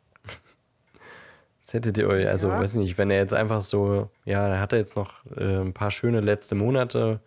[1.73, 2.61] Das hättet ihr euch, also Ja.
[2.61, 5.73] weiß nicht, wenn er jetzt einfach so, ja, dann hat er jetzt noch äh, ein
[5.73, 7.21] paar schöne letzte Monate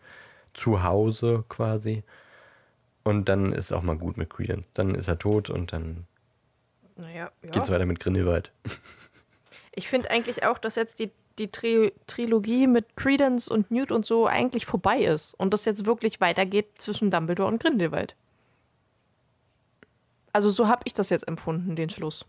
[0.53, 2.03] zu Hause quasi.
[3.03, 4.71] Und dann ist auch mal gut mit Credence.
[4.73, 6.05] Dann ist er tot und dann
[6.95, 7.49] Naja, ja.
[7.49, 8.51] geht's weiter mit Grindelwald.
[9.71, 11.09] Ich finde eigentlich auch, dass jetzt die,
[11.39, 15.33] die Tri Trilogie mit Credence und Newt und so eigentlich vorbei ist.
[15.39, 18.15] Und das jetzt wirklich weitergeht zwischen Dumbledore und Grindelwald.
[20.33, 22.27] Also so habe ich das jetzt empfunden, den Schluss.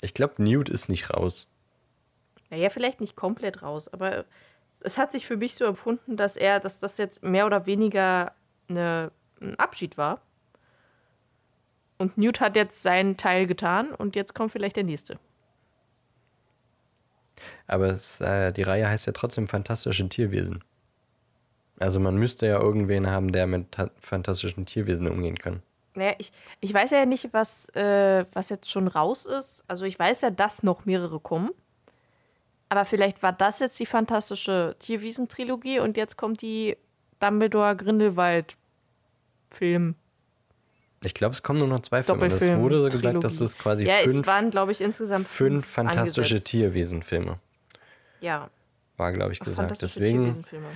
[0.00, 1.46] Ich glaube, Newt ist nicht raus.
[2.50, 4.24] Naja, vielleicht nicht komplett raus, aber
[4.80, 8.32] es hat sich für mich so empfunden, dass er, dass das jetzt mehr oder weniger
[8.68, 10.20] eine, ein Abschied war.
[11.98, 15.18] Und Newt hat jetzt seinen Teil getan und jetzt kommt vielleicht der nächste.
[17.66, 20.64] Aber es, äh, die Reihe heißt ja trotzdem Fantastische Tierwesen.
[21.78, 25.62] Also man müsste ja irgendwen haben, der mit ta- fantastischen Tierwesen umgehen kann.
[25.94, 29.64] Naja, ich, ich weiß ja nicht, was, äh, was jetzt schon raus ist.
[29.66, 31.50] Also ich weiß ja, dass noch mehrere kommen.
[32.68, 36.76] Aber vielleicht war das jetzt die fantastische Tierwiesen-Trilogie und jetzt kommt die
[37.18, 39.96] Dumbledore-Grindelwald-Film.
[41.02, 42.26] Ich glaube, es kommen nur noch zwei Filme.
[42.26, 43.20] Es wurde so gesagt, Trilogie.
[43.22, 46.42] dass es quasi Ja, fünf, es waren, glaube ich, insgesamt fünf fantastische.
[46.42, 47.38] Tierwesen-Filme.
[48.20, 48.50] Ja,
[48.98, 49.80] War, glaube ich, gesagt.
[49.82, 50.24] Deswegen.
[50.24, 50.66] Tierwesenfilme.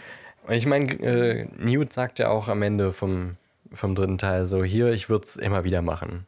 [0.49, 3.37] Ich meine, äh, Newt sagt ja auch am Ende vom,
[3.75, 6.27] vom dritten Teil so: Hier, ich würde es immer wieder machen.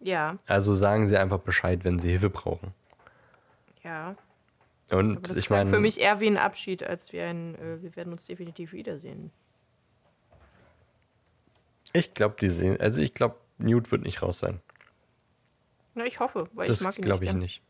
[0.00, 2.72] Ja, Also sagen Sie einfach Bescheid, wenn Sie Hilfe brauchen.
[3.82, 4.14] ja.
[4.88, 7.82] Und Aber das ich meine, für mich eher wie ein Abschied, als wie ein, äh,
[7.82, 9.32] wir werden uns definitiv wiedersehen.
[11.92, 14.60] ich glaube, die sehen, also ich glaube, Newt wird nicht raus sein.
[15.94, 17.38] Na, ich hoffe, weil Das ich mag ihn glaube ich gern.
[17.40, 17.62] nicht.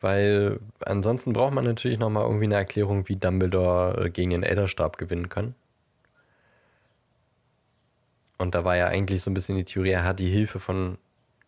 [0.00, 4.42] Weil ansonsten braucht man natürlich noch mal irgendwie eine Erklärung, wie Dumbledore äh, gegen den
[4.42, 5.54] Elderstab gewinnen kann.
[8.42, 10.98] Und da war ja eigentlich so ein bisschen die Theorie, er hat die Hilfe von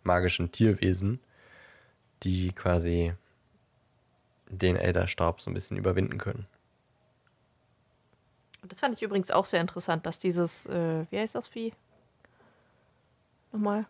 [0.05, 1.19] magischen Tierwesen,
[2.23, 3.13] die quasi
[4.49, 6.47] den Elderstab so ein bisschen überwinden können.
[8.63, 11.73] Und Das fand ich übrigens auch sehr interessant, dass dieses, äh, wie heißt das Vieh?
[13.51, 13.87] Nochmal,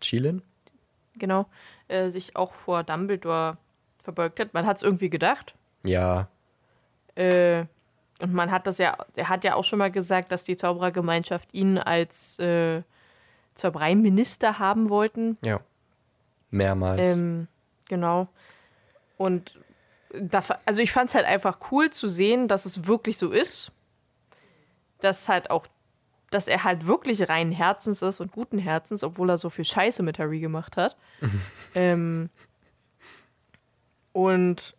[0.00, 0.40] Chilin?
[1.18, 1.44] genau,
[1.88, 3.58] äh, sich auch vor Dumbledore
[4.02, 4.54] verbeugt hat.
[4.54, 5.54] Man hat es irgendwie gedacht.
[5.84, 6.28] Ja,
[7.16, 7.66] Äh,
[8.20, 11.52] und man hat das ja, er hat ja auch schon mal gesagt, dass die Zauberergemeinschaft
[11.52, 12.82] ihn als äh,
[13.54, 15.38] Zaubereiminister haben wollten.
[15.42, 15.60] ja.
[16.50, 17.16] Mehrmals.
[17.16, 17.48] Ähm,
[17.88, 18.28] genau.
[19.16, 19.58] Und
[20.12, 23.72] da, also ich fand es halt einfach cool zu sehen, dass es wirklich so ist.
[25.00, 25.66] Dass halt auch,
[26.30, 30.02] dass er halt wirklich reinen Herzens ist und guten Herzens, obwohl er so viel Scheiße
[30.02, 30.96] mit Harry gemacht hat.
[31.74, 32.30] ähm,
[34.12, 34.76] und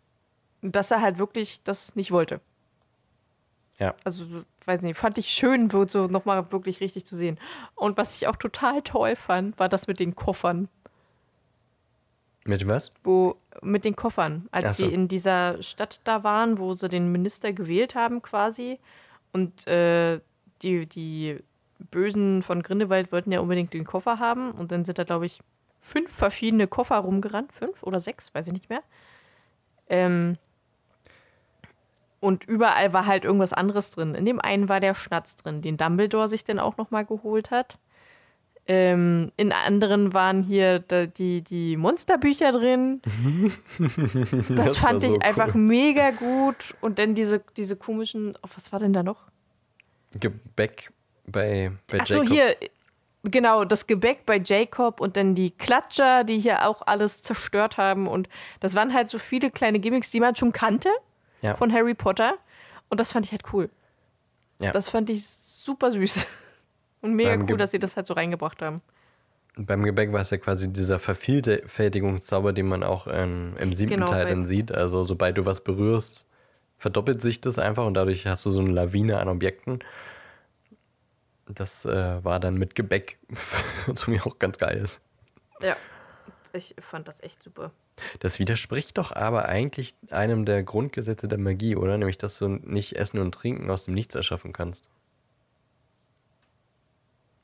[0.62, 2.40] dass er halt wirklich das nicht wollte.
[3.78, 3.94] Ja.
[4.04, 4.24] Also,
[4.64, 7.38] weiß nicht, fand ich schön, so nochmal wirklich richtig zu sehen.
[7.74, 10.68] Und was ich auch total toll fand, war das mit den Koffern.
[12.44, 12.90] Mit was?
[13.04, 14.86] wo mit den Koffern, als so.
[14.86, 18.78] sie in dieser Stadt da waren, wo sie den Minister gewählt haben quasi
[19.32, 20.20] und äh,
[20.62, 21.40] die, die
[21.90, 25.40] Bösen von Grindelwald wollten ja unbedingt den Koffer haben und dann sind da, glaube ich,
[25.80, 28.82] fünf verschiedene Koffer rumgerannt, fünf oder sechs, weiß ich nicht mehr.
[29.88, 30.38] Ähm,
[32.20, 34.14] und überall war halt irgendwas anderes drin.
[34.14, 37.78] In dem einen war der Schnatz drin, den Dumbledore sich dann auch nochmal geholt hat.
[38.70, 43.00] Ähm, in anderen waren hier die, die Monsterbücher drin.
[44.50, 45.60] Das, war fand ich so einfach cool.
[45.60, 46.74] mega gut.
[46.80, 49.22] Und dann diese, diese komischen, oh, was war denn da noch?
[50.18, 50.92] Gebäck
[51.26, 52.28] bei, bei Ach so, Jacob.
[52.28, 52.56] hier,
[53.24, 58.06] genau, das Gebäck bei Jacob und dann die Klatscher, die hier auch alles zerstört haben.
[58.06, 58.28] Und
[58.60, 60.90] das waren halt so viele kleine Gimmicks, die man schon kannte
[61.42, 61.54] Ja.
[61.54, 62.34] von Harry Potter.
[62.88, 63.68] Und das fand ich halt cool.
[64.58, 64.72] Ja.
[64.72, 66.26] Das fand ich super süß.
[67.00, 68.82] Und mega Beim cool, Ge- dass sie das halt so reingebracht haben.
[69.56, 74.06] Beim Gebäck war es ja quasi dieser Vervielfältigungszauber, den man auch ähm, im siebten Genau,
[74.06, 74.72] Teil dann sieht.
[74.72, 76.26] Also sobald du was berührst,
[76.76, 79.80] verdoppelt sich das einfach und dadurch hast du so eine Lawine an Objekten.
[81.46, 83.18] Das äh, war dann mit Gebäck,
[83.86, 85.00] was mich auch ganz geil ist.
[85.60, 85.76] Ja.
[86.52, 87.70] Ich fand das echt super.
[88.20, 91.98] Das widerspricht doch aber eigentlich einem der Grundgesetze der Magie, oder?
[91.98, 94.88] Nämlich, dass du nicht Essen und Trinken aus dem Nichts erschaffen kannst.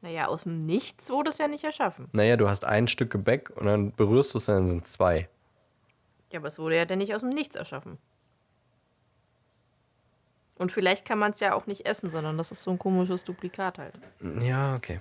[0.02, 2.09] Naja, aus dem Nichts wurde es ja nicht erschaffen.
[2.12, 5.28] Naja, du hast ein Stück Gebäck und dann berührst du es und dann sind zwei.
[6.31, 7.97] Ja, aber es wurde ja dann nicht aus dem Nichts erschaffen.
[10.56, 13.24] Und vielleicht kann man es ja auch nicht essen, sondern das ist so ein komisches
[13.24, 13.94] Duplikat halt.
[14.40, 15.01] Ja, okay.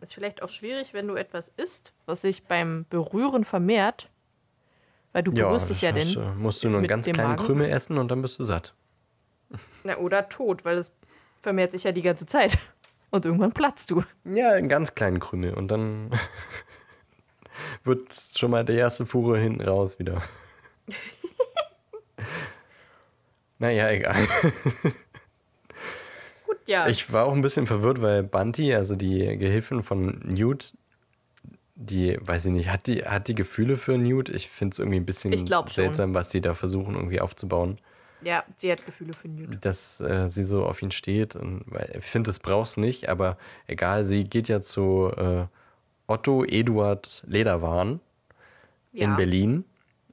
[0.00, 4.10] Ist vielleicht auch schwierig, wenn du etwas isst, was sich beim Berühren vermehrt.
[5.14, 7.42] Weil du berührst es ja hast du- musst du nur einen ganz kleinen Magen.
[7.46, 8.74] Krümel essen und dann bist du satt.
[9.84, 10.90] Na, oder tot, weil es
[11.40, 12.58] vermehrt sich ja die ganze Zeit.
[13.10, 14.02] Und irgendwann platzt du.
[14.24, 16.10] Ja, einen ganz kleinen Krümel und dann
[17.84, 20.20] wird schon mal die erste Fuhre hinten raus wieder.
[23.58, 24.26] naja, egal.
[26.46, 26.88] Gut, ja.
[26.88, 30.74] Ich war auch ein bisschen verwirrt, weil Bunty, also die Gehilfin von Newt,
[31.76, 34.28] die, weiß ich nicht, hat die, hat die Gefühle für Newt?
[34.28, 35.84] Ich finde es irgendwie ein bisschen glaub schon.
[35.84, 37.78] seltsam, was sie da versuchen irgendwie aufzubauen.
[38.22, 39.64] ja, sie hat Gefühle für Newt.
[39.64, 41.34] dass äh, sie so auf ihn steht.
[41.36, 41.64] Und,
[41.94, 43.36] ich finde, das brauchst nicht, aber
[43.66, 45.46] egal, sie geht ja zu äh,
[46.06, 48.00] Otto Eduard Lederwahn
[48.92, 49.06] Ja.
[49.06, 49.64] in Berlin.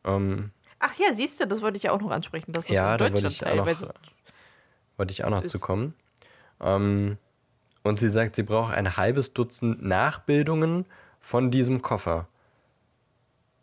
[0.03, 2.93] Ähm, Ach ja, siehst du, das wollte ich ja auch noch ansprechen, dass das Ja,
[2.93, 3.93] in da wollte Deutschland ich auch noch- teilweise.
[4.97, 5.93] wollte ich auch noch Ist- zu kommen.
[6.59, 7.17] Ähm,
[7.83, 10.85] und sie sagt, sie braucht ein halbes Dutzend Nachbildungen
[11.22, 12.27] von diesem Koffer.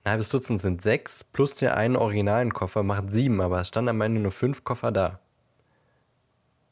[0.05, 3.91] Ein halbes Dutzend sind sechs, plus der einen originalen Koffer macht sieben, aber es standen
[3.91, 5.19] am Ende nur fünf Koffer da.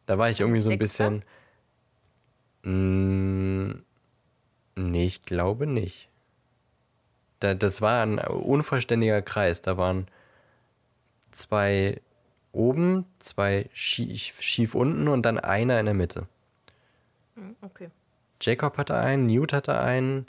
[0.06, 1.24] Da war ich irgendwie so ein bisschen.
[2.62, 3.82] Mm,
[4.76, 6.08] nee, ich glaube nicht.
[7.40, 9.60] Da, das war ein unvollständiger Kreis.
[9.60, 10.06] Da waren
[11.32, 12.00] zwei
[12.52, 16.26] oben, zwei schief, schief unten und dann einer in der Mitte.
[17.34, 17.90] Hm, Okay.
[18.40, 20.26] Jacob hatte einen, Newt hatte einen,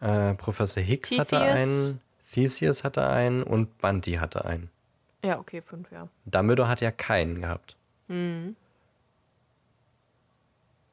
[0.00, 1.60] äh, Professor Hicks hatte Theseus.
[1.60, 2.00] einen,
[2.32, 4.70] Theseus hatte einen und Bunty hatte einen.
[5.24, 6.08] Ja, okay, fünf, ja.
[6.26, 7.76] Dumbledore hat ja keinen gehabt.
[8.08, 8.56] Mhm.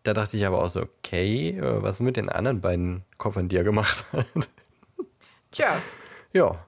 [0.03, 3.57] Da dachte ich aber auch so, okay, äh, was mit den anderen beiden Koffern, die
[3.57, 4.27] er gemacht hat?
[5.51, 5.81] Tja,
[6.33, 6.65] ja,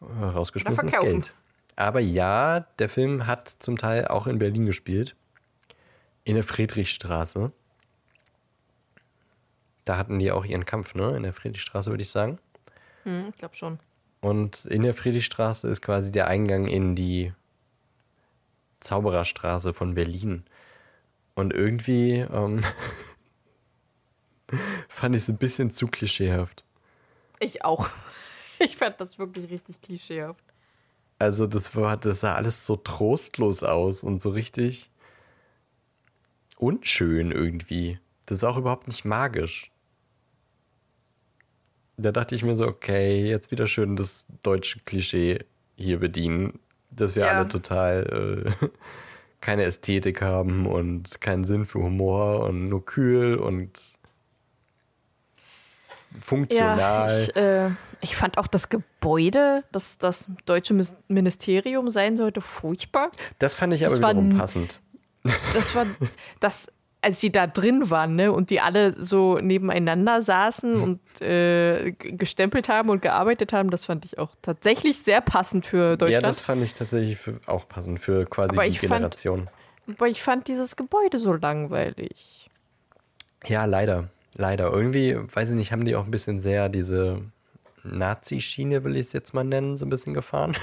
[0.00, 0.98] rausgeschmissenes.
[1.00, 1.34] Geld.
[1.76, 5.14] Aber ja, der Film hat zum Teil auch in Berlin gespielt.
[6.24, 7.52] In der Friedrichstraße.
[9.84, 11.16] Da hatten die auch ihren Kampf, ne?
[11.16, 12.38] In der Friedrichstraße, würde ich sagen.
[13.04, 13.78] hm, ich glaube schon.
[14.20, 17.32] Und in der Friedrichstraße ist quasi der Eingang in die
[18.78, 20.44] Zaubererstraße von Berlin.
[21.34, 22.62] Und irgendwie ähm,
[24.88, 26.64] fand ich es ein bisschen zu klischeehaft.
[27.40, 27.88] Ich auch.
[28.58, 30.44] Ich fand das wirklich richtig klischeehaft.
[31.18, 34.88] Also das war, das sah alles so trostlos aus und so richtig
[36.58, 37.98] unschön irgendwie.
[38.26, 39.71] Das war auch überhaupt nicht magisch.
[41.96, 45.44] Da dachte ich mir so, okay, jetzt wieder schön das deutsche Klischee
[45.76, 46.58] hier bedienen,
[46.90, 47.38] dass wir Ja.
[47.38, 48.68] alle total äh,
[49.40, 53.78] keine Ästhetik haben und keinen Sinn für Humor und nur kühl und
[56.20, 57.10] funktional.
[57.10, 57.70] Ja, ich, äh,
[58.00, 60.74] ich fand auch das Gebäude, das das deutsche
[61.08, 63.10] Ministerium sein sollte, furchtbar.
[63.38, 64.80] das fand ich aber das war wiederum n- passend.
[65.54, 65.86] Das war
[66.40, 66.66] das,
[67.02, 72.68] als sie da drin waren, ne, und die alle so nebeneinander saßen und äh, gestempelt
[72.68, 76.24] haben und gearbeitet haben, das fand ich auch tatsächlich sehr passend für Ja, Deutschland.
[76.26, 79.48] das fand ich tatsächlich für, auch passend für quasi Aber die ich fand- Generation.
[79.88, 82.48] Aber ich fand dieses Gebäude so langweilig.
[83.46, 84.08] Ja, leider.
[84.36, 84.72] Leider.
[84.72, 87.20] Irgendwie, weiß ich nicht, haben die auch ein bisschen sehr diese
[87.84, 90.56] Nazi-Schiene, will ich es jetzt mal nennen, so ein bisschen gefahren.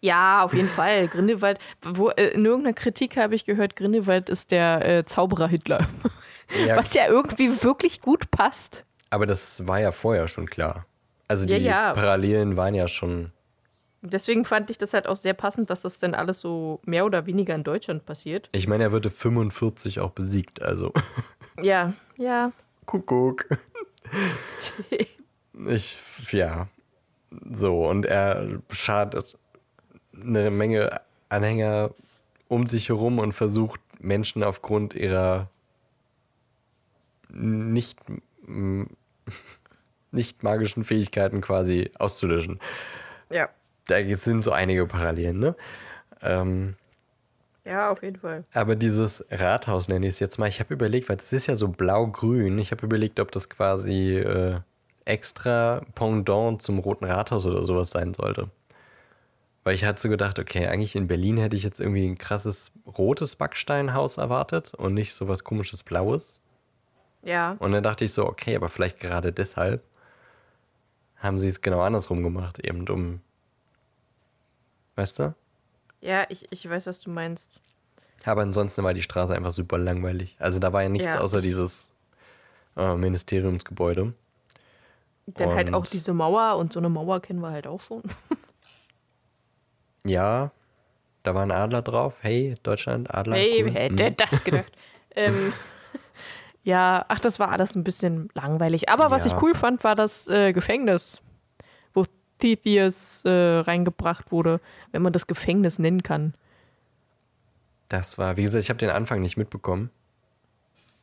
[0.00, 1.08] Ja, auf jeden Fall.
[1.08, 5.86] Grindelwald, wo, äh, in irgendeiner Kritik habe ich gehört, Grindelwald ist der äh, Zauberer Hitler.
[6.66, 8.84] Ja, Was ja irgendwie wirklich gut passt.
[9.10, 10.86] aber das war ja vorher schon klar.
[11.28, 11.92] Also die Ja, ja.
[11.94, 13.32] Parallelen waren ja schon.
[14.02, 17.26] Deswegen fand ich das halt auch sehr passend, dass das dann alles so mehr oder
[17.26, 18.48] weniger in Deutschland passiert.
[18.52, 20.92] Ich meine, er würde 45 auch besiegt, also.
[21.60, 22.52] Ja, ja.
[22.84, 23.46] Kuckuck.
[25.68, 25.98] Ich,
[26.32, 26.68] ja.
[27.52, 29.38] So, und er schadet
[30.12, 31.90] eine Menge Anhänger
[32.48, 35.48] um sich herum und versucht, Menschen aufgrund ihrer
[37.28, 37.98] nicht,
[40.12, 42.60] nicht magischen Fähigkeiten quasi auszulöschen.
[43.30, 43.48] Ja.
[43.88, 45.56] Da sind so einige Parallelen, ne?
[46.22, 46.76] Ähm,
[47.64, 48.44] Ja, auf jeden Fall.
[48.52, 50.48] Aber dieses Rathaus nenne ich es jetzt mal.
[50.48, 52.58] Ich habe überlegt, weil es ist ja so blau-grün.
[52.58, 54.60] Ich habe überlegt, ob das quasi äh,
[55.06, 58.50] extra Pendant zum Roten Rathaus oder sowas sein sollte.
[59.64, 62.70] Weil ich hatte so gedacht, okay, eigentlich in Berlin hätte ich jetzt irgendwie ein krasses
[62.98, 66.40] rotes Backsteinhaus erwartet und nicht so was komisches Blaues.
[67.22, 67.56] Ja.
[67.58, 69.82] Und dann dachte ich so, okay, aber vielleicht gerade deshalb
[71.16, 73.20] haben sie es genau andersrum gemacht, eben um.
[74.94, 75.34] Weißt du?
[76.00, 77.60] Ja, ich, ich weiß, was du meinst.
[78.24, 80.36] Aber ansonsten war die Straße einfach super langweilig.
[80.38, 81.20] Also da war ja nichts Ja.
[81.20, 81.90] außer dieses
[82.76, 84.14] äh, Ministeriumsgebäude.
[85.26, 88.02] Dann halt Und- auch diese Mauer und so eine Mauer kennen wir halt auch schon.
[90.04, 90.52] Ja,
[91.22, 92.14] da war ein Adler drauf.
[92.20, 93.36] Hey, Deutschland, Adler.
[93.36, 93.72] Hey, cool.
[93.72, 94.16] hätte Mhm.
[94.16, 94.72] das gedacht?
[95.16, 95.52] ähm,
[96.62, 98.88] ja, ach, das war alles ein bisschen langweilig.
[98.88, 99.34] Aber was Ja.
[99.34, 101.20] ich cool fand, war das äh, Gefängnis,
[101.92, 102.04] wo
[102.38, 103.30] Theseus äh,
[103.60, 104.60] reingebracht wurde,
[104.92, 106.34] wenn man das Gefängnis nennen kann.
[107.88, 109.90] Das war, wie gesagt, ich habe den Anfang nicht mitbekommen.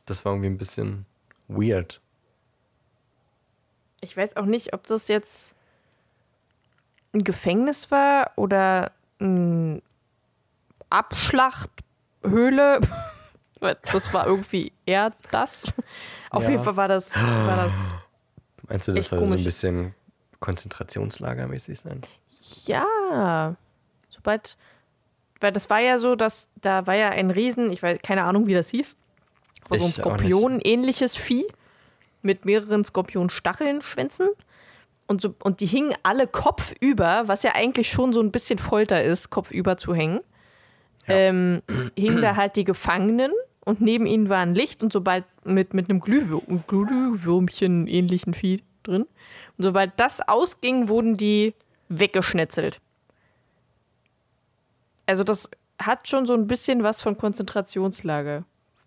[0.06, 1.06] Das war irgendwie ein bisschen
[1.48, 2.00] weird.
[4.04, 5.54] Ich weiß auch nicht, ob das jetzt
[7.12, 9.82] ein Gefängnis war oder eine
[10.90, 12.80] Abschlachthöhle.
[13.92, 15.64] Das war irgendwie eher das.
[16.28, 16.50] Auf Ja.
[16.50, 17.72] jeden Fall war das, war das
[18.68, 19.44] Meinst du, das soll so ein komisch.
[19.44, 19.94] bisschen
[20.40, 22.02] Konzentrationslagermäßig sein?
[22.66, 23.56] Ja,
[24.10, 24.58] sobald,
[25.40, 28.46] weil das war ja so, dass da war ja ein Riesen, ich weiß keine Ahnung,
[28.48, 28.96] wie das hieß,
[29.64, 29.92] aber so ein.
[29.92, 31.46] Skorpion-ähnliches Vieh
[32.24, 34.28] mit mehreren Skorpionstacheln, Schwänzen.
[35.06, 39.04] Und, so, und die hingen alle kopfüber, was ja eigentlich schon so ein bisschen Folter
[39.04, 40.20] ist, kopfüber zu hängen.
[41.06, 41.14] Ja.
[41.14, 41.62] Ähm,
[41.96, 43.30] hingen da halt die Gefangenen
[43.64, 49.02] und neben ihnen war ein Licht und sobald mit, mit einem Glühwür- Glühwürmchen-ähnlichen Vieh drin.
[49.02, 51.54] Und sobald das ausging, wurden die
[51.90, 52.80] weggeschnetzelt.
[55.04, 58.44] Also das hat schon so ein bisschen was von Konzentrationslager.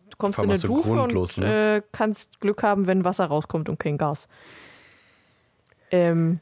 [0.10, 1.78] Du kommst in eine Dusche und ne?
[1.78, 4.28] äh, kannst Glück haben, wenn Wasser rauskommt und kein Gas.
[5.92, 6.40] Ähm,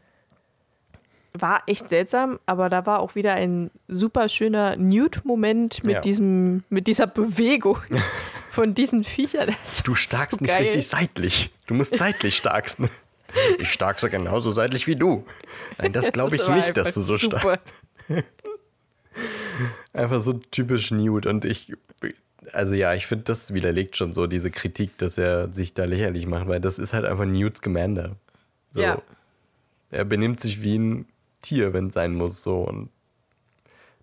[1.34, 6.00] war echt seltsam, aber da war auch wieder ein super schöner Nude-Moment mit Ja.
[6.02, 7.78] diesem, mit dieser Bewegung
[8.52, 9.54] von diesen Viechern.
[9.66, 10.62] Das Du starkst so nicht geil.
[10.64, 11.50] richtig seitlich.
[11.68, 12.80] Du musst seitlich starkst.
[13.60, 15.26] Ich starkse genauso seitlich wie du.
[15.78, 17.42] Nein, das glaube ich war nicht, dass du so stark.
[18.08, 18.24] super.
[19.94, 21.30] Einfach so typisch Nude.
[21.30, 21.74] Und ich,
[22.54, 26.26] also ja, ich finde, das widerlegt schon so diese Kritik, dass er sich da lächerlich
[26.28, 28.16] macht, weil das ist halt einfach Nudes Commander.
[28.72, 28.82] So.
[28.82, 29.02] Ja.
[29.92, 31.08] Er benimmt sich wie ein
[31.42, 32.62] Tier, wenn es sein muss, so.
[32.62, 32.90] Und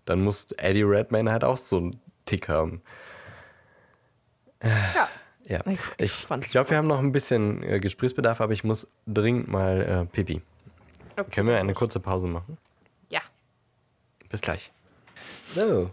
[0.05, 2.81] dann muss Eddie Redmayne halt auch so einen Tick haben.
[4.63, 5.09] Ja.
[5.47, 8.87] Ja, Ich- ich, ich glaube, wir haben noch ein bisschen äh, Gesprächsbedarf, aber ich muss
[9.05, 10.41] dringend mal äh, Pipi.
[11.17, 11.29] Okay.
[11.31, 12.57] Können wir eine kurze Pause machen?
[13.09, 13.19] Ja.
[14.29, 14.71] Bis gleich.
[15.51, 15.91] So.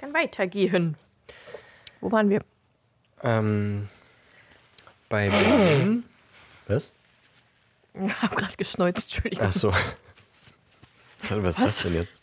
[0.00, 0.96] Kann weitergehen.
[2.00, 2.40] Wo waren wir?
[3.22, 3.86] Ähm,
[5.10, 5.28] bei
[5.78, 6.04] Berlin.
[6.68, 6.94] Was?
[7.92, 9.46] Ich habe gerade geschneuzt, Entschuldigung.
[9.46, 9.74] Ach so.
[11.28, 12.22] Was ist das denn jetzt?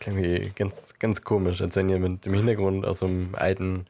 [0.00, 3.86] Klingt wie ganz, ganz komisch, als wenn ihr mit dem Hintergrund aus so einem alten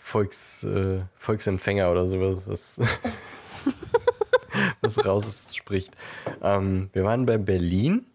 [0.00, 2.80] Volks, äh, Volksempfänger oder sowas was,
[4.80, 5.94] was raus spricht.
[6.40, 8.06] Ähm, wir waren bei Berlin.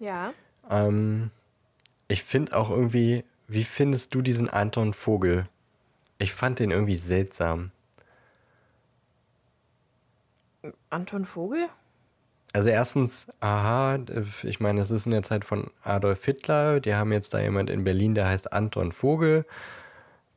[0.00, 0.32] Ja.
[0.68, 1.30] Ähm,
[2.08, 5.46] ich finde auch irgendwie, wie findest du diesen Anton Vogel?
[6.18, 7.70] Ich fand den irgendwie seltsam.
[10.88, 11.68] Anton Vogel?
[12.52, 13.98] Also erstens, aha,
[14.42, 16.80] ich meine, das ist in der Zeit von Adolf Hitler.
[16.80, 19.44] Die haben jetzt da jemand in Berlin, der heißt Anton Vogel.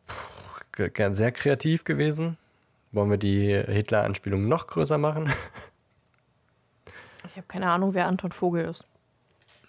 [0.05, 2.37] Puh, Sehr kreativ gewesen.
[2.91, 5.31] Wollen wir die Hitler-Anspielung noch größer machen?
[7.25, 8.85] Ich habe keine Ahnung, wer Anton Vogel ist.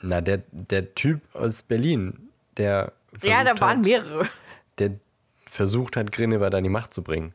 [0.07, 2.29] Na, der, der Typ aus Berlin,
[2.59, 4.29] der Ja, da versucht waren hat, mehrere.
[4.79, 4.91] der
[5.47, 7.33] versucht hat, Grinnewer an die Macht zu bringen.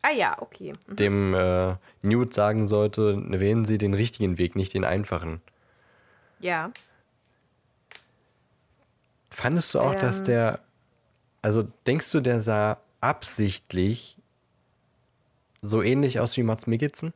[0.00, 0.72] Ah ja, okay.
[0.86, 5.40] Dem äh, Newt sagen sollte, wählen Sie den richtigen Weg, nicht den einfachen.
[6.40, 6.70] Ja.
[9.30, 10.24] Fandest du auch, dass Ähm.
[10.24, 10.60] der,
[11.42, 14.16] also denkst du, der sah absichtlich
[15.60, 17.12] so ähnlich aus wie Mats Mikkelsen?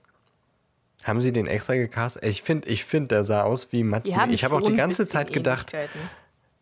[1.04, 2.24] Haben sie den extra gecastet?
[2.24, 4.20] Ich finde, ich find, der sah aus wie Mats Die Mikkelsen.
[4.22, 5.74] haben Ich habe auch die ganze Zeit gedacht,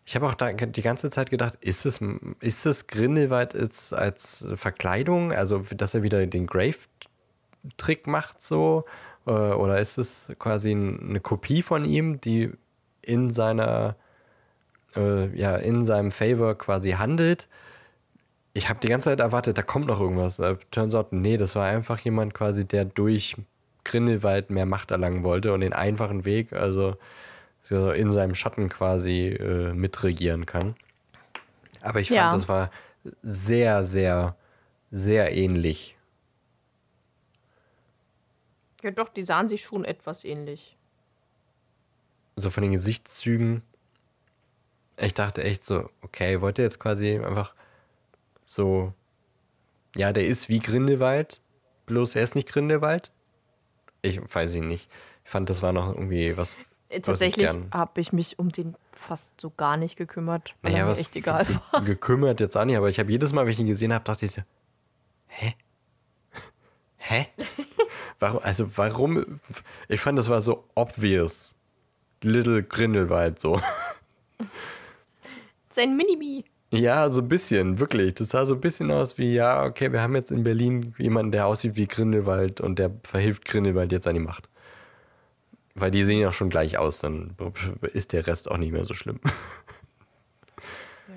[0.05, 2.01] ich habe auch da, die ganze Zeit gedacht, ist es,
[2.41, 5.33] ist es Grindelwald als, als Verkleidung?
[5.33, 8.85] Also, dass er wieder den Grave-Trick macht so?
[9.27, 12.53] Äh, Oder ist es quasi ein- eine Kopie von ihm, die
[13.03, 13.97] in seiner,
[14.95, 17.49] äh, ja, in seinem Favor quasi handelt?
[18.53, 20.39] Ich habe die ganze Zeit erwartet, da kommt noch irgendwas.
[20.39, 23.37] Äh, turns out, nee, das war einfach jemand quasi, der durch
[23.87, 26.97] Grindelwald mehr Macht erlangen wollte und den einfachen Weg, also
[27.63, 30.77] so in seinem Schatten quasi äh, mitregieren kann.
[31.81, 32.33] Aber ich fand, Ja.
[32.33, 32.71] das war
[33.23, 34.37] sehr, sehr,
[34.91, 35.97] sehr ähnlich.
[38.83, 40.77] Ja, doch, die sahen sich schon etwas ähnlich.
[42.37, 43.63] So von den Gesichtszügen.
[44.99, 47.55] Ich dachte echt so, okay, wollte jetzt quasi einfach
[48.47, 48.93] so,
[49.97, 51.41] ja, der ist wie Grindelwald,
[51.87, 53.11] bloß er ist nicht Grindelwald.
[54.03, 54.89] Ich weiß ihn nicht.
[55.25, 56.57] Ich fand, das war noch irgendwie was.
[56.89, 60.87] Äh, Tatsächlich habe ich mich um den fast so gar nicht gekümmert, weil Naja, er
[60.87, 61.83] mir was echt egal war.
[61.85, 64.25] gekümmert jetzt auch nicht, aber ich habe jedes Mal, wenn ich ihn gesehen habe, dachte
[64.27, 64.43] ich so,
[65.27, 65.55] hä?
[66.99, 67.27] Hä?
[68.19, 69.41] Warum, also warum?
[69.89, 71.55] Ich fand, das war so obvious.
[72.23, 73.61] Little Grindelwald so.
[75.69, 76.45] Sein Minimi.
[76.71, 78.15] Ja, so ein bisschen, wirklich.
[78.15, 81.33] Das sah so ein bisschen aus wie, ja, okay, wir haben jetzt in Berlin jemanden,
[81.33, 84.49] der aussieht wie Grindelwald und der verhilft Grindelwald jetzt an die Macht.
[85.75, 87.37] Weil die sehen ja schon gleich aus, dann
[87.93, 89.21] ist der Rest auch nicht mehr so schlimm.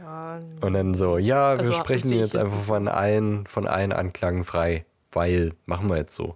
[0.03, 4.43] Ja, Und dann so, ja, wir Also, sprechen jetzt einfach von allen, von allen Anklagen
[4.43, 6.35] frei, weil machen wir jetzt so.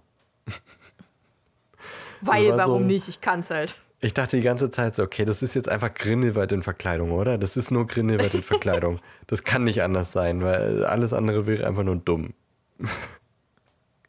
[2.20, 3.08] weil, war warum so- nicht?
[3.08, 3.76] Ich kann's halt.
[4.04, 7.38] Ich dachte die ganze Zeit so, okay, das ist jetzt einfach Grindelwald in Verkleidung, oder?
[7.38, 9.00] Das ist nur Grindelwald in Verkleidung.
[9.28, 12.34] Das kann nicht anders sein, weil alles andere wäre einfach nur dumm.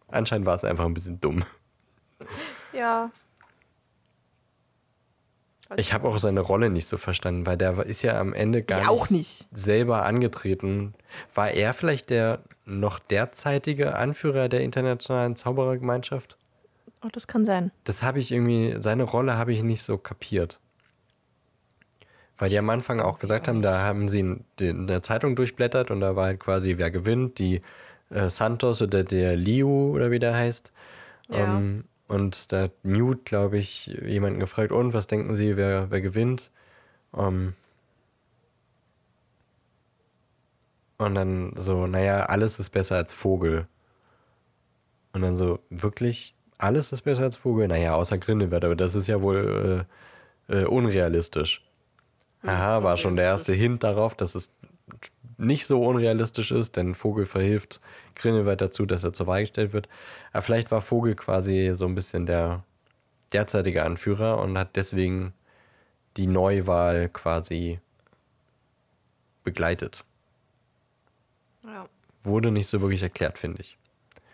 [0.10, 1.44] Anscheinend war es einfach ein bisschen dumm.
[2.74, 3.10] Ja.
[5.78, 8.82] Ich habe auch seine Rolle nicht so verstanden, weil der ist ja am Ende gar
[8.82, 9.48] Ich auch nicht.
[9.54, 10.94] selber angetreten.
[11.34, 16.38] War er vielleicht der noch derzeitige Anführer der internationalen Zauberergemeinschaft?
[17.06, 17.72] Oh, das kann sein.
[17.84, 20.60] Das habe ich irgendwie, seine Rolle habe ich nicht so kapiert.
[22.38, 25.92] Weil die am Anfang auch gesagt haben, da haben sie in, in der Zeitung durchblättert
[25.92, 27.62] und da war halt quasi, wer gewinnt, die
[28.10, 30.74] äh, Santos oder der Liu oder wie der heißt.
[31.30, 31.44] Ja.
[31.44, 36.02] Ähm, und da hat Newt, glaube ich, jemanden gefragt, und was denken Sie, wer, wer
[36.02, 36.52] gewinnt?
[37.16, 37.54] Ähm,
[40.98, 43.68] und dann so, naja, alles ist besser als Vogel.
[45.14, 47.68] Und dann so, wirklich, alles ist besser als Vogel?
[47.68, 49.86] Naja, außer Grindelwald, aber das ist ja wohl
[50.50, 51.62] äh, äh, unrealistisch.
[52.44, 54.52] Aha, war schon der erste Hint darauf, dass es
[55.38, 57.82] nicht so unrealistisch ist, denn Vogel verhilft
[58.16, 59.90] Grindelwald dazu, dass er zur Wahl gestellt wird.
[60.32, 62.64] Aber vielleicht war Vogel quasi so ein bisschen der
[63.34, 65.34] derzeitige Anführer und hat deswegen
[66.18, 67.80] die Neuwahl quasi
[69.44, 70.06] begleitet.
[71.64, 71.88] Ja.
[72.24, 73.78] Wurde nicht so wirklich erklärt, finde ich.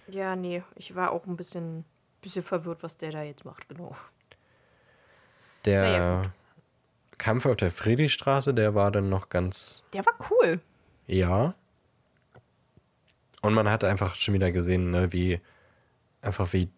[0.07, 1.85] ja, nee, ich war auch ein bisschen,
[2.21, 3.95] bisschen verwirrt, was der da jetzt macht, genau.
[5.65, 6.21] Der Naja,
[7.17, 10.59] Kampf auf der Friedrichstraße, der war dann noch ganz Der war cool.
[11.07, 11.55] Ja.
[13.41, 15.39] Und man hat einfach schon wieder gesehen, ne, wie
[16.21, 16.69] einfach wie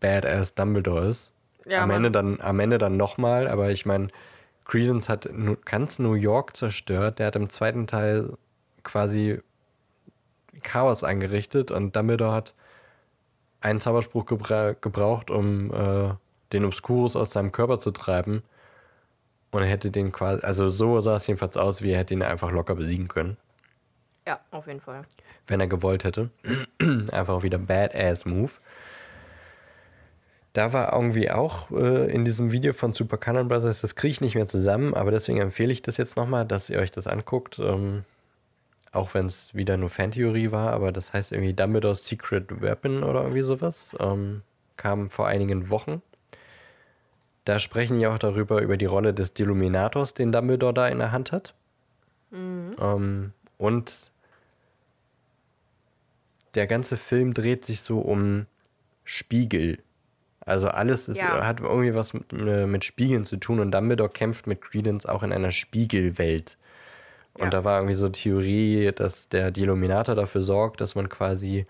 [0.00, 1.32] badass Dumbledore ist.
[1.64, 1.90] Ja, am.
[1.90, 4.08] Ende dann am Ende dann nochmal, aber ich meine,
[4.64, 5.28] Credence hat
[5.64, 7.18] ganz New York zerstört.
[7.18, 8.36] Der hat im zweiten Teil
[8.82, 9.40] quasi
[10.62, 12.54] Chaos angerichtet und Dumbledore hat
[13.66, 16.14] einen Zauberspruch gebra gebraucht, um äh,
[16.52, 18.42] den Obscurus aus seinem Körper zu treiben.
[19.50, 22.22] Und er hätte den quasi, also so sah es jedenfalls aus, wie er hätte ihn
[22.22, 23.36] einfach locker besiegen können,
[24.26, 25.02] Ja, auf jeden Fall.
[25.46, 26.30] wenn er gewollt hätte.
[27.12, 28.52] einfach wieder Badass Move.
[30.52, 34.20] Da war irgendwie auch äh, in diesem Video von Super Canon Brothers, das kriege ich
[34.20, 37.58] nicht mehr zusammen, aber deswegen empfehle ich das jetzt nochmal, dass ihr euch das anguckt.
[37.58, 38.04] Ähm,
[38.96, 43.22] auch wenn es wieder nur Fantheorie war, aber das heißt irgendwie Dumbledore's Secret Weapon oder
[43.22, 43.96] irgendwie sowas.
[44.00, 44.42] Ähm,
[44.76, 46.02] kam vor einigen Wochen.
[47.44, 51.12] Da sprechen die auch darüber, über die Rolle des Deluminators, den Dumbledore da in der
[51.12, 51.54] Hand hat.
[52.32, 54.10] Ähm, und
[56.54, 58.46] der ganze Film dreht sich so um
[59.04, 59.78] Spiegel.
[60.40, 61.44] Also alles ist, Ja.
[61.46, 65.22] hat irgendwie was mit, äh, mit Spiegeln zu tun und Dumbledore kämpft mit Credence auch
[65.22, 66.56] in einer Spiegelwelt.
[67.38, 67.50] Und Ja.
[67.50, 71.66] da war irgendwie so Theorie, dass der Deluminator dafür sorgt, dass man quasi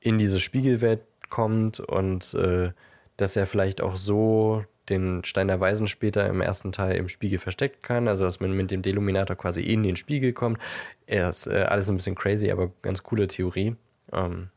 [0.00, 2.70] in diese Spiegelwelt kommt und äh,
[3.16, 7.38] dass er vielleicht auch so den Stein der Weisen später im ersten Teil im Spiegel
[7.38, 10.58] versteckt kann, also dass man mit dem Deluminator quasi in den Spiegel kommt.
[11.06, 13.76] Er ist äh, alles ein bisschen crazy, aber ganz coole Theorie.
[14.12, 14.48] Ähm,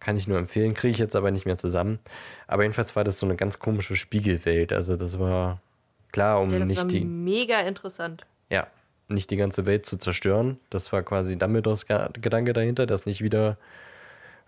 [0.00, 1.98] kann ich nur empfehlen, kriege ich jetzt aber nicht mehr zusammen.
[2.46, 4.72] Aber jedenfalls war das so eine ganz komische Spiegelwelt.
[4.72, 5.60] Also das war
[6.12, 8.26] klar, um Ja, das war nicht die mega interessant.
[8.50, 8.66] ja,
[9.08, 10.58] nicht die ganze Welt zu zerstören.
[10.70, 13.56] Das war quasi Dumbledores Gedanke dahinter, dass nicht wieder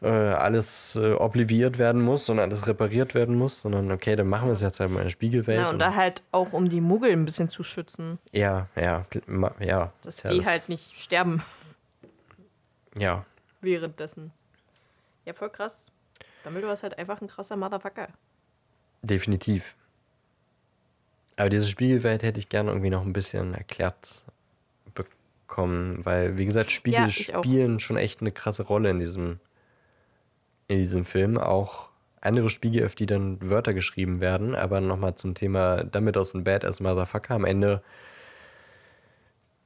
[0.03, 4.49] äh, alles äh, obliviert werden muss, sondern alles repariert werden muss, sondern okay, dann machen
[4.49, 5.61] wir es jetzt halt mal in der Spiegelwelt.
[5.61, 9.05] Ja, und da halt auch, um die Muggel ein bisschen zu schützen, ja, ja,
[9.61, 9.93] ja.
[10.03, 11.43] dass ja, die das- halt nicht sterben
[12.97, 13.25] Ja,
[13.61, 14.33] währenddessen.
[15.25, 15.91] Ja, voll krass.
[16.45, 18.09] Dumbledore ist halt einfach ein krasser Motherfucker.
[19.03, 19.77] Definitiv.
[21.37, 24.25] Aber diese Spiegelwelt hätte ich gerne irgendwie noch ein bisschen erklärt
[25.49, 27.43] bekommen, weil, wie gesagt, Spiegel Ja, ich auch.
[27.43, 29.41] spielen schon echt eine krasse Rolle in diesem,
[30.69, 31.39] in diesem Film.
[31.39, 31.89] Auch
[32.21, 34.55] andere Spiegel, auf die dann Wörter geschrieben werden.
[34.55, 37.35] Aber nochmal zum Thema Dumbledore's ein Badass Motherfucker.
[37.35, 37.83] Am Ende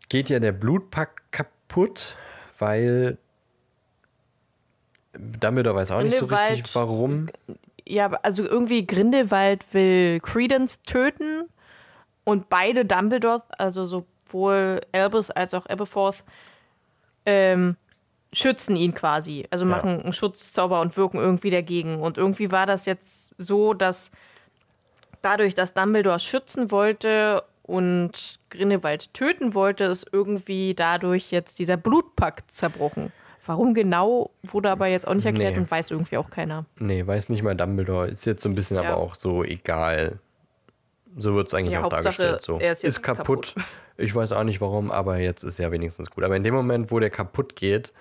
[0.09, 2.15] geht ja der Blutpakt kaputt,
[2.59, 3.19] weil
[5.15, 7.29] Dumbledore weiß auch nicht so richtig, warum.
[7.85, 11.49] Ja, also irgendwie Grindelwald will Credence töten
[12.25, 16.23] und beide Dumbledore, also sowohl Albus als auch Aberforth,
[17.27, 17.77] ähm,
[18.33, 19.47] schützen ihn quasi.
[19.51, 19.71] Also Ja.
[19.71, 22.01] machen einen Schutzzauber und wirken irgendwie dagegen.
[22.01, 24.11] Und irgendwie war das jetzt so, dass
[25.21, 32.51] dadurch, dass Dumbledore schützen wollte und Grindelwald töten wollte, ist irgendwie dadurch jetzt dieser Blutpakt
[32.51, 33.13] zerbrochen.
[33.45, 35.61] Warum genau, wurde aber jetzt auch nicht erklärt Nee.
[35.61, 36.65] und weiß irgendwie auch keiner.
[36.79, 38.09] Nee, weiß nicht mal Dumbledore.
[38.09, 38.85] Ist jetzt so ein bisschen Ja.
[38.85, 40.19] aber auch so egal.
[41.17, 42.41] So wird es eigentlich Ja, auch Hauptsache, dargestellt.
[42.43, 42.59] So.
[42.59, 43.55] er ist jetzt kaputt.
[43.55, 43.67] kaputt.
[43.97, 46.25] Ich weiß auch nicht warum, aber jetzt ist ja wenigstens gut.
[46.25, 47.93] Aber in dem Moment, wo der kaputt geht,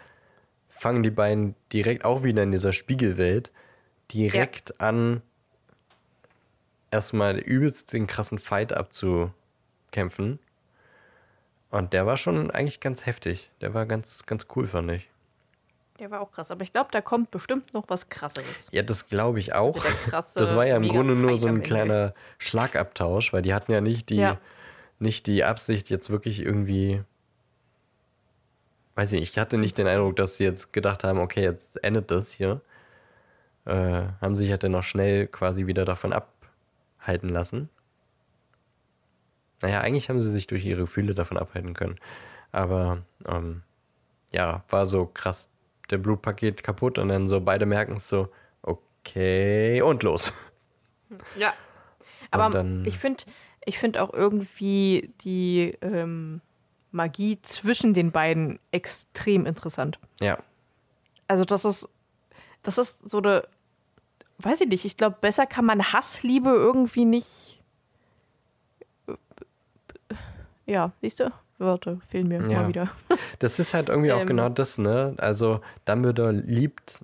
[0.69, 3.51] fangen die beiden direkt auch wieder in dieser Spiegelwelt
[4.11, 5.22] direkt an,
[6.91, 10.39] erstmal übelst den krassen Fight abzukämpfen.
[11.69, 13.49] Und der war schon eigentlich ganz heftig.
[13.61, 15.09] Der war ganz, ganz cool, fand ich.
[15.99, 18.68] Der war auch krass, aber ich glaube, da kommt bestimmt noch was krasseres.
[18.72, 19.76] Ja, das glaube ich auch.
[19.76, 23.53] Also der krasse, das war ja im Grunde nur so ein kleiner Schlagabtausch, weil die
[23.53, 24.39] hatten ja nicht die, Ja.
[25.02, 27.03] Nicht die Absicht, jetzt wirklich irgendwie.
[28.95, 32.11] Weiß ich, ich hatte nicht den Eindruck, dass sie jetzt gedacht haben, okay, jetzt endet
[32.11, 32.61] das hier.
[33.65, 37.69] Äh, haben sich halt dann noch schnell quasi wieder davon abhalten lassen.
[39.61, 41.99] Naja, eigentlich haben sie sich durch ihre Gefühle davon abhalten können.
[42.52, 43.61] Aber ähm,
[44.32, 45.49] ja, war so krass.
[45.90, 48.30] Der Blutpaket kaputt und dann so beide merken es so,
[48.61, 50.34] okay, und los.
[51.38, 51.53] Ja.
[52.32, 53.26] Aber ich finde
[53.65, 56.41] ich find auch irgendwie die ähm,
[56.91, 59.99] Magie zwischen den beiden extrem interessant.
[60.19, 60.38] Ja,
[61.27, 61.88] Also das ist,
[62.63, 63.43] das ist so eine,
[64.39, 67.59] weiß ich nicht, ich glaube, besser kann man Hassliebe irgendwie nicht.
[70.65, 71.31] Ja, siehst du?
[71.57, 72.61] Wörter fehlen mir Ja.
[72.63, 72.89] mal wieder.
[73.39, 74.27] das ist halt irgendwie auch Ähm.
[74.27, 75.13] genau das, ne?
[75.17, 77.03] Also Dumbledore liebt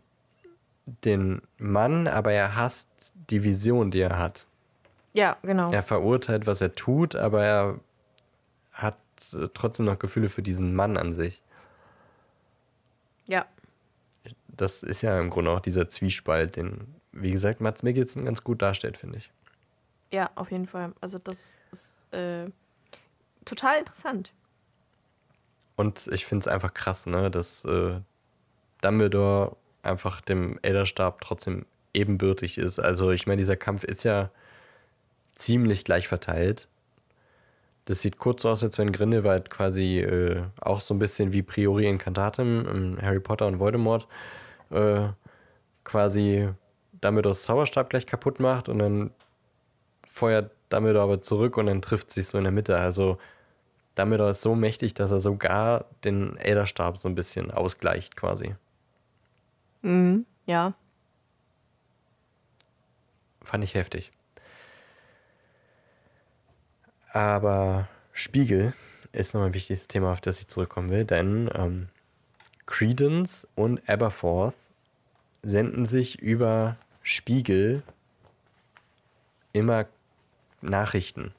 [1.05, 4.46] den Mann, aber er hasst die Vision, die er hat.
[5.13, 5.71] Ja, genau.
[5.71, 7.79] Er verurteilt, was er tut, aber er
[8.71, 8.97] hat
[9.33, 11.41] äh, trotzdem noch Gefühle für diesen Mann an sich.
[13.25, 13.45] Ja.
[14.47, 18.61] Das ist ja im Grunde auch dieser Zwiespalt, den, wie gesagt, Mats Mikkelsen ganz gut
[18.61, 19.31] darstellt, finde ich.
[20.11, 20.93] Ja, auf jeden Fall.
[21.01, 22.49] Also das ist äh,
[23.45, 24.31] total interessant.
[25.75, 27.99] Und ich finde es einfach krass, ne, dass äh,
[28.81, 32.79] Dumbledore einfach dem Elderstab trotzdem ebenbürtig ist.
[32.79, 34.31] Also ich meine, dieser Kampf ist ja
[35.37, 36.67] ziemlich gleich verteilt.
[37.85, 41.87] Das sieht kurz aus, als wenn Grindelwald quasi äh, auch so ein bisschen wie Priori
[41.87, 44.07] Incantatem in Harry Potter und Voldemort
[44.71, 45.07] äh,
[45.85, 46.49] quasi
[46.99, 49.11] Dumbledores Zauberstab gleich kaputt macht und dann
[50.05, 52.77] feuert Dumbledore aber zurück und dann trifft sich so in der Mitte.
[52.77, 53.19] Also
[53.95, 58.55] Dumbledore ist so mächtig, dass er sogar den Elderstab so ein bisschen ausgleicht quasi.
[59.81, 60.25] Mhm.
[60.45, 60.73] Ja.
[63.41, 64.11] Fand ich heftig.
[67.17, 68.75] Aber Spiegel
[69.11, 71.87] ist noch ein wichtiges Thema, auf das ich zurückkommen will, denn ähm,
[72.67, 74.53] Credence und Aberforth
[75.41, 77.81] senden sich über Spiegel
[79.51, 79.87] immer
[80.61, 81.33] Nachrichten.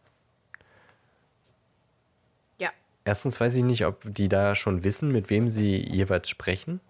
[2.59, 2.71] Ja.
[3.05, 6.81] Erstens weiß ich nicht, ob die da schon wissen, mit wem sie jeweils sprechen.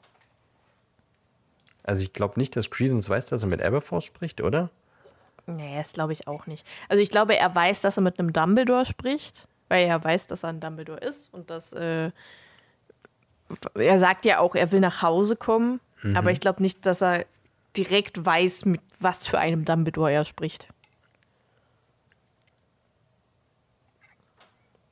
[1.82, 4.70] Also ich glaube nicht, dass Credence weiß, dass er mit Aberforth spricht, oder?
[5.50, 6.66] Nee, das glaube ich auch nicht.
[6.90, 10.42] Also ich glaube, er weiß, dass er mit einem Dumbledore spricht, weil er weiß, dass
[10.42, 12.10] er ein Dumbledore ist und dass äh,
[13.74, 15.80] er sagt ja auch, er will nach Hause kommen,
[16.14, 17.24] aber ich glaube nicht, dass er
[17.76, 20.68] direkt weiß, mit was für einem Dumbledore er spricht.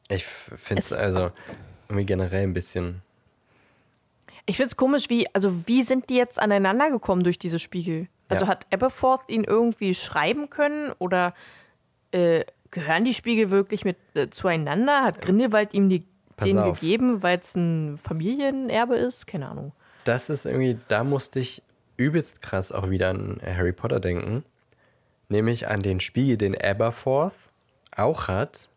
[0.09, 1.31] Ich finde es Es- also
[1.89, 3.03] irgendwie generell ein bisschen.
[4.47, 8.07] Ich finde es komisch, wie, also wie sind die jetzt aneinander gekommen durch diese Spiegel?
[8.29, 8.51] Also Ja.
[8.51, 11.35] hat Aberforth ihn irgendwie schreiben können oder
[12.13, 15.03] äh, gehören die Spiegel wirklich mit äh, zueinander?
[15.05, 16.05] Hat Grindelwald ihm die,
[16.37, 16.81] Pass den auf.
[16.81, 19.27] gegeben, weil es ein Familienerbe ist?
[19.27, 19.73] Keine Ahnung.
[20.05, 21.63] Das ist irgendwie, da musste ich
[21.97, 24.45] übelst krass auch wieder an Harry Potter denken.
[25.29, 27.35] Nämlich an den Spiegel, den Aberforth
[27.97, 28.69] auch hat.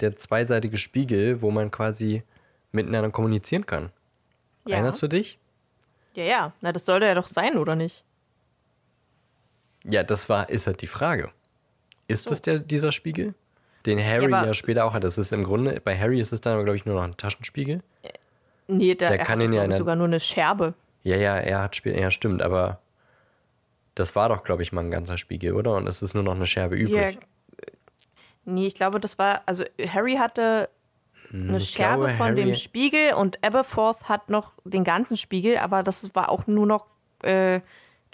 [0.00, 2.22] Der zweiseitige Spiegel, wo man quasi
[2.72, 3.90] miteinander kommunizieren kann.
[4.66, 4.74] Ja.
[4.76, 5.38] Erinnerst du dich?
[6.14, 6.52] Ja, ja.
[6.60, 8.04] Na, das sollte ja doch sein, oder nicht?
[9.84, 11.30] Ja, das war, ist halt die Frage.
[12.08, 12.30] Ist So.
[12.30, 13.34] das der, dieser Spiegel?
[13.86, 15.04] Den Harry Ja, ja, später auch hat.
[15.04, 17.82] Das ist im Grunde, bei Harry ist es dann, glaube ich, nur noch ein Taschenspiegel.
[18.66, 20.72] Nee, der, Der er kann hat, ihn ja sogar nur eine Scherbe.
[21.02, 22.80] Ja, ja, er hat später, ja, stimmt, aber
[23.94, 25.74] das war doch, glaube ich, mal ein ganzer Spiegel, oder?
[25.76, 27.14] Und es ist nur noch eine Scherbe übrig.
[27.16, 27.20] Ja,
[28.46, 30.70] nee, ich glaube, das war, also Harry hatte
[31.30, 35.16] eine Hm, ich Scherbe glaube, von dem Harry- Spiegel und Aberforth hat noch den ganzen
[35.18, 36.86] Spiegel, aber das war auch nur noch
[37.22, 37.60] äh,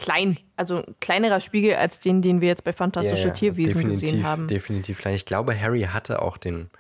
[0.01, 0.39] klein.
[0.57, 4.49] Also ein kleinerer Spiegel als den, den wir jetzt bei Fantastische Ja, Tierwesen gesehen haben.
[4.49, 5.15] Definitiv klein.
[5.15, 6.71] Ich glaube, Harry hatte auch den,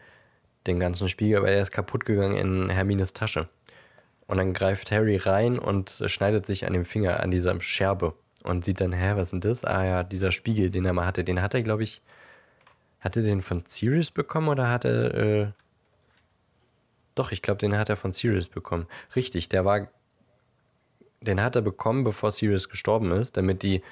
[0.66, 3.48] den ganzen Spiegel, aber er ist kaputt gegangen in Hermines Tasche.
[4.26, 8.14] Und dann greift Harry rein und schneidet sich an dem Finger, an dieser Scherbe.
[8.42, 9.64] Und sieht dann, hä, was ist denn das?
[9.64, 12.00] Ah ja, dieser Spiegel, den er mal hatte, den hat er, glaube ich,
[13.00, 15.46] hat er den von Sirius bekommen oder hat er, äh,
[17.14, 18.86] doch, ich glaube, den hat er von Sirius bekommen.
[19.14, 19.88] Richtig, der war,
[21.20, 23.82] den hat er bekommen, bevor Sirius gestorben ist, damit die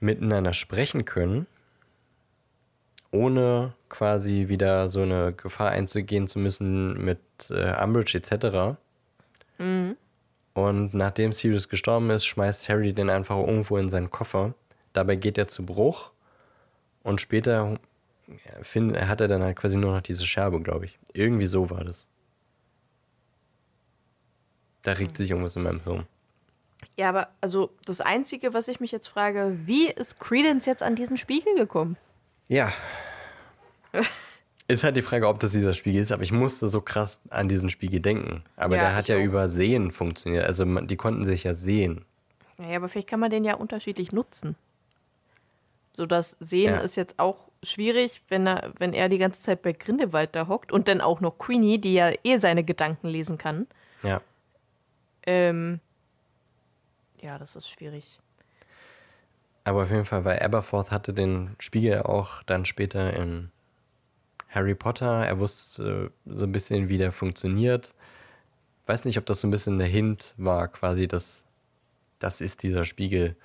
[0.00, 1.46] miteinander sprechen können,
[3.10, 8.76] ohne quasi wieder so eine Gefahr einzugehen zu müssen mit äh, Umbridge etc.
[10.54, 14.54] Und nachdem Sirius gestorben ist, schmeißt Harry den einfach irgendwo in seinen Koffer.
[14.92, 16.12] Dabei geht er zu Bruch
[17.02, 17.78] und später
[18.28, 20.98] ja, find, hat er dann halt quasi nur noch diese Scherbe, glaube ich.
[21.12, 22.06] Irgendwie so war das.
[24.84, 26.06] Da regt sich irgendwas in meinem Hirn.
[26.96, 30.94] Ja, aber also das Einzige, was ich mich jetzt frage, wie ist Credence jetzt an
[30.94, 31.96] diesen Spiegel gekommen?
[32.48, 32.72] Ja.
[34.68, 37.48] Ist halt die Frage, ob das dieser Spiegel ist, aber ich musste so krass an
[37.48, 38.44] diesen Spiegel denken.
[38.56, 39.20] Aber Ja, der hat ja auch.
[39.22, 40.44] über Sehen funktioniert.
[40.46, 42.04] Also man, die konnten sich ja sehen.
[42.58, 44.56] Naja, aber vielleicht kann man den ja unterschiedlich nutzen.
[45.96, 46.80] So das Sehen Ja.
[46.80, 50.72] ist jetzt auch schwierig, wenn er, wenn er die ganze Zeit bei Grindelwald da hockt
[50.72, 53.66] und dann auch noch Queenie, die ja eh seine Gedanken lesen kann.
[54.02, 54.20] Ja.
[55.26, 55.80] Ähm,
[57.20, 58.20] ja, das ist schwierig.
[59.64, 63.50] Aber auf jeden Fall, weil Aberforth hatte den Spiegel auch dann später in
[64.50, 65.26] Harry Potter.
[65.26, 67.94] Er wusste äh, so ein bisschen, wie der funktioniert.
[68.86, 71.46] Weiß nicht, ob das so ein bisschen der Hint war, quasi, dass
[72.18, 73.36] das ist dieser Spiegel.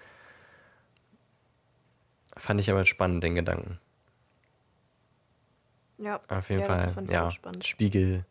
[2.35, 3.79] Fand ich aber spannend, den Gedanken.
[5.97, 7.31] Ja, Auf jeden ja, Fall, ja.
[7.31, 7.65] spannend.
[7.65, 8.25] Spiegel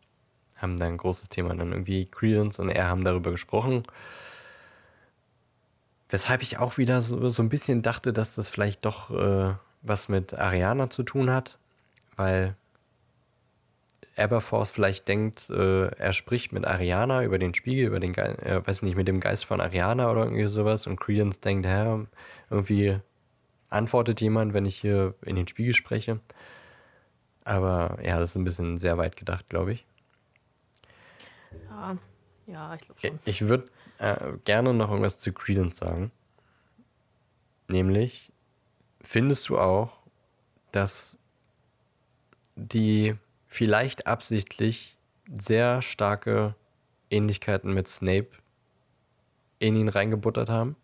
[0.61, 1.55] haben da ein großes Thema.
[1.55, 3.83] Dann irgendwie Credence und er haben darüber gesprochen.
[6.09, 10.09] Weshalb ich auch wieder so, so ein bisschen dachte, dass das vielleicht doch äh, was
[10.09, 11.57] mit Ariana zu tun hat,
[12.15, 12.55] weil
[14.17, 18.65] Aberforth vielleicht denkt, äh, er spricht mit Ariana über den Spiegel, über den Geist, äh,
[18.65, 22.05] weiß nicht, mit dem Geist von Ariana oder irgendwie sowas und Credence denkt, hä,
[22.49, 22.99] irgendwie
[23.69, 26.19] antwortet jemand, wenn ich hier in den Spiegel spreche.
[27.45, 29.85] Aber ja, das ist ein bisschen sehr weit gedacht, glaube ich.
[31.69, 31.97] Ja,
[32.47, 33.19] ja ich glaube schon.
[33.25, 33.69] Ich würde
[33.99, 36.11] äh, gerne noch irgendwas zu Credence sagen.
[37.67, 38.31] Nämlich,
[39.01, 39.97] findest du auch,
[40.71, 41.17] dass
[42.55, 43.15] die
[43.47, 44.97] vielleicht absichtlich
[45.31, 46.55] sehr starke
[47.09, 48.29] Ähnlichkeiten mit Snape
[49.59, 50.75] in ihn reingebuttert haben?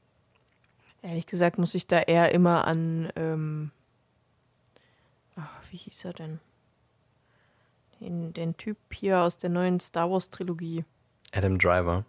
[1.01, 3.71] Ehrlich gesagt muss ich da eher immer an, ähm,
[5.35, 6.39] ach, wie hieß er denn?
[8.05, 10.85] Den, den Typ hier aus der neuen Star Wars Trilogie.
[11.33, 12.05] Adam Driver.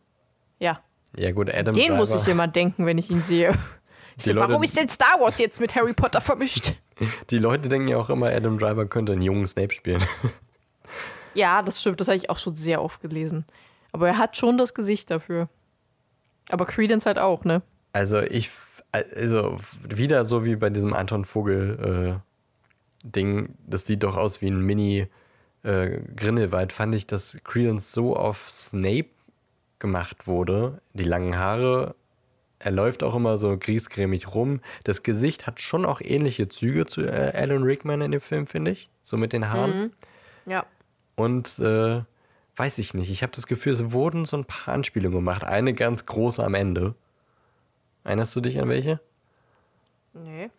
[0.58, 0.80] Ja,
[1.16, 1.96] Ja gut, Adam den Driver.
[1.96, 3.56] muss ich immer denken, wenn ich ihn sehe.
[4.18, 6.74] Ich so, Leute- warum ist denn Star Wars jetzt mit Harry Potter vermischt?
[7.30, 10.02] Die Leute denken ja auch immer, Adam Driver könnte einen jungen Snape spielen.
[11.34, 13.44] Ja, das stimmt, das habe ich auch schon sehr oft gelesen.
[13.92, 15.50] Aber er hat schon das Gesicht dafür.
[16.48, 17.60] Aber Credence halt auch, ne?
[17.92, 18.50] Also ich,
[18.92, 22.20] also wieder so wie bei diesem Anton Vogel
[23.04, 25.08] äh, Ding, das sieht doch aus wie ein Mini
[25.66, 29.08] äh, Grindelwald, fand ich, dass Credence so auf Snape
[29.78, 30.80] gemacht wurde.
[30.94, 31.94] Die langen Haare,
[32.58, 34.60] er läuft auch immer so griesgrämig rum.
[34.84, 38.70] Das Gesicht hat schon auch ähnliche Züge zu äh, Alan Rickman in dem Film, finde
[38.70, 38.88] ich.
[39.02, 39.92] So mit den Haaren.
[40.46, 40.64] Ja.
[41.16, 42.02] Und äh,
[42.56, 43.10] weiß ich nicht.
[43.10, 45.44] Ich habe das Gefühl, es wurden so ein paar Anspielungen gemacht.
[45.44, 46.94] Eine ganz große am Ende.
[48.04, 49.00] Erinnerst du dich an welche?
[50.14, 50.50] Nee.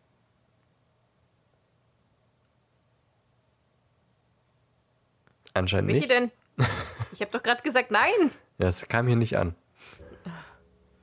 [5.57, 6.11] Anscheinend Welche nicht.
[6.11, 6.31] denn?
[7.13, 8.11] Ich habe doch gerade gesagt, nein.
[8.59, 9.55] Ja, das kam hier nicht an.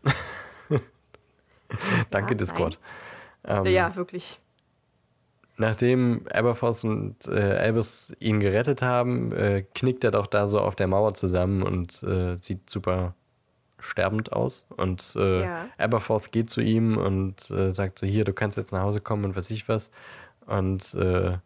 [2.10, 2.78] Danke, Ja, Discord.
[3.44, 4.38] Ähm, Ja, wirklich.
[5.56, 10.74] Nachdem Aberforth und äh, Albus ihn gerettet haben, äh, knickt er doch da so auf
[10.74, 13.14] der Mauer zusammen und äh, sieht super
[13.78, 14.66] sterbend aus.
[14.76, 15.68] Und äh, Ja.
[15.78, 19.24] Aberforth geht zu ihm und äh, sagt so, hier, du kannst jetzt nach Hause kommen
[19.24, 19.90] und was ich was.
[20.46, 21.38] Und äh,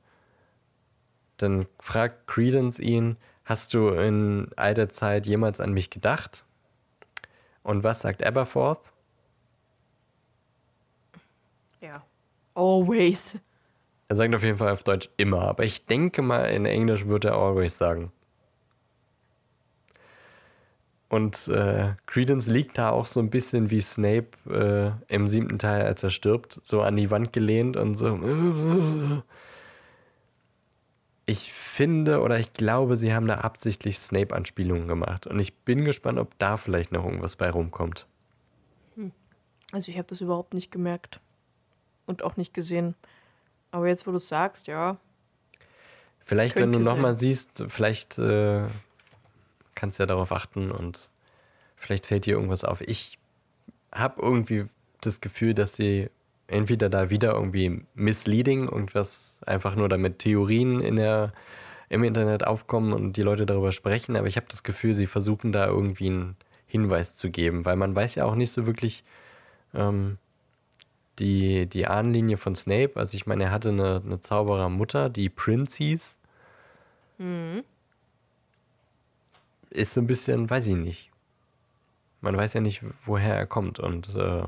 [1.39, 6.45] dann fragt Credence ihn, hast du in all der Zeit jemals an mich gedacht?
[7.63, 8.93] Und was sagt Aberforth?
[12.55, 13.39] Always.
[14.09, 17.25] Er sagt auf jeden Fall auf Deutsch immer, aber ich denke mal, in Englisch wird
[17.25, 18.11] er always sagen.
[21.09, 25.83] Und äh, Credence liegt da auch so ein bisschen wie Snape äh, im siebten Teil,
[25.83, 29.23] als er stirbt, so an die Wand gelehnt und so.
[31.29, 35.27] Ich finde oder ich glaube, sie haben da absichtlich Snape-Anspielungen gemacht.
[35.27, 38.07] Und ich bin gespannt, ob da vielleicht noch irgendwas bei rumkommt.
[39.71, 41.21] Also ich habe das überhaupt nicht gemerkt.
[42.07, 42.95] Und auch nicht gesehen.
[43.71, 44.97] Aber jetzt, wo du es sagst, ja.
[46.25, 48.65] Vielleicht, wenn du nochmal siehst, vielleicht äh,
[49.75, 51.11] kannst du ja darauf achten und
[51.77, 52.81] vielleicht fällt dir irgendwas auf.
[52.81, 53.19] Ich
[53.93, 54.65] habe irgendwie
[55.03, 56.09] das Gefühl, dass sie
[56.49, 61.33] entweder da wieder irgendwie misleading, irgendwas einfach nur damit Theorien in der,
[61.89, 65.53] im Internet aufkommen und die Leute darüber sprechen, aber ich habe das Gefühl, sie versuchen
[65.53, 69.05] da irgendwie einen Hinweis zu geben, weil man weiß ja auch nicht so wirklich
[69.75, 70.19] ähm,
[71.19, 72.93] die, die Ahnenlinie von Snape.
[72.95, 76.19] Also ich meine, er hatte eine, eine Zauberermutter, die Prince hieß.
[79.71, 81.11] ist so ein bisschen, weiß ich nicht.
[82.21, 84.43] Man weiß ja nicht, woher er kommt und äh,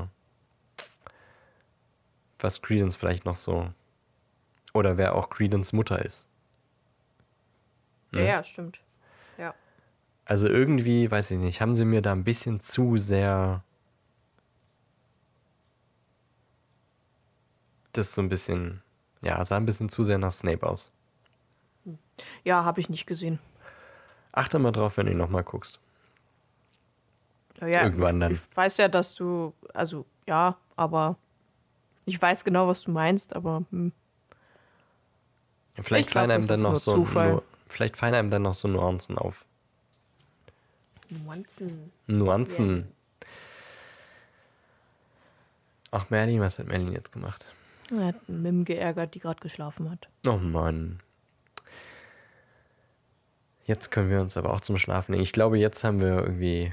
[2.43, 3.71] was Credence vielleicht noch so.
[4.73, 6.29] Oder wer auch Credence Mutter ist.
[8.13, 8.81] Ja, ja, stimmt.
[9.39, 9.55] Ja.
[10.25, 13.63] Also irgendwie, weiß ich nicht, haben sie mir da ein bisschen zu sehr.
[17.93, 18.83] Das so ein bisschen.
[19.23, 20.93] Ja, sah ein bisschen zu sehr nach Snape aus.
[22.45, 23.39] Ja, habe ich nicht gesehen.
[24.33, 25.81] Achte mal drauf, wenn du nochmal guckst.
[27.61, 28.35] Ja, ja, Irgendwann dann.
[28.51, 31.17] Ich weiß ja, dass du, also ja, aber
[32.11, 33.93] ich weiß genau, was du meinst, aber hm,
[35.83, 37.33] Vielleicht Ich glaub, fallen einem dann noch nur so Zufall.
[37.35, 39.47] Nu- vielleicht fallen einem dann noch so Nuancen auf.
[41.09, 41.91] Nuancen.
[42.07, 42.89] Nuancen.
[45.91, 47.45] Ach, Merlin, was hat Merlin jetzt gemacht?
[47.91, 50.09] Er hat einen Mim geärgert, die gerade geschlafen hat.
[50.27, 51.01] Oh Mann.
[53.65, 55.23] Jetzt können wir uns aber auch zum Schlafen legen.
[55.25, 56.73] Ich glaube, jetzt haben wir irgendwie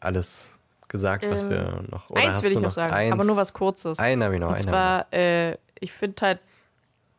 [0.00, 0.50] alles
[0.92, 2.08] gesagt, was Ähm, wir noch.
[2.10, 3.12] Oder eins will ich noch sagen, eins?
[3.12, 3.98] aber nur was Kurzes.
[3.98, 4.50] Einen habe ich noch.
[4.50, 6.38] Und zwar, äh, ich finde halt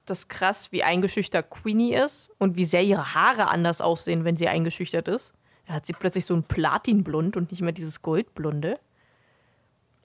[0.06, 4.48] das krass, wie eingeschüchtert Queenie ist und wie sehr ihre Haare anders aussehen, wenn sie
[4.48, 5.34] eingeschüchtert ist.
[5.68, 8.80] Da hat sie plötzlich so ein Platinblond und nicht mehr dieses Goldblonde.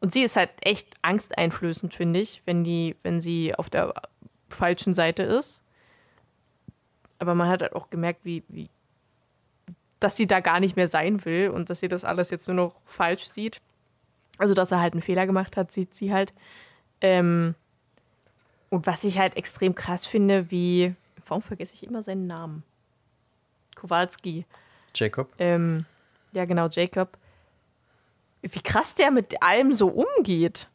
[0.01, 3.93] Und sie ist halt echt angsteinflößend, finde ich, wenn, die, wenn sie auf der
[4.49, 5.63] falschen Seite ist.
[7.19, 8.71] Aber man hat halt auch gemerkt, wie, wie,
[10.01, 12.55] dass sie da gar nicht mehr sein will und dass sie das alles jetzt nur
[12.55, 13.61] noch falsch sieht.
[14.39, 16.33] Also, dass er halt einen Fehler gemacht hat, sieht sie halt.
[17.01, 17.55] Ähm,
[18.71, 20.95] und was ich halt extrem krass finde, wie.
[21.27, 22.63] Warum vergesse ich immer seinen Namen?
[23.75, 24.47] Kowalski.
[24.95, 25.31] Jacob?
[25.39, 25.85] Ähm,
[26.33, 27.19] ja, genau, Jacob.
[28.41, 30.69] Wie krass der mit allem so umgeht.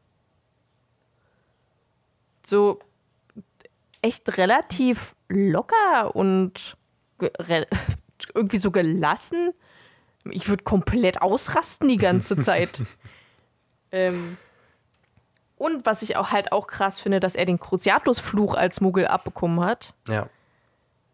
[2.45, 2.79] So
[4.01, 6.77] echt relativ locker und
[8.33, 9.51] irgendwie so gelassen.
[10.29, 12.81] Ich würde komplett ausrasten die ganze Zeit.
[13.91, 14.37] ähm,
[15.57, 19.63] und was ich auch halt auch krass finde, dass er den Cruciatus-Fluch als Muggel abbekommen
[19.63, 19.93] hat.
[20.07, 20.27] Ja.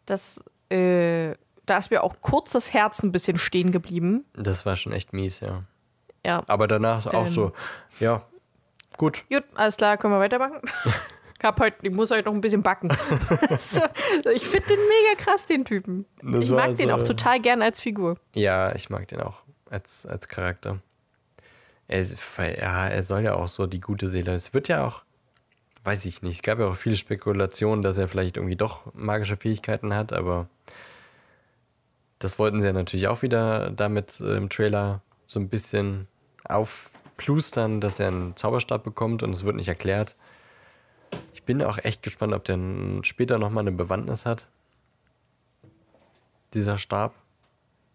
[0.06, 4.26] Das, äh, da ist mir auch kurz das Herz ein bisschen stehen geblieben.
[4.34, 5.64] Das war schon echt mies, ja.
[6.26, 6.44] Ja.
[6.48, 7.32] Aber danach auch Ähm.
[7.32, 7.52] so,
[8.00, 8.24] ja,
[8.98, 9.24] gut.
[9.30, 10.62] Gut, alles klar, können wir weitermachen.
[11.40, 12.90] Ich, hab heute, ich muss heute noch ein bisschen backen.
[13.60, 13.82] so,
[14.34, 16.06] ich finde den mega krass, den Typen.
[16.22, 18.18] Das ich mag den so- auch total gern als Figur.
[18.36, 20.80] Ja, ich mag den auch als, als Charakter.
[21.88, 24.34] Er, ja, er soll ja auch so die gute Seele.
[24.36, 25.04] Es wird ja auch,
[25.86, 29.38] weiß ich nicht, es gab ja auch viele Spekulationen, dass er vielleicht irgendwie doch magische
[29.38, 30.48] Fähigkeiten hat, aber
[32.20, 36.08] das wollten sie ja natürlich auch wieder damit äh, im Trailer so ein bisschen
[36.44, 40.16] aufplustern, dass er einen Zauberstab bekommt und es wird nicht erklärt.
[41.50, 42.60] Ich bin auch echt gespannt, ob der
[43.02, 44.48] später nochmal eine Bewandtnis hat.
[46.54, 47.16] Dieser Stab.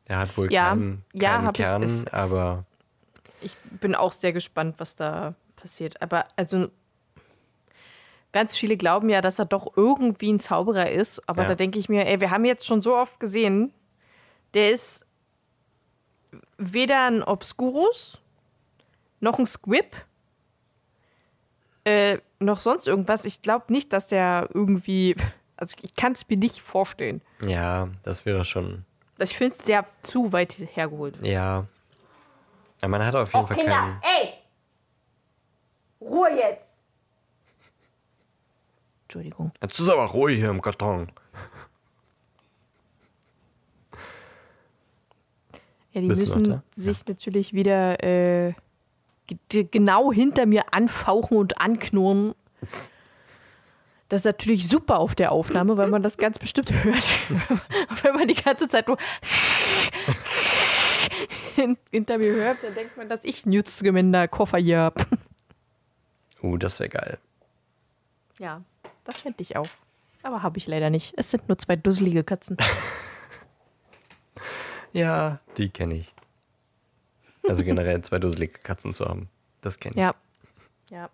[0.09, 2.65] Der hat wohl Ja, keinen, ja, keinen hab ich- Kern, ist- aber
[3.41, 6.03] Ich bin auch sehr gespannt, was da passiert.
[6.03, 6.69] Aber also
[8.33, 11.23] ganz viele glauben ja, dass er doch irgendwie ein Zauberer ist.
[11.29, 11.49] Aber Ja.
[11.51, 13.73] da denke ich mir, ey, wir haben jetzt schon so oft gesehen,
[14.55, 15.07] der ist
[16.59, 18.19] weder ein Obscurus
[19.21, 19.95] noch ein Squib.
[21.85, 23.25] Äh, noch sonst irgendwas.
[23.25, 25.15] Ich glaube nicht, dass der irgendwie.
[25.57, 27.21] Also ich kann es mir nicht vorstellen.
[27.41, 28.85] ja, das wäre schon,
[29.19, 31.17] Ich finde es sehr zu weit hergeholt.
[31.25, 31.67] ja.
[32.81, 33.99] Aber man hat auf jeden Fall keinen.
[34.03, 34.35] ey!
[36.01, 36.65] Ruhe jetzt!
[39.05, 39.53] Entschuldigung.
[39.63, 41.11] Jetzt ist aber ruhig hier im Karton.
[45.93, 48.55] Ja, die Bist müssen sich natürlich wieder äh,
[49.49, 52.35] genau hinter mir anfauchen und anknurren.
[54.09, 57.05] Das ist natürlich super auf der Aufnahme, weil man das ganz bestimmt hört.
[58.03, 58.99] Wenn man die ganze Zeit nur
[61.91, 65.05] hinter mir hört, dann denkt man, dass ich Nützgeminder Koffer hier habe.
[66.43, 67.19] Uh, das wäre geil.
[68.39, 68.63] Ja,
[69.05, 69.69] das fände ich auch.
[70.23, 71.15] Aber habe ich leider nicht.
[71.17, 72.57] Es sind nur zwei dusselige Katzen.
[74.95, 76.15] Ja, die kenne ich.
[77.49, 79.29] Also generell zwei dusselige Katzen zu haben.
[79.61, 80.01] Das kenne ich.
[80.01, 80.15] Ja.
[80.91, 81.11] Ja.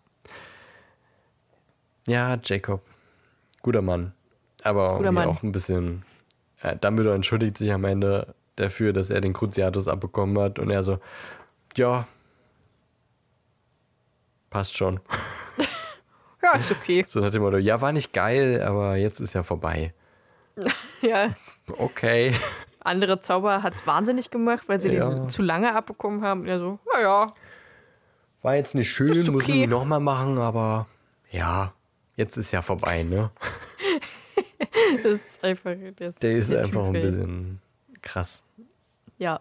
[2.06, 2.82] Ja, Jacob.
[3.62, 4.12] Guter Mann.
[4.62, 5.28] Aber Guter Mann.
[5.28, 6.04] auch ein bisschen.
[6.62, 10.58] Äh, Dumbledore entschuldigt sich am Ende dafür, dass er den Cruciatus abbekommen hat.
[10.58, 10.98] Und er so,
[11.76, 12.06] ja.
[14.50, 15.00] Passt schon.
[16.42, 17.04] Ja, ist okay.
[17.06, 19.92] So nach dem Motto, ja, war nicht geil, aber jetzt ist ja vorbei.
[21.02, 21.34] Ja.
[21.78, 22.34] Okay.
[22.80, 25.10] Andere Zauber hat es wahnsinnig gemacht, weil sie Ja.
[25.10, 26.46] den zu lange abbekommen haben.
[26.46, 27.28] Er so, naja,
[28.42, 29.66] War jetzt nicht schön, Ist muss ich okay.
[29.66, 30.86] nochmal machen, aber
[31.30, 31.72] ja,
[32.16, 33.30] jetzt ist ja vorbei, ne?
[35.02, 35.74] das ist einfach.
[35.96, 37.60] Das Der ist der einfach Typ, ein bisschen
[38.02, 38.42] krass.
[39.18, 39.40] Ja.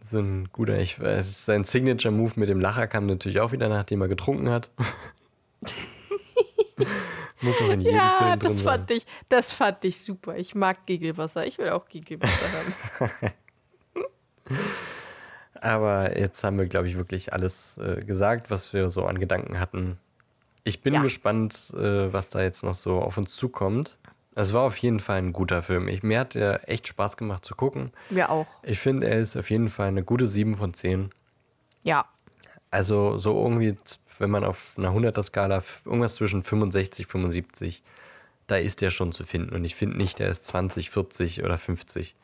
[0.00, 4.02] So ein guter, ich weiß, sein Signature-Move mit dem Lacher kam natürlich auch wieder, nachdem
[4.02, 4.70] er getrunken hat.
[7.44, 8.64] Muss auch in jedem Ja, Film drin das sein.
[8.64, 10.36] fand, ich, das fand ich super.
[10.36, 11.46] Ich mag Gegelwasser.
[11.46, 13.32] Ich will auch Gegelwasser haben.
[15.60, 19.58] Aber jetzt haben wir, glaube ich, wirklich alles äh, gesagt, was wir so an Gedanken
[19.60, 19.98] hatten.
[20.64, 21.02] Ich bin Ja.
[21.02, 23.96] gespannt, äh, was da jetzt noch so auf uns zukommt.
[24.34, 25.86] Es war auf jeden Fall ein guter Film.
[25.88, 27.92] Ich, mir hat er echt Spaß gemacht zu gucken.
[28.10, 28.46] Mir auch.
[28.62, 31.10] Ich finde, er ist auf jeden Fall eine gute 7 von 10.
[31.82, 32.04] Ja.
[32.70, 33.76] Also so irgendwie,
[34.18, 37.82] wenn man auf einer 100er-Skala f- irgendwas zwischen 65, 75,
[38.46, 39.54] da ist der schon zu finden.
[39.54, 42.14] Und ich finde nicht, der ist 20, 40 oder 50.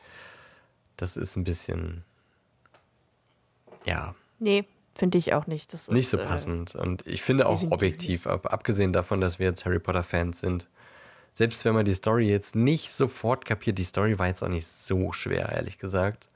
[0.97, 2.03] Das ist ein bisschen,
[3.85, 4.65] ja, Nee,
[4.95, 5.71] finde ich auch nicht.
[5.73, 6.75] Das nicht ist, so äh, passend.
[6.75, 10.67] Und ich finde auch objektiv, ab, abgesehen davon, dass wir jetzt Harry Potter-Fans sind,
[11.33, 14.67] selbst wenn man die Story jetzt nicht sofort kapiert, die Story war jetzt auch nicht
[14.67, 16.27] so schwer, ehrlich gesagt.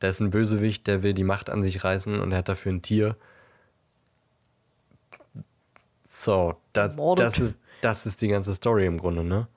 [0.00, 2.72] Da ist ein Bösewicht, der will die Macht an sich reißen und er hat dafür
[2.72, 3.16] ein Tier.
[6.18, 9.48] So, das, das, ist, das ist die ganze Story im Grunde, ne?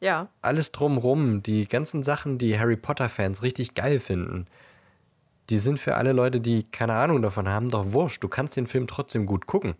[0.00, 0.28] Ja.
[0.42, 4.46] Alles drumrum, die ganzen Sachen, die Harry Potter-Fans richtig geil finden,
[5.48, 8.22] die sind für alle Leute, die keine Ahnung davon haben, doch wurscht.
[8.22, 9.74] Du kannst den Film trotzdem gut gucken.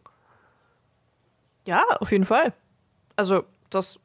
[1.66, 2.54] Ja, auf jeden Fall.
[3.16, 4.00] Also, das.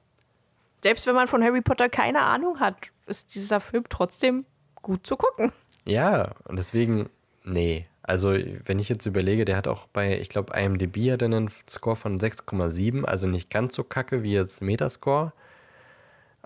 [0.83, 2.75] Selbst wenn man von Harry Potter keine Ahnung hat,
[3.05, 5.53] ist dieser Film trotzdem gut zu gucken.
[5.85, 7.09] Ja, und deswegen,
[7.45, 7.87] nee.
[8.11, 8.33] Also,
[8.65, 12.19] wenn ich jetzt überlege, der hat auch bei, ich glaube, IMDb hat einen Score von
[12.19, 15.31] 6,7, also nicht ganz so kacke wie jetzt Metascore.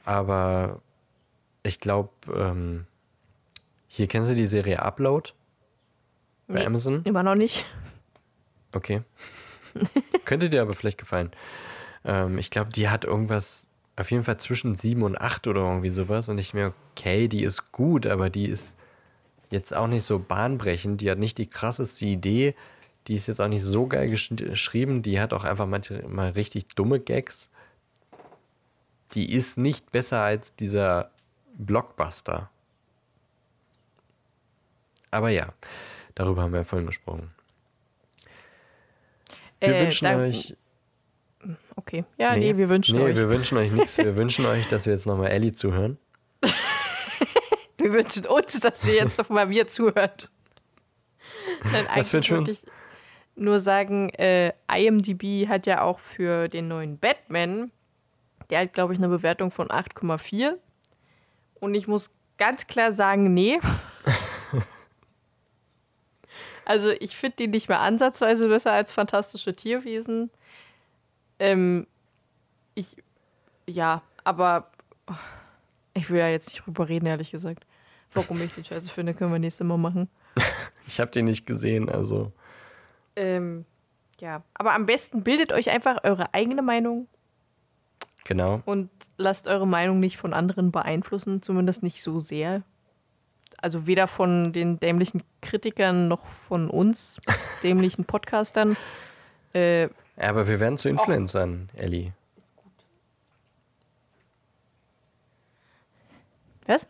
[0.04, 0.80] Aber
[1.64, 2.86] ich glaube, ähm,
[3.88, 5.32] hier kennst du die Serie Upload
[6.48, 6.66] bei Nee.
[6.68, 7.02] Amazon?
[7.04, 7.66] Immer noch nicht.
[8.72, 9.02] Okay.
[10.26, 11.32] Könnte dir aber vielleicht gefallen.
[12.04, 13.66] Ähm, ich glaube, die hat irgendwas,
[13.96, 16.30] auf jeden Fall zwischen 7 und 8 oder irgendwie sowas.
[16.30, 18.78] Und ich mir, okay, die ist gut, aber die ist
[19.56, 21.02] jetzt auch nicht so bahnbrechend.
[21.02, 22.54] Die hat nicht die krasseste Idee.
[23.08, 25.02] Die ist jetzt auch nicht so geil gesch- geschrieben.
[25.02, 27.50] Die hat auch einfach manchmal richtig dumme Gags.
[29.14, 31.10] Die ist nicht besser als dieser
[31.58, 32.50] Blockbuster.
[35.12, 35.54] Aber ja,
[36.16, 37.32] darüber haben wir ja vorhin gesprochen.
[39.62, 40.56] Wir Äh, wünschen euch.
[41.76, 42.04] Okay.
[42.18, 43.16] Ja, nee, wir wünschen nee, euch.
[43.16, 43.98] wir wünschen euch nichts.
[43.98, 45.98] Wir wünschen euch, dass wir jetzt nochmal Ellie zuhören.
[47.86, 50.32] Wir wünschen uns, dass ihr jetzt doch mal mir zuhört.
[51.72, 52.66] Nein, Was wünschen wir uns?
[53.36, 57.70] Nur sagen, äh, IMDb hat ja auch für den neuen Batman,
[58.50, 60.58] der hat, glaube ich, eine Bewertung von 8,4.
[61.60, 62.10] Und ich muss
[62.40, 63.60] ganz klar sagen, nee.
[66.66, 70.32] also ich finde die nicht mal ansatzweise besser als fantastische Tierwesen.
[71.38, 71.86] Ähm,
[72.74, 72.98] ich,
[73.68, 74.72] ja, aber
[75.94, 77.64] ich will ja jetzt nicht drüber reden, ehrlich gesagt.
[78.16, 80.10] Warum ich den Scheiße finde, können wir nächstes Mal machen.
[80.88, 82.32] Ich habe die nicht gesehen, also.
[83.16, 83.66] Ähm,
[84.20, 87.08] ja, aber am besten bildet euch einfach eure eigene Meinung
[88.24, 88.62] Genau.
[88.66, 92.62] und lasst eure Meinung nicht von anderen beeinflussen, zumindest nicht so sehr.
[93.58, 97.20] Also weder von den dämlichen Kritikern noch von uns,
[97.64, 98.78] dämlichen Podcastern.
[99.54, 102.14] Äh, aber wir werden zu Influencern, Ellie.
[106.68, 106.86] was?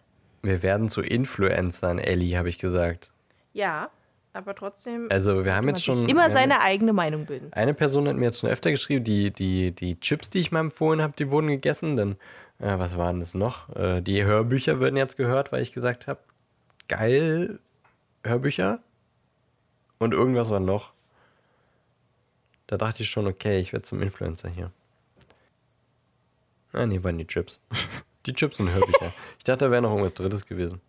[0.46, 3.12] Wir werden zu Influencern, Ellie, habe ich gesagt.
[3.54, 3.90] Ja,
[4.34, 6.08] aber trotzdem Also wir haben jetzt schon.
[6.08, 7.52] immer seine eigene Meinung bilden.
[7.54, 10.60] Eine Person hat mir jetzt schon öfter geschrieben, die, die, die Chips, die ich mal
[10.60, 11.96] empfohlen habe, die wurden gegessen.
[11.96, 12.12] Dann,
[12.60, 13.74] äh, was waren das noch?
[13.76, 16.20] Äh, die Hörbücher werden jetzt gehört, weil ich gesagt habe,
[16.88, 17.60] geil,
[18.24, 18.80] Hörbücher.
[19.98, 20.92] Und irgendwas war noch.
[22.68, 24.72] Da dachte ich schon, okay, ich werde zum Influencer hier.
[26.74, 27.60] Ah, nee, waren die Chips.
[28.26, 29.14] Die Chips und Hörbücher.
[29.38, 30.82] Ich dachte, da wäre noch irgendwas Drittes gewesen.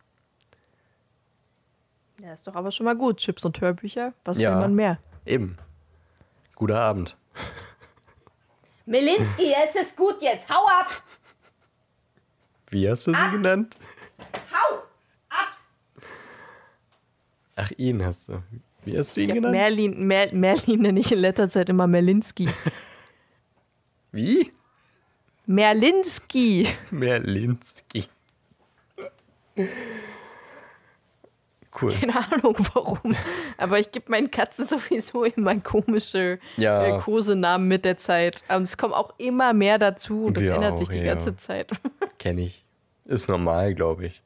[2.23, 3.19] Ja, ist doch aber schon mal gut.
[3.19, 4.15] Chips und Hörbücher.
[4.25, 4.53] Was Ja.
[4.53, 4.99] will man mehr?
[5.27, 5.59] Eben.
[6.55, 7.17] Guter Abend.
[8.87, 10.49] Melinski, es ist gut jetzt.
[10.49, 11.03] Hau ab!
[12.71, 13.77] Wie hast du sie genannt?
[14.53, 14.77] Hau
[15.29, 15.57] ab!
[17.57, 18.43] Ach, ihn hast du.
[18.85, 19.53] Wie hast du ihn Ich genannt?
[19.53, 22.49] Merlin, Mer, Merlin nenne ich in letzter Zeit immer Merlinski.
[24.13, 24.53] Wie?
[25.47, 26.69] Merlinski.
[26.91, 28.05] Merlinski.
[31.81, 31.93] Cool.
[31.93, 33.15] Keine Ahnung warum.
[33.59, 36.85] Aber ich gebe meinen Katzen sowieso immer komische Ja.
[36.97, 38.43] äh, Kosenamen mit der Zeit.
[38.49, 41.15] Und es kommen auch immer mehr dazu und das Wir ändert auch, sich die ja.
[41.15, 41.71] ganze Zeit.
[42.19, 42.65] Kenne ich.
[43.05, 44.23] Ist normal, glaube ich.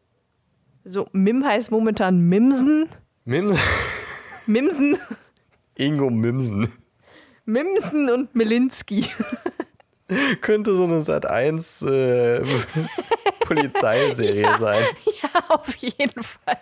[0.85, 2.89] So, Mim heißt momentan Mimsen.
[3.25, 3.59] Mims
[4.47, 4.99] Mimsen.
[5.77, 6.73] Ingo Mimsen.
[7.45, 9.09] Mimsen und Melinski.
[10.41, 12.43] Könnte so eine Sat 1 äh,
[13.41, 14.85] Polizeiserie sein.
[15.23, 16.59] ja, auf jeden Fall.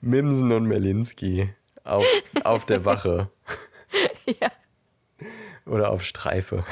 [0.00, 1.50] Mimsen und Melinski.
[1.84, 2.04] Auf,
[2.44, 3.30] auf der Wache.
[4.26, 4.50] Ja,
[5.64, 6.62] Oder auf Streife.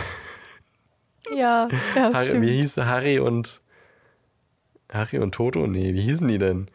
[1.34, 2.46] ja, ja Harry, stimmt.
[2.46, 3.62] wie hieß Harry und.
[4.92, 5.66] Harry und Toto?
[5.66, 6.66] Nee, wie hießen die denn?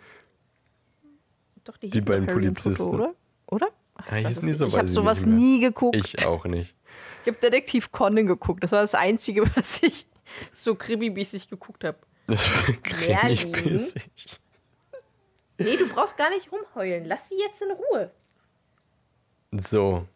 [1.64, 2.76] Doch, die, die beiden Harry Polizisten.
[2.84, 3.14] Toto, oder?
[3.46, 3.68] Oder?
[3.98, 4.66] Ach, Ah, ich weiß hießen die so?
[4.66, 5.96] ich habe sowas nie geguckt.
[5.96, 6.74] Ich auch nicht.
[7.24, 8.64] Ich habe Detektiv Conan geguckt.
[8.64, 10.08] Das war das Einzige, was ich
[10.54, 11.98] so krimi-mäßig geguckt habe.
[12.28, 12.76] Das war
[13.08, 13.52] Merlin?
[13.52, 14.40] cremig-mäßig.
[15.58, 17.06] Nee, du brauchst gar nicht rumheulen.
[17.06, 18.12] Lass sie jetzt in Ruhe.
[19.52, 20.08] So,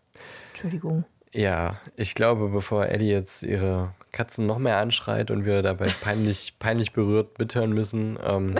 [0.49, 1.03] Entschuldigung.
[1.33, 6.55] ja, ich glaube, bevor Ellie jetzt ihre Katzen noch mehr anschreit und wir dabei peinlich,
[6.57, 8.57] peinlich berührt mithören müssen, ähm,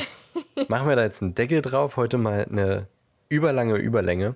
[0.67, 1.95] machen wir da jetzt einen Deckel drauf.
[1.95, 2.87] Heute mal eine
[3.29, 4.35] überlange Überlänge.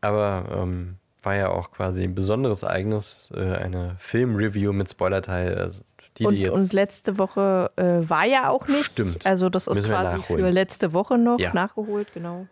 [0.00, 0.96] Aber ähm,
[1.28, 5.58] war ja auch quasi ein besonderes Ereignis, äh, eine Filmreview mit Spoilerteil.
[5.58, 5.82] Also
[6.16, 8.92] die, Und, die jetzt, und letzte Woche äh, war ja auch nicht.
[8.92, 9.26] Stimmt.
[9.26, 11.52] Also das ist Müssen quasi für letzte Woche noch Ja.
[11.52, 12.46] nachgeholt, genau.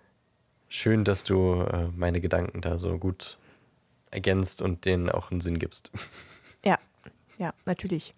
[0.69, 3.39] Schön, dass du äh, meine Gedanken da so gut
[4.11, 5.91] ergänzt und denen auch einen Sinn gibst.
[6.63, 6.79] Ja,
[7.39, 8.13] ja, natürlich.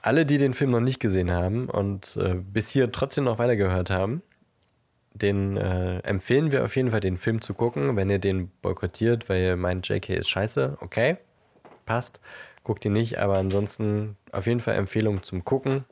[0.00, 3.90] Alle, die den Film noch nicht gesehen haben und äh, bis hier trotzdem noch weitergehört
[3.90, 4.22] haben,
[5.18, 7.96] den äh, empfehlen wir auf jeden Fall, den Film zu gucken.
[7.96, 11.18] Wenn ihr den boykottiert, weil ihr meint, JK ist scheiße, okay,
[11.86, 12.20] passt,
[12.64, 13.18] guckt ihn nicht.
[13.18, 15.84] Aber ansonsten auf jeden Fall Empfehlung zum Gucken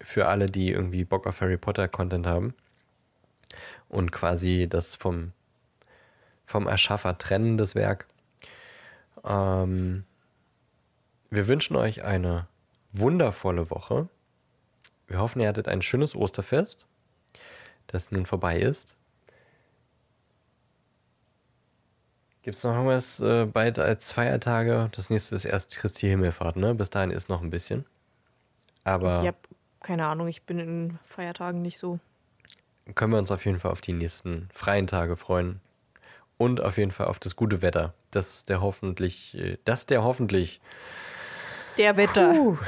[0.00, 2.54] für alle, die irgendwie Bock auf Harry Potter Content haben
[3.88, 5.32] und quasi das vom,
[6.44, 8.06] vom Erschaffer trennen, das Werk.
[9.24, 10.04] Ähm,
[11.30, 12.46] wir wünschen euch eine
[12.92, 14.08] wundervolle Woche.
[15.06, 16.86] Wir hoffen, ihr hattet ein schönes Osterfest,
[17.94, 18.96] das nun vorbei ist.
[22.42, 24.90] Gibt es noch irgendwas äh, bald als Feiertage?
[24.92, 26.74] Das nächste ist erst Christi Himmelfahrt, ne?
[26.74, 27.86] Bis dahin ist noch ein bisschen.
[28.84, 29.38] Aber Ich habe
[29.80, 31.98] keine Ahnung, ich bin in Feiertagen nicht so.
[32.94, 35.60] können wir uns auf jeden Fall auf die nächsten freien Tage freuen.
[36.36, 40.60] Und auf jeden Fall auf das gute Wetter, das der hoffentlich, äh, das der hoffentlich
[41.78, 42.58] Der Wetter.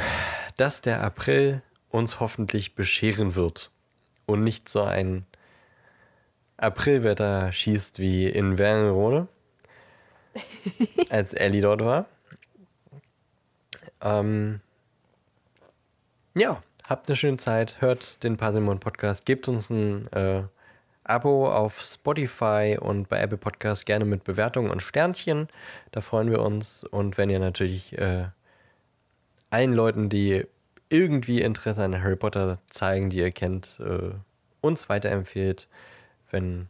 [0.56, 3.70] dass der April uns hoffentlich bescheren wird
[4.26, 5.24] und nicht so ein
[6.56, 9.28] Aprilwetter schießt wie in Wernigerode,
[11.10, 12.06] als Ellie dort war.
[14.00, 14.60] Ähm,
[16.34, 20.42] ja, habt eine schöne Zeit, hört den Parsimon Podcast, gebt uns ein äh,
[21.04, 25.48] Abo auf Spotify und bei Apple Podcast gerne mit Bewertungen und Sternchen.
[25.92, 26.82] Da freuen wir uns.
[26.82, 28.26] Und wenn ihr natürlich äh,
[29.50, 30.46] allen Leuten, die
[30.88, 34.12] irgendwie Interesse an Harry Potter zeigen, die ihr kennt, äh,
[34.60, 35.68] uns weiterempfehlt.
[36.30, 36.68] Wenn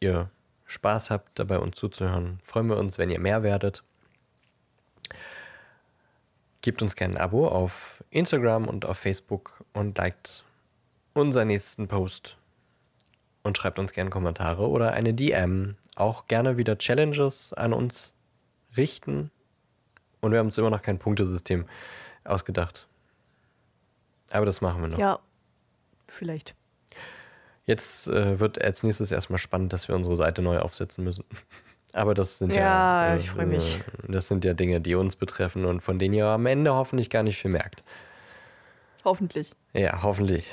[0.00, 0.30] ihr
[0.66, 3.82] Spaß habt, dabei uns zuzuhören, freuen wir uns, wenn ihr mehr werdet.
[6.62, 10.44] Gebt uns gerne ein Abo auf Instagram und auf Facebook und liked
[11.14, 12.36] unseren nächsten Post
[13.42, 15.76] und schreibt uns gerne Kommentare oder eine DM.
[15.94, 18.12] Auch gerne wieder Challenges an uns
[18.76, 19.30] richten.
[20.20, 21.66] Und wir haben uns immer noch kein Punktesystem
[22.24, 22.88] ausgedacht.
[24.30, 24.98] Aber das machen wir noch.
[24.98, 25.18] Ja,
[26.08, 26.54] vielleicht.
[27.66, 31.24] Jetzt äh, wird als nächstes erstmal spannend, dass wir unsere Seite neu aufsetzen müssen.
[31.92, 33.78] Aber das sind ja, Ja, ich freu mich.
[33.78, 37.10] Äh, das sind ja Dinge, die uns betreffen und von denen ihr am Ende hoffentlich
[37.10, 37.82] gar nicht viel merkt.
[39.04, 39.52] Hoffentlich.
[39.72, 40.50] Ja, hoffentlich.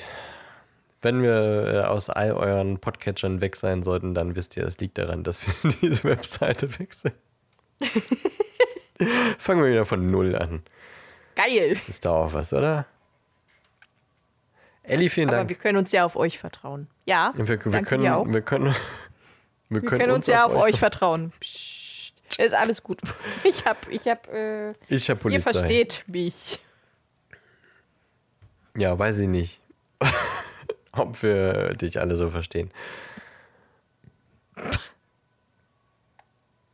[1.02, 4.96] Wenn wir äh, aus all euren Podcatchern weg sein sollten, dann wisst ihr, es liegt
[4.96, 7.14] daran, dass wir diese Webseite wechseln.
[9.38, 10.62] Fangen wir wieder von Null an.
[11.34, 11.76] Geil.
[11.88, 12.86] Ist da auch was, oder?
[14.84, 15.40] Elli, vielen Dank.
[15.40, 16.88] Aber wir können uns ja auf euch vertrauen.
[17.06, 17.32] Ja.
[17.36, 18.26] Wir, wir können, wir, auch.
[18.26, 18.74] wir können,
[19.68, 21.32] wir, wir können, uns, uns, ja auf euch vertrauen.
[21.40, 23.00] Psst, ist alles gut.
[23.44, 25.50] Ich hab, ich hab, äh, ich hab Polizei.
[25.50, 26.60] Ihr versteht mich.
[28.76, 29.60] Ja, weiß ich nicht,
[30.92, 32.70] ob wir dich alle so verstehen.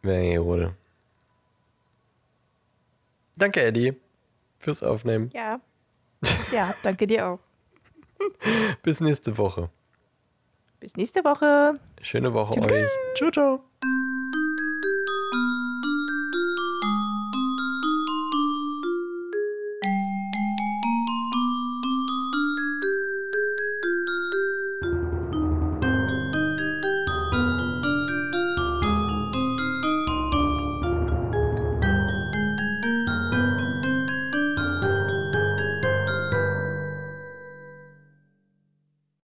[0.02, 0.64] Wernigerode.
[0.64, 0.72] Eh
[3.36, 3.94] danke, Eddie,
[4.58, 5.30] fürs Aufnehmen.
[5.34, 5.60] Ja.
[6.52, 7.49] Ja, danke dir auch.
[8.82, 9.70] Bis nächste Woche.
[10.80, 11.78] Bis nächste Woche.
[12.00, 12.72] Schöne Woche Tschüss.
[12.72, 12.90] euch.
[13.16, 13.64] Ciao, ciao.